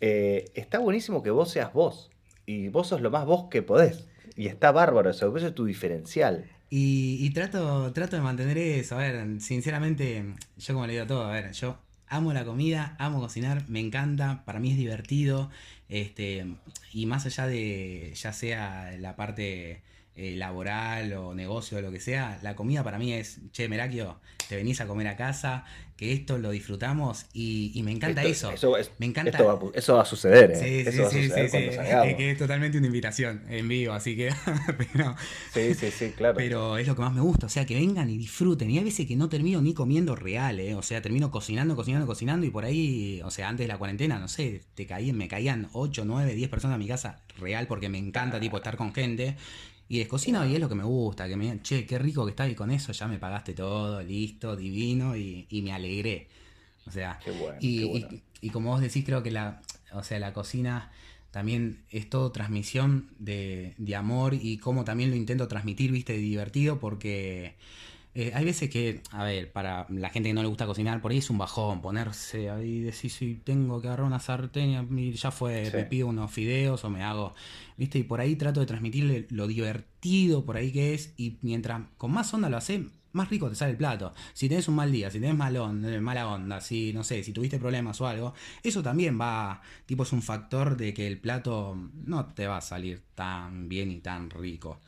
eh, 0.00 0.44
está 0.54 0.80
buenísimo 0.80 1.22
que 1.22 1.30
vos 1.30 1.50
seas 1.50 1.72
vos. 1.72 2.10
Y 2.44 2.68
vos 2.68 2.88
sos 2.88 3.00
lo 3.00 3.10
más 3.10 3.24
vos 3.24 3.46
que 3.50 3.62
podés. 3.62 4.06
Y 4.36 4.48
está 4.48 4.70
bárbaro 4.70 5.08
eso, 5.08 5.34
eso 5.34 5.46
es 5.46 5.54
tu 5.54 5.64
diferencial. 5.64 6.44
Y, 6.70 7.30
trato, 7.30 7.92
trato 7.92 8.16
de 8.16 8.22
mantener 8.22 8.58
eso. 8.58 8.96
A 8.96 8.98
ver, 8.98 9.40
sinceramente, 9.40 10.24
yo 10.58 10.74
como 10.74 10.86
le 10.86 10.94
digo 10.94 11.06
todo, 11.06 11.24
a 11.24 11.32
ver, 11.32 11.52
yo 11.52 11.78
amo 12.08 12.32
la 12.32 12.44
comida, 12.44 12.96
amo 12.98 13.20
cocinar, 13.20 13.68
me 13.68 13.80
encanta, 13.80 14.44
para 14.44 14.60
mí 14.60 14.72
es 14.72 14.76
divertido. 14.76 15.50
Este, 15.88 16.46
y 16.92 17.06
más 17.06 17.26
allá 17.26 17.46
de 17.46 18.12
ya 18.14 18.32
sea 18.32 18.92
la 18.98 19.16
parte 19.16 19.82
eh, 20.20 20.34
laboral 20.36 21.12
o 21.12 21.32
negocio 21.32 21.78
o 21.78 21.80
lo 21.80 21.92
que 21.92 22.00
sea, 22.00 22.40
la 22.42 22.56
comida 22.56 22.82
para 22.82 22.98
mí 22.98 23.12
es, 23.12 23.38
che, 23.52 23.68
Merakio, 23.68 24.18
te 24.48 24.56
venís 24.56 24.80
a 24.80 24.88
comer 24.88 25.06
a 25.06 25.16
casa, 25.16 25.64
que 25.96 26.12
esto 26.12 26.38
lo 26.38 26.50
disfrutamos 26.50 27.26
y, 27.32 27.80
me 27.84 27.92
encanta 27.92 28.24
eso. 28.24 28.50
Eso, 28.50 28.74
me 28.98 29.06
encanta. 29.06 29.38
Eso 29.74 29.94
va, 29.94 30.02
a 30.02 30.04
suceder, 30.04 30.52
¿eh? 30.52 30.84
Sí, 30.84 30.92
sí, 30.92 31.04
sí, 31.08 31.48
sí, 31.48 31.56
Es 32.04 32.16
que 32.16 32.30
es 32.32 32.38
totalmente 32.38 32.78
una 32.78 32.88
invitación 32.88 33.42
en 33.48 33.68
vivo, 33.68 33.92
así 33.92 34.16
que. 34.16 34.32
pero, 34.92 35.14
sí, 35.54 35.74
sí, 35.74 35.90
sí, 35.90 36.10
claro. 36.16 36.36
Pero 36.36 36.78
es 36.78 36.88
lo 36.88 36.96
que 36.96 37.02
más 37.02 37.12
me 37.12 37.20
gusta, 37.20 37.46
o 37.46 37.48
sea, 37.48 37.64
que 37.64 37.74
vengan 37.74 38.10
y 38.10 38.16
disfruten. 38.16 38.70
Y 38.70 38.78
hay 38.78 38.84
veces 38.84 39.06
que 39.06 39.14
no 39.14 39.28
termino 39.28 39.60
ni 39.60 39.72
comiendo 39.72 40.16
real, 40.16 40.58
¿eh? 40.58 40.74
O 40.74 40.82
sea, 40.82 41.02
termino 41.02 41.30
cocinando, 41.30 41.76
cocinando, 41.76 42.06
cocinando 42.06 42.44
y 42.44 42.50
por 42.50 42.64
ahí, 42.64 43.20
o 43.24 43.30
sea, 43.30 43.48
antes 43.48 43.64
de 43.64 43.68
la 43.68 43.78
cuarentena, 43.78 44.18
no 44.18 44.26
sé, 44.26 44.62
te 44.74 44.84
caían, 44.86 45.16
me 45.16 45.28
caían 45.28 45.68
8, 45.72 46.04
9, 46.04 46.34
10 46.34 46.48
personas 46.48 46.76
a 46.76 46.78
mi 46.78 46.88
casa 46.88 47.22
real 47.38 47.68
porque 47.68 47.88
me 47.88 47.98
encanta, 47.98 48.40
tipo, 48.40 48.56
estar 48.56 48.76
con 48.76 48.92
gente. 48.94 49.36
Y 49.88 49.98
descocino 49.98 50.46
y 50.46 50.54
es 50.54 50.60
lo 50.60 50.68
que 50.68 50.74
me 50.74 50.84
gusta, 50.84 51.26
que 51.28 51.36
me 51.36 51.44
digan, 51.44 51.62
che, 51.62 51.86
qué 51.86 51.98
rico 51.98 52.24
que 52.24 52.30
está 52.30 52.48
y 52.48 52.54
con 52.54 52.70
eso 52.70 52.92
ya 52.92 53.08
me 53.08 53.18
pagaste 53.18 53.54
todo, 53.54 54.02
listo, 54.02 54.54
divino, 54.54 55.16
y, 55.16 55.46
me 55.62 55.72
alegré. 55.72 56.28
O 56.86 56.90
sea, 56.90 57.18
y, 57.60 58.04
y, 58.40 58.50
como 58.50 58.70
vos 58.70 58.80
decís, 58.80 59.04
creo 59.04 59.22
que 59.22 59.30
la, 59.30 59.62
o 59.92 60.02
sea, 60.02 60.18
la 60.18 60.32
cocina 60.32 60.90
también 61.30 61.84
es 61.90 62.08
todo 62.08 62.32
transmisión 62.32 63.10
de, 63.18 63.74
de 63.78 63.96
amor 63.96 64.34
y 64.34 64.58
como 64.58 64.84
también 64.84 65.10
lo 65.10 65.16
intento 65.16 65.48
transmitir, 65.48 65.92
viste, 65.92 66.14
divertido, 66.14 66.78
porque 66.78 67.54
eh, 68.20 68.32
hay 68.34 68.44
veces 68.44 68.68
que, 68.68 69.00
a 69.12 69.22
ver, 69.22 69.52
para 69.52 69.86
la 69.90 70.10
gente 70.10 70.30
que 70.30 70.34
no 70.34 70.42
le 70.42 70.48
gusta 70.48 70.66
cocinar, 70.66 71.00
por 71.00 71.12
ahí 71.12 71.18
es 71.18 71.30
un 71.30 71.38
bajón 71.38 71.80
ponerse 71.80 72.50
ahí 72.50 72.78
y 72.78 72.80
decir, 72.80 73.12
si 73.12 73.36
tengo 73.36 73.80
que 73.80 73.86
agarrar 73.86 74.06
una 74.06 74.18
sartén 74.18 74.98
y 74.98 75.12
ya 75.12 75.30
fue, 75.30 75.70
me 75.72 75.84
pido 75.84 76.08
unos 76.08 76.28
fideos 76.32 76.82
o 76.82 76.90
me 76.90 77.04
hago, 77.04 77.34
¿viste? 77.76 78.00
Y 78.00 78.02
por 78.02 78.20
ahí 78.20 78.34
trato 78.34 78.58
de 78.58 78.66
transmitirle 78.66 79.28
lo 79.30 79.46
divertido 79.46 80.44
por 80.44 80.56
ahí 80.56 80.72
que 80.72 80.94
es 80.94 81.14
y 81.16 81.38
mientras 81.42 81.82
con 81.96 82.10
más 82.10 82.34
onda 82.34 82.50
lo 82.50 82.56
hace, 82.56 82.86
más 83.12 83.30
rico 83.30 83.48
te 83.48 83.54
sale 83.54 83.70
el 83.70 83.76
plato. 83.76 84.12
Si 84.32 84.48
tenés 84.48 84.66
un 84.66 84.74
mal 84.74 84.90
día, 84.90 85.12
si 85.12 85.20
tenés 85.20 85.36
malón, 85.36 85.84
eh, 85.84 86.00
mala 86.00 86.26
onda, 86.26 86.60
si 86.60 86.92
no 86.92 87.04
sé, 87.04 87.22
si 87.22 87.32
tuviste 87.32 87.60
problemas 87.60 88.00
o 88.00 88.08
algo, 88.08 88.34
eso 88.64 88.82
también 88.82 89.16
va, 89.20 89.62
tipo 89.86 90.02
es 90.02 90.12
un 90.12 90.22
factor 90.22 90.76
de 90.76 90.92
que 90.92 91.06
el 91.06 91.20
plato 91.20 91.76
no 92.04 92.26
te 92.26 92.48
va 92.48 92.56
a 92.56 92.62
salir 92.62 93.00
tan 93.14 93.68
bien 93.68 93.92
y 93.92 94.00
tan 94.00 94.28
rico. 94.28 94.80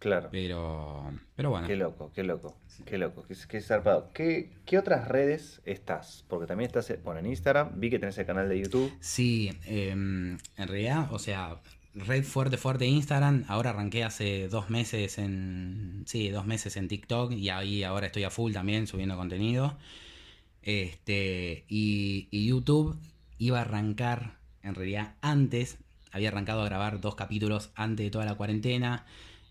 Claro. 0.00 0.30
Pero, 0.32 1.12
pero 1.36 1.50
bueno. 1.50 1.68
Qué 1.68 1.76
loco, 1.76 2.10
qué 2.12 2.24
loco. 2.24 2.56
Qué 2.84 2.98
loco, 2.98 3.24
qué, 3.26 3.34
qué 3.48 3.60
zarpado. 3.60 4.10
¿Qué, 4.12 4.50
¿Qué, 4.64 4.78
otras 4.78 5.08
redes 5.08 5.60
estás? 5.64 6.24
Porque 6.28 6.46
también 6.46 6.66
estás 6.66 6.92
bueno, 7.02 7.20
en 7.20 7.26
Instagram, 7.26 7.78
vi 7.80 7.90
que 7.90 7.98
tenés 7.98 8.18
el 8.18 8.26
canal 8.26 8.48
de 8.48 8.60
YouTube. 8.60 8.92
Sí, 9.00 9.50
em, 9.64 10.38
en 10.56 10.68
realidad, 10.68 11.12
o 11.12 11.18
sea, 11.18 11.60
red 11.94 12.24
fuerte, 12.24 12.56
fuerte 12.56 12.86
Instagram. 12.86 13.44
Ahora 13.48 13.70
arranqué 13.70 14.04
hace 14.04 14.48
dos 14.48 14.70
meses 14.70 15.18
en. 15.18 16.04
Sí, 16.06 16.30
dos 16.30 16.46
meses 16.46 16.76
en 16.76 16.88
TikTok 16.88 17.32
y 17.32 17.48
ahí 17.50 17.84
ahora 17.84 18.06
estoy 18.06 18.24
a 18.24 18.30
full 18.30 18.52
también 18.52 18.86
subiendo 18.86 19.16
contenido. 19.16 19.78
Este, 20.62 21.64
y 21.68 22.46
YouTube 22.46 22.96
iba 23.38 23.58
a 23.58 23.62
arrancar, 23.62 24.38
en 24.62 24.74
realidad 24.74 25.14
antes, 25.20 25.78
había 26.12 26.28
arrancado 26.28 26.62
a 26.62 26.66
grabar 26.66 27.00
dos 27.00 27.14
capítulos 27.14 27.70
antes 27.74 28.06
de 28.06 28.10
toda 28.10 28.24
la 28.24 28.34
cuarentena. 28.34 29.06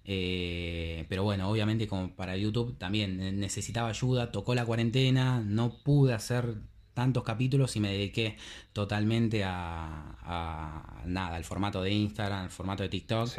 Eh, 0.06 1.06
pero 1.10 1.24
bueno, 1.24 1.50
obviamente 1.50 1.88
como 1.88 2.16
para 2.16 2.36
YouTube 2.36 2.78
también 2.78 3.40
necesitaba 3.40 3.90
ayuda, 3.90 4.32
tocó 4.32 4.56
la 4.56 4.66
cuarentena, 4.66 5.42
no 5.46 5.78
pude 5.84 6.14
hacer 6.14 6.56
tantos 6.94 7.24
capítulos 7.24 7.76
y 7.76 7.80
me 7.80 7.92
dediqué 7.92 8.36
totalmente 8.74 9.44
a, 9.46 11.02
nada, 11.06 11.36
al 11.36 11.44
formato 11.44 11.82
de 11.82 11.92
Instagram, 11.92 12.44
al 12.44 12.50
formato 12.50 12.84
de 12.84 12.90
TikTok 12.90 13.30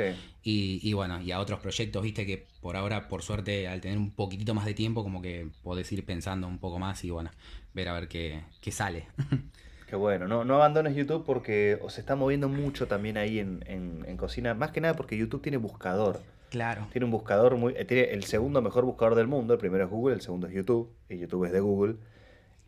y, 0.43 0.93
bueno, 0.95 1.21
y 1.21 1.33
a 1.33 1.41
otros 1.41 1.61
proyectos, 1.61 2.03
viste 2.03 2.27
que 2.27 2.47
por 2.61 2.77
ahora, 2.77 3.09
por 3.09 3.23
suerte, 3.23 3.69
al 3.69 3.81
tener 3.81 3.99
un 3.99 4.11
poquitito 4.13 4.55
más 4.55 4.65
de 4.65 4.75
tiempo, 4.75 5.03
como 5.03 5.21
que 5.21 5.49
podés 5.63 5.91
ir 5.93 6.05
pensando 6.05 6.47
un 6.47 6.59
poco 6.59 6.79
más 6.79 7.05
y 7.05 7.11
bueno, 7.11 7.31
ver 7.75 7.89
a 7.89 7.93
ver 7.93 8.09
qué, 8.09 8.43
sale. 8.71 9.07
Qué 9.89 9.97
bueno, 9.97 10.27
no, 10.27 10.43
no 10.43 10.55
abandones 10.55 10.97
YouTube 10.97 11.23
porque 11.27 11.79
se 11.91 12.01
está 12.01 12.17
moviendo 12.17 12.49
mucho 12.49 12.87
también 12.87 13.19
ahí 13.19 13.39
en, 13.39 13.63
en 13.67 14.17
cocina, 14.17 14.55
más 14.55 14.71
que 14.71 14.81
nada 14.81 14.95
porque 14.95 15.19
YouTube 15.19 15.43
tiene 15.43 15.59
buscador. 15.59 16.23
Claro. 16.53 16.87
Tiene 16.93 17.07
un 17.07 17.11
buscador 17.11 17.57
muy. 17.57 17.75
Eh, 17.77 17.85
tiene 17.87 18.11
el 18.13 18.25
segundo 18.25 18.61
mejor 18.63 18.85
buscador 18.85 19.15
del 19.15 19.27
mundo. 19.27 19.55
El 19.55 19.59
primero 19.59 19.85
es 19.85 19.91
Google, 19.91 20.15
el 20.17 20.21
segundo 20.21 20.47
es 20.47 20.53
YouTube. 20.53 20.93
Y 21.09 21.17
YouTube 21.19 21.47
es 21.47 21.53
de 21.53 21.61
Google. 21.61 21.97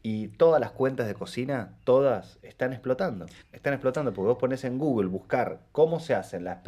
Y 0.02 0.28
todas 0.28 0.60
las 0.60 0.70
cuentas 0.72 1.06
de 1.06 1.14
cocina, 1.14 1.76
todas 1.84 2.38
están 2.42 2.72
explotando. 2.72 3.26
Están 3.52 3.74
explotando 3.74 4.12
porque 4.12 4.28
vos 4.28 4.38
pones 4.38 4.64
en 4.64 4.78
Google 4.78 5.08
buscar 5.08 5.60
cómo 5.72 6.00
se 6.00 6.14
hacen 6.14 6.44
las 6.44 6.58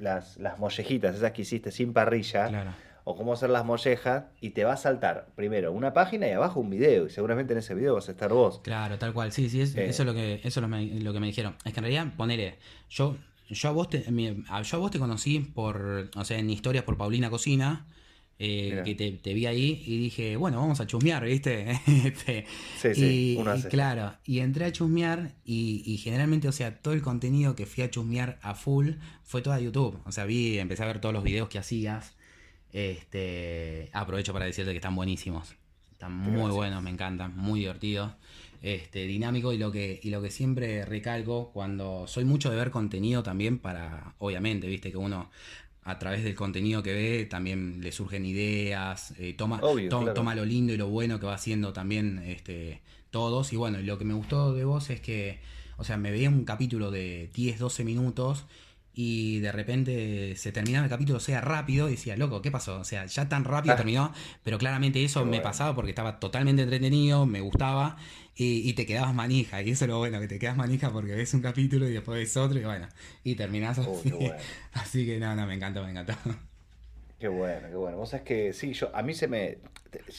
las, 0.00 0.36
las 0.38 0.58
mollejitas, 0.58 1.16
esas 1.16 1.32
que 1.32 1.42
hiciste 1.42 1.70
sin 1.70 1.92
parrilla, 1.92 2.48
Claro. 2.48 2.70
o 3.04 3.14
cómo 3.16 3.32
hacer 3.34 3.50
las 3.50 3.64
mollejas, 3.66 4.24
y 4.40 4.50
te 4.50 4.64
va 4.64 4.72
a 4.74 4.76
saltar 4.78 5.28
primero 5.36 5.70
una 5.72 5.92
página 5.92 6.28
y 6.28 6.32
abajo 6.32 6.60
un 6.60 6.70
video. 6.70 7.06
Y 7.06 7.10
seguramente 7.10 7.52
en 7.52 7.58
ese 7.58 7.74
video 7.74 7.94
vas 7.94 8.08
a 8.08 8.12
estar 8.12 8.30
vos. 8.32 8.60
Claro, 8.64 8.98
tal 8.98 9.12
cual. 9.12 9.32
Sí, 9.32 9.50
sí, 9.50 9.60
es- 9.60 9.74
Eh. 9.76 9.86
eso 9.88 10.02
es 10.02 10.06
lo 10.06 10.14
que 10.14 10.34
eso 10.36 10.48
es 10.48 10.56
lo, 10.62 10.68
me- 10.68 10.86
lo 11.00 11.12
que 11.12 11.20
me 11.20 11.26
dijeron. 11.26 11.56
Es 11.66 11.72
que 11.74 11.80
en 11.80 11.84
realidad, 11.84 12.06
ponele, 12.16 12.56
yo 12.88 13.16
yo 13.48 13.68
a 13.68 13.72
vos 13.72 13.88
te, 13.90 14.04
yo 14.04 14.76
a 14.76 14.78
vos 14.78 14.90
te 14.90 14.98
conocí 14.98 15.40
por, 15.40 16.10
o 16.14 16.24
sea, 16.24 16.38
en 16.38 16.50
historias 16.50 16.84
por 16.84 16.96
Paulina 16.96 17.30
Cocina, 17.30 17.86
eh, 18.40 18.82
que 18.84 18.94
te, 18.94 19.10
te 19.12 19.34
vi 19.34 19.46
ahí 19.46 19.82
y 19.84 19.98
dije, 19.98 20.36
bueno, 20.36 20.58
vamos 20.60 20.80
a 20.80 20.86
chusmear, 20.86 21.24
¿viste? 21.24 21.80
Este, 21.86 22.46
Sí, 22.76 22.94
sí, 22.94 23.32
y, 23.34 23.36
uno 23.36 23.52
y 23.54 23.54
hace. 23.54 23.68
claro, 23.68 24.14
y 24.24 24.38
entré 24.40 24.64
a 24.66 24.72
chusmear 24.72 25.34
y, 25.44 25.82
y 25.84 25.96
generalmente, 25.98 26.46
o 26.48 26.52
sea, 26.52 26.78
todo 26.80 26.94
el 26.94 27.02
contenido 27.02 27.56
que 27.56 27.66
fui 27.66 27.82
a 27.84 27.90
chusmear 27.90 28.38
a 28.42 28.54
full 28.54 28.92
fue 29.24 29.42
todo 29.42 29.54
a 29.54 29.60
YouTube. 29.60 30.00
O 30.04 30.12
sea, 30.12 30.24
vi, 30.24 30.58
empecé 30.58 30.84
a 30.84 30.86
ver 30.86 31.00
todos 31.00 31.12
los 31.12 31.24
videos 31.24 31.48
que 31.48 31.58
hacías. 31.58 32.14
Este, 32.72 33.90
aprovecho 33.92 34.32
para 34.32 34.44
decirte 34.44 34.70
que 34.70 34.76
están 34.76 34.94
buenísimos. 34.94 35.54
Están 35.92 36.12
muy 36.14 36.32
Gracias. 36.34 36.54
buenos, 36.54 36.82
me 36.82 36.90
encantan, 36.90 37.36
muy 37.36 37.60
divertidos. 37.60 38.12
Este, 38.60 39.06
dinámico 39.06 39.52
y 39.52 39.58
lo 39.58 39.70
que 39.70 40.00
y 40.02 40.10
lo 40.10 40.20
que 40.20 40.30
siempre 40.30 40.84
recalco 40.84 41.50
cuando 41.52 42.06
soy 42.08 42.24
mucho 42.24 42.50
de 42.50 42.56
ver 42.56 42.70
contenido 42.72 43.22
también 43.22 43.58
para 43.58 44.14
obviamente, 44.18 44.66
viste 44.66 44.90
que 44.90 44.96
uno 44.96 45.30
a 45.84 45.98
través 45.98 46.24
del 46.24 46.34
contenido 46.34 46.82
que 46.82 46.92
ve 46.92 47.24
también 47.26 47.80
le 47.80 47.92
surgen 47.92 48.26
ideas, 48.26 49.14
eh, 49.18 49.32
toma, 49.34 49.60
Obvio, 49.62 49.88
to- 49.88 49.98
claro. 50.00 50.14
toma 50.14 50.34
lo 50.34 50.44
lindo 50.44 50.72
y 50.74 50.76
lo 50.76 50.88
bueno 50.88 51.18
que 51.20 51.26
va 51.26 51.34
haciendo 51.34 51.72
también 51.72 52.18
este, 52.26 52.82
todos. 53.10 53.52
Y 53.52 53.56
bueno, 53.56 53.78
lo 53.80 53.96
que 53.96 54.04
me 54.04 54.12
gustó 54.14 54.52
de 54.52 54.64
vos 54.64 54.90
es 54.90 55.00
que, 55.00 55.38
o 55.78 55.84
sea, 55.84 55.96
me 55.96 56.10
veía 56.10 56.28
un 56.28 56.44
capítulo 56.44 56.90
de 56.90 57.30
10, 57.34 57.58
12 57.58 57.84
minutos 57.84 58.44
y 59.00 59.38
de 59.38 59.52
repente 59.52 60.34
se 60.34 60.50
terminaba 60.50 60.84
el 60.86 60.90
capítulo, 60.90 61.18
o 61.18 61.20
sea, 61.20 61.40
rápido, 61.40 61.86
y 61.88 61.92
decía, 61.92 62.16
loco, 62.16 62.42
¿qué 62.42 62.50
pasó? 62.50 62.80
O 62.80 62.84
sea, 62.84 63.06
ya 63.06 63.28
tan 63.28 63.44
rápido 63.44 63.74
Ah. 63.74 63.76
terminó, 63.76 64.12
pero 64.42 64.58
claramente 64.58 65.04
eso 65.04 65.24
me 65.24 65.40
pasaba 65.40 65.72
porque 65.76 65.90
estaba 65.90 66.18
totalmente 66.18 66.62
entretenido, 66.62 67.24
me 67.24 67.40
gustaba, 67.40 67.96
y, 68.34 68.68
y 68.68 68.72
te 68.72 68.86
quedabas 68.86 69.14
manija, 69.14 69.62
y 69.62 69.70
eso 69.70 69.84
es 69.84 69.88
lo 69.90 69.98
bueno, 69.98 70.18
que 70.18 70.26
te 70.26 70.40
quedas 70.40 70.56
manija 70.56 70.90
porque 70.92 71.14
ves 71.14 71.32
un 71.32 71.42
capítulo 71.42 71.88
y 71.88 71.92
después 71.92 72.18
ves 72.18 72.36
otro, 72.36 72.58
y 72.58 72.64
bueno, 72.64 72.88
y 73.22 73.36
terminás 73.36 73.78
así. 73.78 74.10
bueno. 74.10 74.34
Así 74.72 75.06
que 75.06 75.18
no, 75.20 75.32
no, 75.36 75.46
me 75.46 75.54
encantó, 75.54 75.84
me 75.84 75.90
encantó. 75.90 76.14
Qué 77.18 77.28
bueno, 77.28 77.68
qué 77.68 77.74
bueno. 77.74 77.96
Vos 77.96 78.10
sabés 78.10 78.24
que 78.24 78.52
sí, 78.52 78.72
yo 78.74 78.90
a 78.94 79.02
mí 79.02 79.12
se 79.12 79.26
me 79.26 79.58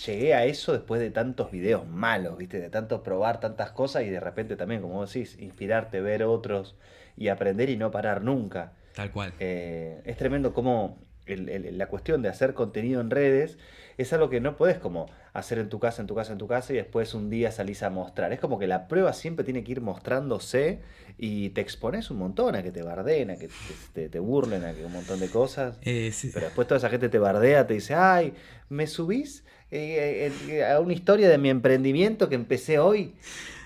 llegué 0.05 0.33
a 0.33 0.45
eso 0.45 0.73
después 0.73 0.99
de 0.99 1.11
tantos 1.11 1.49
videos 1.51 1.87
malos, 1.87 2.37
¿viste? 2.37 2.59
De 2.59 2.69
tanto 2.69 3.03
probar 3.03 3.39
tantas 3.39 3.71
cosas 3.71 4.03
y 4.03 4.09
de 4.09 4.19
repente 4.19 4.57
también, 4.57 4.81
como 4.81 4.95
vos 4.95 5.13
decís, 5.13 5.37
inspirarte, 5.39 6.01
ver 6.01 6.23
otros 6.23 6.75
y 7.15 7.29
aprender 7.29 7.69
y 7.69 7.77
no 7.77 7.89
parar 7.91 8.21
nunca. 8.21 8.73
Tal 8.95 9.11
cual. 9.11 9.33
Eh, 9.39 10.01
es 10.03 10.17
tremendo 10.17 10.53
como 10.53 10.99
el- 11.33 11.49
el- 11.49 11.77
la 11.77 11.87
cuestión 11.87 12.21
de 12.21 12.29
hacer 12.29 12.53
contenido 12.53 13.01
en 13.01 13.09
redes 13.09 13.57
es 13.97 14.13
algo 14.13 14.29
que 14.29 14.39
no 14.39 14.55
podés 14.55 14.77
como 14.79 15.07
hacer 15.33 15.59
en 15.59 15.67
tu 15.69 15.79
casa, 15.79 16.01
en 16.01 16.07
tu 16.07 16.15
casa, 16.15 16.31
en 16.31 16.37
tu 16.37 16.47
casa 16.47 16.71
y 16.73 16.77
después 16.77 17.13
un 17.13 17.29
día 17.29 17.51
salís 17.51 17.83
a 17.83 17.89
mostrar. 17.89 18.31
Es 18.33 18.39
como 18.39 18.57
que 18.57 18.65
la 18.67 18.87
prueba 18.87 19.11
siempre 19.13 19.43
tiene 19.43 19.63
que 19.63 19.73
ir 19.73 19.81
mostrándose 19.81 20.79
y 21.17 21.49
te 21.49 21.59
expones 21.61 22.09
un 22.09 22.17
montón 22.17 22.55
a 22.55 22.63
que 22.63 22.71
te 22.71 22.81
barden, 22.81 23.31
a 23.31 23.35
que 23.35 23.47
te, 23.47 23.53
te- 23.93 24.09
te 24.09 24.19
burlen, 24.19 24.63
a 24.63 24.73
que 24.73 24.85
un 24.85 24.93
montón 24.93 25.19
de 25.19 25.27
cosas. 25.27 25.77
Eh, 25.81 26.11
sí. 26.13 26.31
Pero 26.33 26.45
después 26.47 26.67
toda 26.67 26.77
esa 26.77 26.89
gente 26.89 27.09
te 27.09 27.19
bardea, 27.19 27.67
te 27.67 27.73
dice, 27.73 27.93
ay, 27.93 28.33
¿me 28.69 28.87
subís 28.87 29.43
eh, 29.71 30.31
eh, 30.49 30.65
a 30.65 30.79
una 30.79 30.93
historia 30.93 31.27
de 31.29 31.37
mi 31.37 31.49
emprendimiento 31.49 32.29
que 32.29 32.35
empecé 32.35 32.79
hoy? 32.79 33.13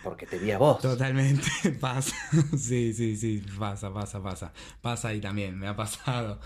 Porque 0.04 0.26
te 0.26 0.38
vi 0.38 0.52
a 0.52 0.58
vos. 0.58 0.82
Totalmente, 0.82 1.48
pasa. 1.80 2.16
Sí, 2.58 2.92
sí, 2.94 3.16
sí, 3.16 3.42
pasa, 3.58 3.94
pasa, 3.94 4.22
pasa. 4.22 4.52
Pasa 4.82 5.10
ahí 5.10 5.22
también, 5.22 5.58
me 5.58 5.68
ha 5.68 5.76
pasado. 5.76 6.40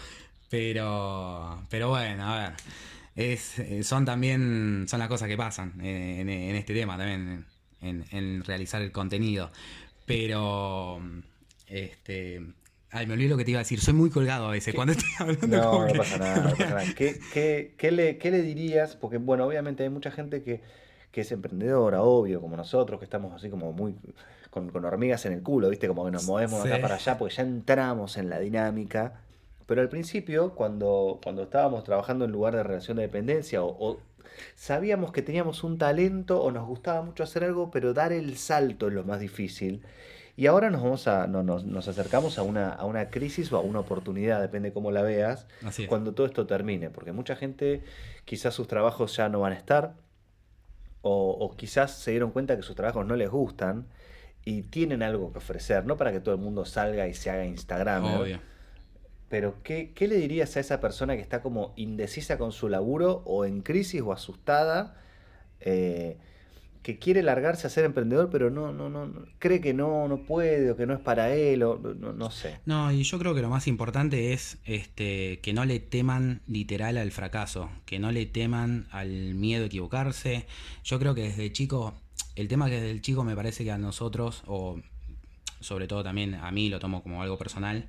Pero, 0.50 1.62
pero 1.70 1.90
bueno, 1.90 2.26
a 2.34 2.40
ver. 2.50 2.54
Es, 3.16 3.58
eh, 3.60 3.84
son 3.84 4.06
también, 4.06 4.86
son 4.88 5.00
las 5.00 5.08
cosas 5.08 5.28
que 5.28 5.36
pasan 5.38 5.74
eh, 5.82 6.22
en, 6.22 6.30
en 6.30 6.56
este 6.56 6.74
tema 6.74 6.98
también, 6.98 7.46
en, 7.82 8.06
en 8.12 8.44
realizar 8.44 8.82
el 8.82 8.92
contenido. 8.92 9.50
Pero, 10.06 11.02
este, 11.68 12.42
ay, 12.92 13.08
me 13.08 13.14
olvidé 13.14 13.30
lo 13.30 13.38
que 13.38 13.44
te 13.46 13.52
iba 13.52 13.60
a 13.60 13.64
decir. 13.64 13.82
Soy 13.82 13.94
muy 13.94 14.10
colgado 14.10 14.48
a 14.48 14.52
veces 14.52 14.74
cuando 14.76 14.94
estoy 14.94 15.10
hablando. 15.20 15.48
No, 15.48 15.82
no 15.86 15.92
que- 15.92 15.98
pasa 15.98 16.18
nada, 16.18 16.38
no 16.44 16.50
pasa 16.52 16.70
nada. 16.70 16.84
¿Qué, 16.96 17.20
qué- 17.34 17.74
qué 17.78 17.92
le, 17.92 18.18
qué 18.18 18.32
le 18.32 18.42
dirías? 18.42 18.96
Porque, 18.96 19.18
bueno, 19.18 19.46
obviamente 19.46 19.84
hay 19.84 19.90
mucha 19.90 20.12
gente 20.12 20.44
que, 20.44 20.62
que 21.12 21.22
es 21.22 21.32
emprendedora, 21.32 22.04
obvio, 22.04 22.40
como 22.40 22.56
nosotros, 22.56 23.00
que 23.00 23.06
estamos 23.06 23.34
así 23.34 23.50
como 23.50 23.74
muy 23.74 23.96
con, 24.52 24.70
con 24.70 24.86
hormigas 24.86 25.26
en 25.26 25.34
el 25.34 25.42
culo, 25.42 25.70
¿viste? 25.70 25.88
Como 25.88 26.06
que 26.06 26.12
nos 26.12 26.26
movemos 26.26 26.64
de 26.64 26.70
Sí. 26.70 26.74
acá 26.74 26.82
para 26.84 26.96
allá 26.96 27.18
porque 27.18 27.34
ya 27.36 27.44
entramos 27.44 28.16
en 28.18 28.30
la 28.30 28.40
dinámica. 28.40 29.22
Pero 29.68 29.82
al 29.82 29.90
principio, 29.90 30.56
cuando, 30.56 31.20
cuando 31.22 31.44
estábamos 31.44 31.84
trabajando 31.84 32.26
en 32.26 32.32
lugar 32.32 32.56
de 32.56 32.64
relación 32.64 32.98
de 32.98 33.04
dependencia 33.04 33.62
o, 33.62 33.68
o 33.68 34.00
sabíamos 34.56 35.12
que 35.12 35.22
teníamos 35.22 35.64
un 35.64 35.78
talento 35.78 36.42
o 36.42 36.52
nos 36.52 36.66
gustaba 36.66 37.02
mucho 37.04 37.24
hacer 37.24 37.44
algo, 37.44 37.70
pero 37.70 37.94
dar 37.94 38.12
el 38.14 38.38
salto 38.38 38.88
es 38.88 38.94
lo 38.94 39.04
más 39.04 39.20
difícil. 39.20 39.84
Y 40.38 40.46
ahora 40.46 40.70
nos 40.70 40.84
vamos 40.84 41.08
a, 41.08 41.28
no, 41.28 41.44
nos, 41.44 41.66
nos 41.66 41.88
acercamos 41.88 42.38
a 42.38 42.44
una, 42.44 42.70
a 42.70 42.86
una 42.86 43.10
crisis 43.10 43.52
o 43.52 43.58
a 43.58 43.62
una 43.62 43.80
oportunidad, 43.80 44.40
depende 44.40 44.72
cómo 44.72 44.92
la 44.92 45.02
veas, 45.02 45.48
cuando 45.90 46.14
todo 46.14 46.28
esto 46.28 46.46
termine. 46.46 46.90
Porque 46.90 47.12
mucha 47.12 47.36
gente 47.36 47.84
quizás 48.24 48.54
sus 48.54 48.68
trabajos 48.68 49.16
ya 49.18 49.30
no 49.30 49.40
van 49.40 49.54
a 49.54 49.56
estar, 49.56 49.96
o, 51.02 51.32
o 51.32 51.56
quizás 51.56 51.92
se 51.92 52.12
dieron 52.12 52.32
cuenta 52.32 52.56
que 52.56 52.62
sus 52.62 52.76
trabajos 52.76 53.06
no 53.06 53.16
les 53.16 53.30
gustan 53.30 53.88
y 54.46 54.62
tienen 54.62 55.04
algo 55.04 55.32
que 55.34 55.40
ofrecer, 55.40 55.86
no 55.86 55.98
para 55.98 56.12
que 56.12 56.20
todo 56.20 56.36
el 56.36 56.42
mundo 56.42 56.66
salga 56.66 57.08
y 57.08 57.14
se 57.14 57.32
haga 57.32 57.46
Instagram. 57.46 58.06
Obvio. 58.06 58.40
Pero 59.30 59.56
¿qué, 59.64 59.92
qué 59.96 60.08
le 60.08 60.16
dirías 60.18 60.56
a 60.58 60.60
esa 60.62 60.80
persona 60.80 61.16
que 61.16 61.22
está 61.22 61.42
como 61.42 61.74
indecisa 61.76 62.38
con 62.38 62.52
su 62.52 62.70
laburo 62.70 63.24
o 63.26 63.46
en 63.46 63.62
crisis 63.62 64.02
o 64.02 64.14
asustada? 64.14 64.96
eh, 65.62 66.18
que 66.84 67.00
quiere 67.00 67.22
largarse 67.22 67.68
a 67.68 67.70
ser 67.70 67.84
emprendedor, 67.84 68.30
pero 68.32 68.50
no, 68.50 68.72
no, 68.72 68.90
no, 68.90 69.12
cree 69.40 69.60
que 69.60 69.74
no, 69.74 70.08
no 70.08 70.20
puede, 70.26 70.72
o 70.72 70.78
que 70.78 70.86
no 70.86 70.94
es 70.94 71.02
para 71.02 71.36
él, 71.36 71.64
o 71.64 71.78
no, 71.78 71.94
no- 71.94 72.14
no 72.14 72.32
sé. 72.32 72.60
No, 72.66 72.92
y 72.94 73.04
yo 73.04 73.20
creo 73.20 73.36
que 73.36 73.42
lo 73.42 73.50
más 73.50 73.68
importante 73.68 74.32
es 74.32 74.58
este, 74.64 75.40
que 75.42 75.52
no 75.54 75.66
le 75.66 75.80
teman 75.80 76.42
literal 76.48 76.98
al 76.98 77.12
fracaso, 77.12 77.70
que 77.86 78.00
no 78.00 78.12
le 78.14 78.26
teman 78.26 78.88
al 78.92 79.10
miedo 79.36 79.64
a 79.64 79.68
equivocarse. 79.68 80.46
Yo 80.86 80.98
creo 81.00 81.14
que 81.14 81.24
desde 81.24 81.52
chico, 81.52 81.94
el 82.36 82.48
tema 82.48 82.68
que 82.70 82.76
desde 82.76 82.92
el 82.92 83.02
chico 83.02 83.26
me 83.26 83.36
parece 83.36 83.66
que 83.66 83.72
a 83.72 83.78
nosotros, 83.78 84.44
o 84.48 84.80
sobre 85.60 85.88
todo 85.88 86.04
también 86.04 86.36
a 86.36 86.52
mí 86.52 86.70
lo 86.70 86.80
tomo 86.80 87.02
como 87.04 87.22
algo 87.22 87.38
personal, 87.38 87.88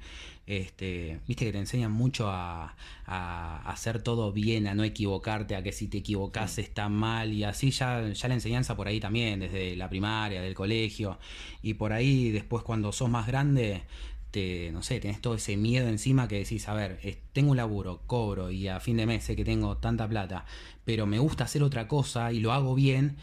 este, 0.48 1.20
viste 1.28 1.44
que 1.44 1.52
te 1.52 1.58
enseñan 1.58 1.92
mucho 1.92 2.30
a, 2.30 2.74
a 3.04 3.70
hacer 3.70 4.02
todo 4.02 4.32
bien, 4.32 4.66
a 4.66 4.74
no 4.74 4.82
equivocarte, 4.82 5.54
a 5.54 5.62
que 5.62 5.72
si 5.72 5.88
te 5.88 5.98
equivocas 5.98 6.58
está 6.58 6.88
mal 6.88 7.34
y 7.34 7.44
así 7.44 7.70
ya, 7.70 8.08
ya 8.08 8.28
la 8.28 8.34
enseñanza 8.34 8.74
por 8.74 8.88
ahí 8.88 8.98
también, 8.98 9.40
desde 9.40 9.76
la 9.76 9.90
primaria, 9.90 10.40
del 10.40 10.54
colegio, 10.54 11.18
y 11.62 11.74
por 11.74 11.92
ahí 11.92 12.30
después 12.30 12.62
cuando 12.62 12.92
sos 12.92 13.10
más 13.10 13.26
grande, 13.26 13.82
te, 14.30 14.70
no 14.72 14.82
sé, 14.82 15.00
tenés 15.00 15.20
todo 15.20 15.34
ese 15.34 15.58
miedo 15.58 15.86
encima 15.86 16.28
que 16.28 16.36
decís, 16.36 16.66
a 16.68 16.74
ver, 16.74 16.98
tengo 17.34 17.50
un 17.50 17.58
laburo, 17.58 18.00
cobro 18.06 18.50
y 18.50 18.68
a 18.68 18.80
fin 18.80 18.96
de 18.96 19.04
mes 19.04 19.24
sé 19.24 19.36
que 19.36 19.44
tengo 19.44 19.76
tanta 19.76 20.08
plata, 20.08 20.46
pero 20.86 21.04
me 21.04 21.18
gusta 21.18 21.44
hacer 21.44 21.62
otra 21.62 21.88
cosa 21.88 22.32
y 22.32 22.40
lo 22.40 22.52
hago 22.52 22.74
bien, 22.74 23.16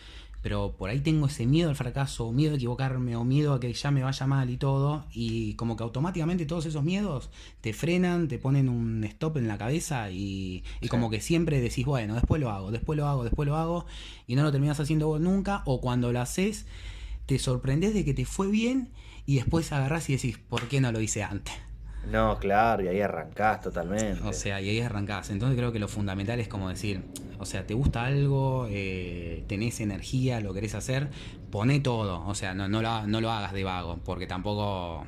pero 0.45 0.75
por 0.77 0.91
ahí 0.91 0.99
tengo 0.99 1.25
ese 1.25 1.47
miedo 1.47 1.71
al 1.71 1.75
fracaso, 1.75 2.27
o 2.27 2.31
miedo 2.31 2.53
a 2.53 2.55
equivocarme, 2.58 3.15
o 3.15 3.23
miedo 3.23 3.55
a 3.55 3.60
que 3.60 3.73
ya 3.73 3.89
me 3.89 4.03
vaya 4.03 4.27
mal 4.27 4.47
y 4.51 4.58
todo, 4.58 5.05
y 5.12 5.55
como 5.55 5.75
que 5.75 5.81
automáticamente 5.81 6.45
todos 6.45 6.67
esos 6.67 6.84
miedos 6.84 7.31
te 7.62 7.73
frenan, 7.73 8.27
te 8.27 8.38
ponen 8.38 8.69
un 8.69 9.03
stop 9.05 9.38
en 9.38 9.47
la 9.47 9.58
cabeza 9.58 10.12
y, 10.12 10.63
y 10.81 10.84
Sí. 10.84 10.88
como 10.88 11.10
que 11.10 11.19
siempre 11.19 11.60
decís, 11.62 11.84
bueno, 11.88 12.13
después 12.13 12.39
lo 12.39 12.51
hago, 12.51 12.69
después 12.69 12.95
lo 12.95 13.08
hago, 13.08 13.23
después 13.23 13.47
lo 13.47 13.55
hago, 13.55 13.88
y 14.27 14.36
no 14.36 14.43
lo 14.43 14.51
terminas 14.51 14.79
haciendo 14.79 15.08
vos 15.08 15.19
nunca, 15.19 15.63
o 15.65 15.81
cuando 15.81 16.12
lo 16.12 16.21
haces, 16.21 16.67
te 17.25 17.39
sorprendes 17.39 17.95
de 17.95 18.05
que 18.05 18.13
te 18.13 18.25
fue 18.25 18.45
bien 18.47 18.89
y 19.25 19.38
después 19.38 19.71
agarrás 19.71 20.08
y 20.12 20.13
decís, 20.13 20.38
¿por 20.38 20.67
qué 20.67 20.79
no 20.79 20.91
lo 20.91 21.01
hice 21.01 21.23
antes? 21.23 21.55
No, 22.11 22.37
claro, 22.37 22.83
y 22.83 22.87
ahí 22.87 23.01
arrancás 23.01 23.61
totalmente. 23.61 24.21
O 24.23 24.33
sea, 24.33 24.61
y 24.61 24.69
ahí 24.69 24.79
arrancás. 24.81 25.29
Entonces 25.29 25.57
creo 25.57 25.71
que 25.71 25.79
lo 25.79 25.87
fundamental 25.87 26.39
es 26.39 26.47
como 26.47 26.69
decir, 26.69 27.03
o 27.39 27.45
sea, 27.45 27.65
te 27.65 27.73
gusta 27.73 28.05
algo, 28.05 28.67
eh, 28.69 29.43
tenés 29.47 29.79
energía, 29.81 30.39
lo 30.39 30.53
querés 30.53 30.75
hacer, 30.75 31.10
poné 31.51 31.79
todo. 31.79 32.25
O 32.27 32.35
sea, 32.35 32.53
no, 32.53 32.67
no, 32.67 32.81
lo, 32.81 33.08
no 33.08 33.21
lo 33.21 33.31
hagas 33.31 33.53
de 33.53 33.63
vago, 33.63 33.99
porque 34.06 34.27
tampoco, 34.27 35.06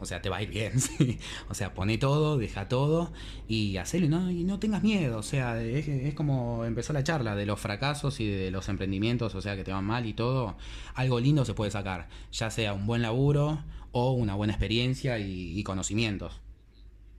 o 0.00 0.04
sea, 0.06 0.20
te 0.20 0.28
va 0.28 0.38
a 0.38 0.42
ir 0.42 0.50
bien. 0.50 0.80
¿sí? 0.80 1.18
O 1.48 1.54
sea, 1.54 1.74
poné 1.74 1.96
todo, 1.98 2.38
deja 2.38 2.68
todo 2.68 3.12
y 3.48 3.76
hacelo 3.76 4.06
y 4.06 4.08
no, 4.08 4.30
y 4.30 4.44
no 4.44 4.58
tengas 4.58 4.82
miedo. 4.82 5.18
O 5.18 5.22
sea, 5.22 5.62
es 5.62 6.14
como 6.14 6.64
empezó 6.64 6.92
la 6.92 7.04
charla 7.04 7.36
de 7.36 7.46
los 7.46 7.60
fracasos 7.60 8.20
y 8.20 8.28
de 8.28 8.50
los 8.50 8.68
emprendimientos, 8.68 9.34
o 9.34 9.40
sea, 9.40 9.56
que 9.56 9.64
te 9.64 9.72
van 9.72 9.84
mal 9.84 10.06
y 10.06 10.12
todo. 10.12 10.56
Algo 10.94 11.20
lindo 11.20 11.44
se 11.44 11.54
puede 11.54 11.70
sacar, 11.70 12.08
ya 12.32 12.50
sea 12.50 12.72
un 12.72 12.86
buen 12.86 13.02
laburo 13.02 13.60
o 13.98 14.12
una 14.12 14.34
buena 14.34 14.52
experiencia 14.52 15.18
y- 15.18 15.58
y 15.58 15.62
conocimientos. 15.64 16.40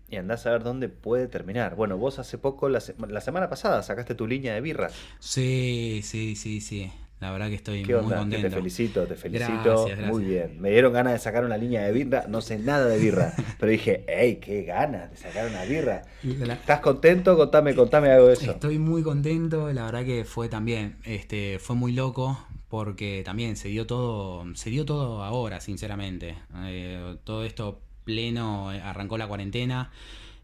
Y 0.10 0.16
andás 0.18 0.46
a 0.46 0.52
ver 0.52 0.64
dónde 0.64 0.90
puede 0.90 1.28
terminar. 1.28 1.76
Bueno, 1.76 1.98
vos 1.98 2.20
hace 2.20 2.38
poco, 2.38 2.70
la, 2.70 2.80
se- 2.82 2.96
la 3.08 3.22
semana 3.22 3.50
pasada, 3.50 3.84
sacaste 3.84 4.16
tu 4.16 4.28
línea 4.28 4.54
de 4.54 4.62
birras. 4.62 5.08
Sí, 5.20 6.02
sí, 6.04 6.36
sí, 6.36 6.62
sí. 6.62 6.92
La 7.20 7.32
verdad 7.32 7.50
que 7.50 7.56
estoy 7.56 7.82
¿Qué 7.84 7.96
muy 7.96 8.04
onda? 8.04 8.18
Contento. 8.20 8.48
te 8.48 8.56
felicito, 8.56 9.08
te 9.08 9.16
felicito. 9.16 9.52
Gracias, 9.64 9.86
gracias. 9.98 10.10
Muy 10.10 10.26
bien. 10.26 10.62
Me 10.62 10.70
dieron 10.70 10.94
ganas 10.94 11.14
de 11.14 11.20
sacar 11.20 11.44
una 11.46 11.58
línea 11.58 11.82
de 11.84 11.92
birra. 11.92 12.26
No 12.28 12.42
sé 12.42 12.60
nada 12.60 12.86
de 12.86 13.00
birra. 13.00 13.34
pero 13.60 13.72
dije, 13.72 14.06
hey, 14.08 14.40
qué 14.40 14.64
ganas 14.64 15.10
de 15.10 15.18
sacar 15.18 15.48
una 15.50 15.64
birra. 15.64 16.04
La- 16.24 16.54
¿Estás 16.54 16.80
contento? 16.82 17.36
Contame, 17.36 17.74
contame 17.74 18.12
algo 18.12 18.28
de 18.28 18.34
eso. 18.34 18.52
Estoy 18.52 18.78
muy 18.78 19.02
contento, 19.02 19.74
la 19.74 19.86
verdad 19.86 20.06
que 20.06 20.26
fue 20.26 20.48
también, 20.48 20.98
este, 21.06 21.58
fue 21.60 21.76
muy 21.76 21.92
loco 21.92 22.38
porque 22.70 23.24
también 23.26 23.56
se 23.56 23.70
dio 23.70 23.88
todo, 23.88 24.46
se 24.56 24.70
dio 24.70 24.86
todo 24.86 25.24
ahora, 25.24 25.60
sinceramente. 25.60 26.36
Eh, 26.66 27.16
todo 27.24 27.46
esto 27.46 27.82
pleno, 28.04 28.72
eh, 28.74 28.80
arrancó 28.82 29.18
la 29.18 29.28
cuarentena. 29.28 29.90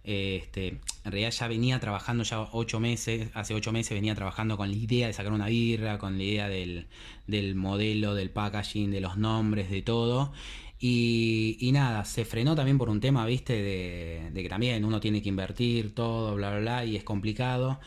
Este, 0.04 0.68
en 0.68 1.12
realidad 1.12 1.32
ya 1.32 1.48
venía 1.48 1.80
trabajando 1.80 2.24
ya 2.24 2.42
ocho 2.52 2.80
meses, 2.80 3.30
hace 3.34 3.54
ocho 3.54 3.72
meses 3.72 3.94
venía 3.94 4.16
trabajando 4.16 4.58
con 4.58 4.70
la 4.70 4.76
idea 4.76 5.08
de 5.08 5.14
sacar 5.14 5.32
una 5.32 5.48
birra, 5.48 5.98
con 5.98 6.18
la 6.18 6.24
idea 6.24 6.50
del, 6.50 6.88
del 7.28 7.56
modelo, 7.56 8.14
del 8.14 8.30
packaging, 8.30 8.92
de 8.92 9.02
los 9.02 9.18
nombres, 9.18 9.70
de 9.70 9.82
todo. 9.82 10.34
Y, 10.80 11.58
y 11.62 11.72
nada, 11.72 12.04
se 12.04 12.26
frenó 12.26 12.56
también 12.56 12.78
por 12.78 12.90
un 12.90 13.00
tema, 13.00 13.26
viste, 13.26 13.54
de, 13.54 14.30
de 14.32 14.44
que 14.44 14.50
también 14.50 14.84
uno 14.84 15.00
tiene 15.00 15.22
que 15.22 15.30
invertir 15.30 15.96
todo, 15.96 16.36
bla, 16.36 16.50
bla, 16.50 16.60
bla, 16.60 16.86
y 16.86 16.98
es 16.98 17.04
complicado. 17.06 17.80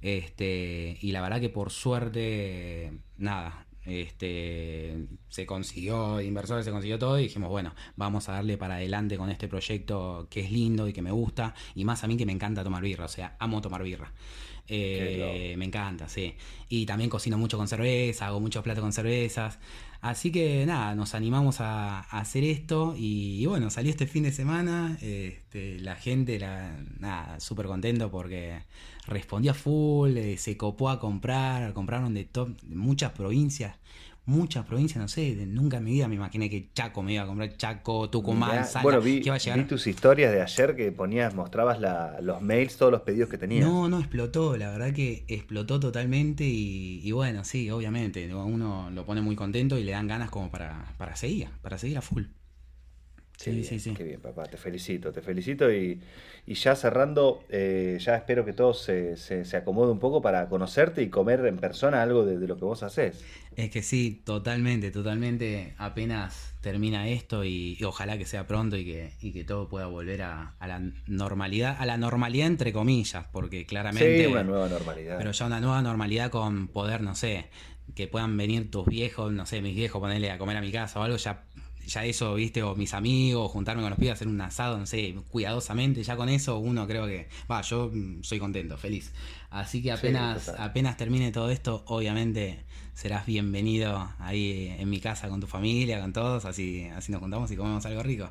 Este, 0.00 0.98
y 1.00 1.12
la 1.12 1.22
verdad 1.22 1.40
que 1.40 1.48
por 1.48 1.70
suerte, 1.70 2.92
nada, 3.16 3.63
este, 3.84 5.06
se 5.28 5.46
consiguió, 5.46 6.20
inversores 6.20 6.64
se 6.64 6.70
consiguió 6.70 6.98
todo 6.98 7.18
y 7.18 7.24
dijimos, 7.24 7.50
bueno, 7.50 7.74
vamos 7.96 8.28
a 8.28 8.32
darle 8.32 8.56
para 8.56 8.76
adelante 8.76 9.16
con 9.16 9.30
este 9.30 9.48
proyecto 9.48 10.26
que 10.30 10.40
es 10.40 10.50
lindo 10.50 10.88
y 10.88 10.92
que 10.92 11.02
me 11.02 11.10
gusta, 11.10 11.54
y 11.74 11.84
más 11.84 12.04
a 12.04 12.06
mí 12.06 12.16
que 12.16 12.26
me 12.26 12.32
encanta 12.32 12.64
tomar 12.64 12.82
birra, 12.82 13.04
o 13.06 13.08
sea, 13.08 13.36
amo 13.38 13.60
tomar 13.60 13.82
birra. 13.82 14.12
Eh, 14.66 15.54
me 15.58 15.66
encanta, 15.66 16.08
sí. 16.08 16.34
Y 16.68 16.86
también 16.86 17.10
cocino 17.10 17.36
mucho 17.36 17.58
con 17.58 17.68
cerveza, 17.68 18.26
hago 18.26 18.40
muchos 18.40 18.62
platos 18.62 18.82
con 18.82 18.92
cervezas. 18.92 19.58
Así 20.00 20.30
que 20.32 20.64
nada, 20.66 20.94
nos 20.94 21.14
animamos 21.14 21.60
a, 21.60 22.00
a 22.00 22.20
hacer 22.20 22.44
esto 22.44 22.94
y, 22.96 23.42
y 23.42 23.46
bueno, 23.46 23.70
salió 23.70 23.90
este 23.90 24.06
fin 24.06 24.22
de 24.22 24.32
semana. 24.32 24.96
este, 25.00 25.78
la 25.80 25.96
gente, 25.96 26.38
la, 26.38 26.78
nada, 26.98 27.40
súper 27.40 27.66
contento 27.66 28.10
porque 28.10 28.62
respondió 29.06 29.50
a 29.52 29.54
full, 29.54 30.16
eh, 30.16 30.36
se 30.38 30.56
copó 30.56 30.90
a 30.90 30.98
comprar, 31.00 31.72
compraron 31.72 32.14
de, 32.14 32.24
top, 32.24 32.50
de 32.62 32.74
muchas 32.76 33.12
provincias. 33.12 33.76
Muchas 34.26 34.64
provincias, 34.64 34.98
no 35.02 35.06
sé, 35.08 35.36
de- 35.36 35.44
nunca 35.46 35.76
en 35.76 35.84
mi 35.84 35.92
vida 35.92 36.08
me 36.08 36.14
imaginé 36.14 36.48
que 36.48 36.70
Chaco 36.72 37.02
me 37.02 37.12
iba 37.12 37.24
a 37.24 37.26
comprar 37.26 37.54
Chaco, 37.58 38.08
Tucumán, 38.08 38.52
Mirá, 38.52 38.64
Salta, 38.64 38.82
bueno, 38.82 39.00
vi, 39.02 39.20
que 39.20 39.26
iba 39.28 39.34
a 39.34 39.38
llegar. 39.38 39.58
vi 39.58 39.64
tus 39.66 39.86
historias 39.86 40.32
de 40.32 40.40
ayer 40.40 40.74
que 40.74 40.90
ponías, 40.92 41.34
mostrabas 41.34 41.78
la- 41.78 42.18
los 42.22 42.40
mails, 42.40 42.78
todos 42.78 42.90
los 42.90 43.02
pedidos 43.02 43.28
que 43.28 43.36
tenías. 43.36 43.66
No, 43.68 43.86
no, 43.90 43.98
explotó, 43.98 44.56
la 44.56 44.70
verdad 44.70 44.94
que 44.94 45.26
explotó 45.28 45.78
totalmente 45.78 46.44
y, 46.44 47.00
y 47.04 47.12
bueno, 47.12 47.44
sí, 47.44 47.70
obviamente, 47.70 48.26
¿no? 48.26 48.46
uno 48.46 48.88
lo 48.90 49.04
pone 49.04 49.20
muy 49.20 49.36
contento 49.36 49.76
y 49.76 49.84
le 49.84 49.92
dan 49.92 50.08
ganas 50.08 50.30
como 50.30 50.50
para, 50.50 50.94
para 50.96 51.16
seguir, 51.16 51.48
para 51.60 51.76
seguir 51.76 51.98
a 51.98 52.00
full. 52.00 52.22
Sí, 53.36 53.50
bien, 53.50 53.64
sí, 53.64 53.78
sí. 53.80 53.94
Qué 53.94 54.04
bien, 54.04 54.20
papá, 54.20 54.44
te 54.44 54.56
felicito, 54.56 55.12
te 55.12 55.20
felicito 55.20 55.70
y, 55.72 56.00
y 56.46 56.54
ya 56.54 56.76
cerrando, 56.76 57.44
eh, 57.48 57.98
ya 58.00 58.16
espero 58.16 58.44
que 58.44 58.52
todo 58.52 58.72
se, 58.74 59.16
se, 59.16 59.44
se 59.44 59.56
acomode 59.56 59.92
un 59.92 59.98
poco 59.98 60.22
para 60.22 60.48
conocerte 60.48 61.02
y 61.02 61.10
comer 61.10 61.44
en 61.46 61.58
persona 61.58 62.02
algo 62.02 62.24
de, 62.24 62.38
de 62.38 62.46
lo 62.46 62.56
que 62.56 62.64
vos 62.64 62.82
haces. 62.82 63.24
Es 63.56 63.70
que 63.70 63.82
sí, 63.82 64.20
totalmente, 64.24 64.90
totalmente, 64.90 65.74
apenas 65.78 66.54
termina 66.60 67.08
esto 67.08 67.44
y, 67.44 67.76
y 67.78 67.84
ojalá 67.84 68.18
que 68.18 68.24
sea 68.24 68.46
pronto 68.48 68.76
y 68.76 68.84
que, 68.84 69.12
y 69.20 69.32
que 69.32 69.44
todo 69.44 69.68
pueda 69.68 69.86
volver 69.86 70.22
a, 70.22 70.54
a 70.58 70.66
la 70.66 70.80
normalidad, 71.06 71.76
a 71.78 71.86
la 71.86 71.96
normalidad 71.96 72.48
entre 72.48 72.72
comillas, 72.72 73.26
porque 73.32 73.64
claramente... 73.64 74.24
Sí, 74.26 74.32
una 74.32 74.42
nueva 74.42 74.68
normalidad. 74.68 75.18
Pero 75.18 75.30
ya 75.30 75.46
una 75.46 75.60
nueva 75.60 75.82
normalidad 75.82 76.30
con 76.30 76.66
poder, 76.66 77.00
no 77.02 77.14
sé, 77.14 77.46
que 77.94 78.08
puedan 78.08 78.36
venir 78.36 78.70
tus 78.72 78.86
viejos, 78.86 79.32
no 79.32 79.46
sé, 79.46 79.62
mis 79.62 79.76
viejos, 79.76 80.00
ponerle 80.00 80.32
a 80.32 80.38
comer 80.38 80.56
a 80.56 80.60
mi 80.60 80.72
casa 80.72 80.98
o 80.98 81.02
algo, 81.04 81.16
ya, 81.16 81.44
ya 81.86 82.04
eso, 82.04 82.34
viste, 82.34 82.62
o 82.62 82.74
mis 82.74 82.94
amigos, 82.94 83.50
juntarme 83.50 83.82
con 83.82 83.90
los 83.90 83.98
pibes, 83.98 84.14
hacer 84.14 84.28
un 84.28 84.40
asado, 84.40 84.78
no 84.78 84.86
sé, 84.86 85.14
cuidadosamente, 85.30 86.02
ya 86.02 86.16
con 86.16 86.28
eso 86.28 86.58
uno 86.58 86.86
creo 86.86 87.06
que, 87.06 87.28
va, 87.50 87.60
yo 87.62 87.90
mm, 87.92 88.22
soy 88.22 88.38
contento, 88.38 88.76
feliz. 88.76 89.12
Así 89.50 89.82
que 89.82 89.92
apenas, 89.92 90.48
apenas 90.58 90.96
termine 90.96 91.32
todo 91.32 91.50
esto, 91.50 91.84
obviamente 91.86 92.64
serás 92.94 93.26
bienvenido 93.26 94.08
ahí 94.20 94.74
en 94.78 94.88
mi 94.88 95.00
casa 95.00 95.28
con 95.28 95.40
tu 95.40 95.46
familia, 95.46 96.00
con 96.00 96.12
todos, 96.12 96.44
así, 96.44 96.86
así 96.96 97.12
nos 97.12 97.20
juntamos 97.20 97.50
y 97.50 97.56
comemos 97.56 97.84
algo 97.86 98.02
rico. 98.02 98.30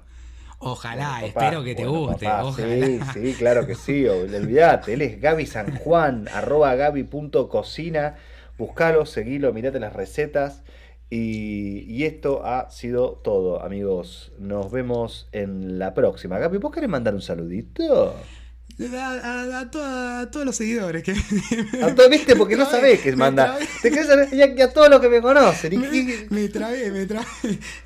Ojalá, 0.59 1.19
Bueno, 1.19 1.19
papá, 1.19 1.49
espero 1.49 1.63
que 1.63 1.75
te 1.75 1.85
bueno, 1.85 1.99
guste, 1.99 2.25
papá, 2.25 2.43
ojalá. 2.43 2.79
Sí, 2.79 3.03
sí, 3.13 3.35
claro 3.35 3.67
que 3.67 3.75
sí, 3.75 4.05
olvídate. 4.07 4.93
Él 4.93 5.01
es 5.01 5.19
Gaby 5.21 5.45
San 5.45 5.71
Juan, 5.71 6.29
arroba 6.31 6.75
gaby.cocina. 6.75 8.15
Buscalo, 8.57 9.05
seguilo, 9.05 9.51
mirate 9.53 9.79
las 9.79 9.93
recetas. 9.93 10.61
Y, 11.15 11.85
y 11.87 12.05
esto 12.05 12.43
ha 12.43 12.71
sido 12.71 13.21
todo, 13.23 13.61
amigos. 13.63 14.31
Nos 14.39 14.71
vemos 14.71 15.27
en 15.31 15.77
la 15.77 15.93
próxima. 15.93 16.39
Gaby, 16.39 16.57
¿vos 16.57 16.71
querés 16.73 16.89
mandar 16.89 17.13
un 17.13 17.21
saludito? 17.21 18.15
A, 18.91 18.95
a- 18.95 19.59
a 19.59 20.19
a 20.21 20.31
todos 20.31 20.43
los 20.47 20.55
seguidores 20.55 21.03
que 21.03 21.11
A 21.83 21.93
todo, 21.93 22.09
¿Viste? 22.09 22.35
Porque 22.35 22.55
no 22.55 22.67
sabés 22.67 23.01
qué 23.01 23.15
manda. 23.15 23.55
Te 23.83 23.91
querés 23.91 24.07
saber 24.07 24.29
y 24.33 24.41
a, 24.41 24.65
a 24.65 24.73
todos 24.73 24.89
los 24.89 24.99
que 24.99 25.09
me 25.09 25.21
conocen. 25.21 25.73
Y- 25.73 26.25
Me, 26.31 26.49
trabé, 26.49 26.89
me 26.89 27.05
trabé. 27.05 27.27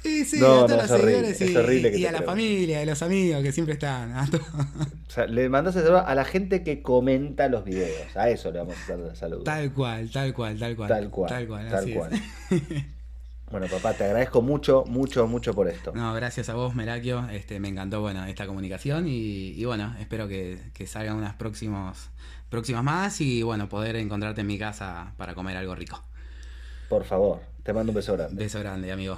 Y 0.06 0.24
sí, 0.24 0.40
No, 0.40 0.64
a 0.64 0.68
todos 0.68 0.70
no, 0.70 0.78
los 0.84 0.92
horrible, 0.92 1.34
seguidores 1.34 1.84
es 1.84 1.98
y, 1.98 2.00
que 2.02 2.08
a 2.08 2.12
la 2.14 2.20
pregunten. 2.20 2.26
familia, 2.26 2.80
a 2.80 2.86
los 2.86 3.02
amigos 3.02 3.44
que 3.44 3.52
siempre 3.52 3.74
están. 3.74 4.14
a 4.14 4.26
to- 4.32 4.38
o 4.38 5.12
sea, 5.12 5.26
le 5.28 5.50
mandás 5.50 5.74
saludo 5.74 6.08
a 6.08 6.16
la 6.16 6.24
gente 6.24 6.64
que 6.64 6.82
comenta 6.82 7.50
los 7.50 7.66
videos. 7.66 8.16
A 8.16 8.30
eso 8.30 8.52
le 8.54 8.60
vamos 8.60 8.78
a 8.78 8.82
hacer 8.84 8.98
el 9.02 9.16
saludo. 9.18 9.44
Tal 9.44 9.74
cual, 9.74 10.10
tal 10.10 10.34
cual, 10.34 10.58
tal 10.58 10.78
cual. 10.78 10.88
Tal 10.88 11.10
cual, 11.10 11.30
Tal 11.30 11.48
cual, 11.48 11.68
tal 11.70 11.92
cual. 11.94 12.12
Bueno, 13.50 13.68
papá, 13.68 13.94
te 13.94 14.04
agradezco 14.04 14.42
mucho, 14.42 14.84
mucho, 14.88 15.26
mucho 15.26 15.54
por 15.54 15.70
esto. 15.70 15.94
No, 15.96 16.14
gracias 16.14 16.50
a 16.50 16.56
vos, 16.56 16.76
Merakio. 16.76 17.30
Este, 17.30 17.60
me 17.60 17.70
encantó 17.70 18.02
bueno, 18.02 18.26
esta 18.26 18.46
comunicación 18.46 19.08
y, 19.08 19.52
y 19.52 19.64
bueno, 19.64 19.96
espero 20.00 20.28
que, 20.28 20.60
que 20.74 20.86
salgan 20.86 21.16
unas 21.16 21.36
próximos, 21.36 22.10
próximas 22.50 22.84
más 22.84 23.22
y 23.22 23.44
bueno, 23.44 23.70
poder 23.70 23.96
encontrarte 23.96 24.42
en 24.42 24.48
mi 24.48 24.60
casa 24.60 25.14
para 25.18 25.34
comer 25.34 25.56
algo 25.56 25.76
rico. 25.76 26.02
Por 26.90 27.06
favor, 27.06 27.40
te 27.64 27.72
mando 27.72 27.92
un 27.92 27.96
beso 27.96 28.14
grande. 28.14 28.44
Beso 28.44 28.60
grande, 28.60 28.92
amigo. 28.92 29.18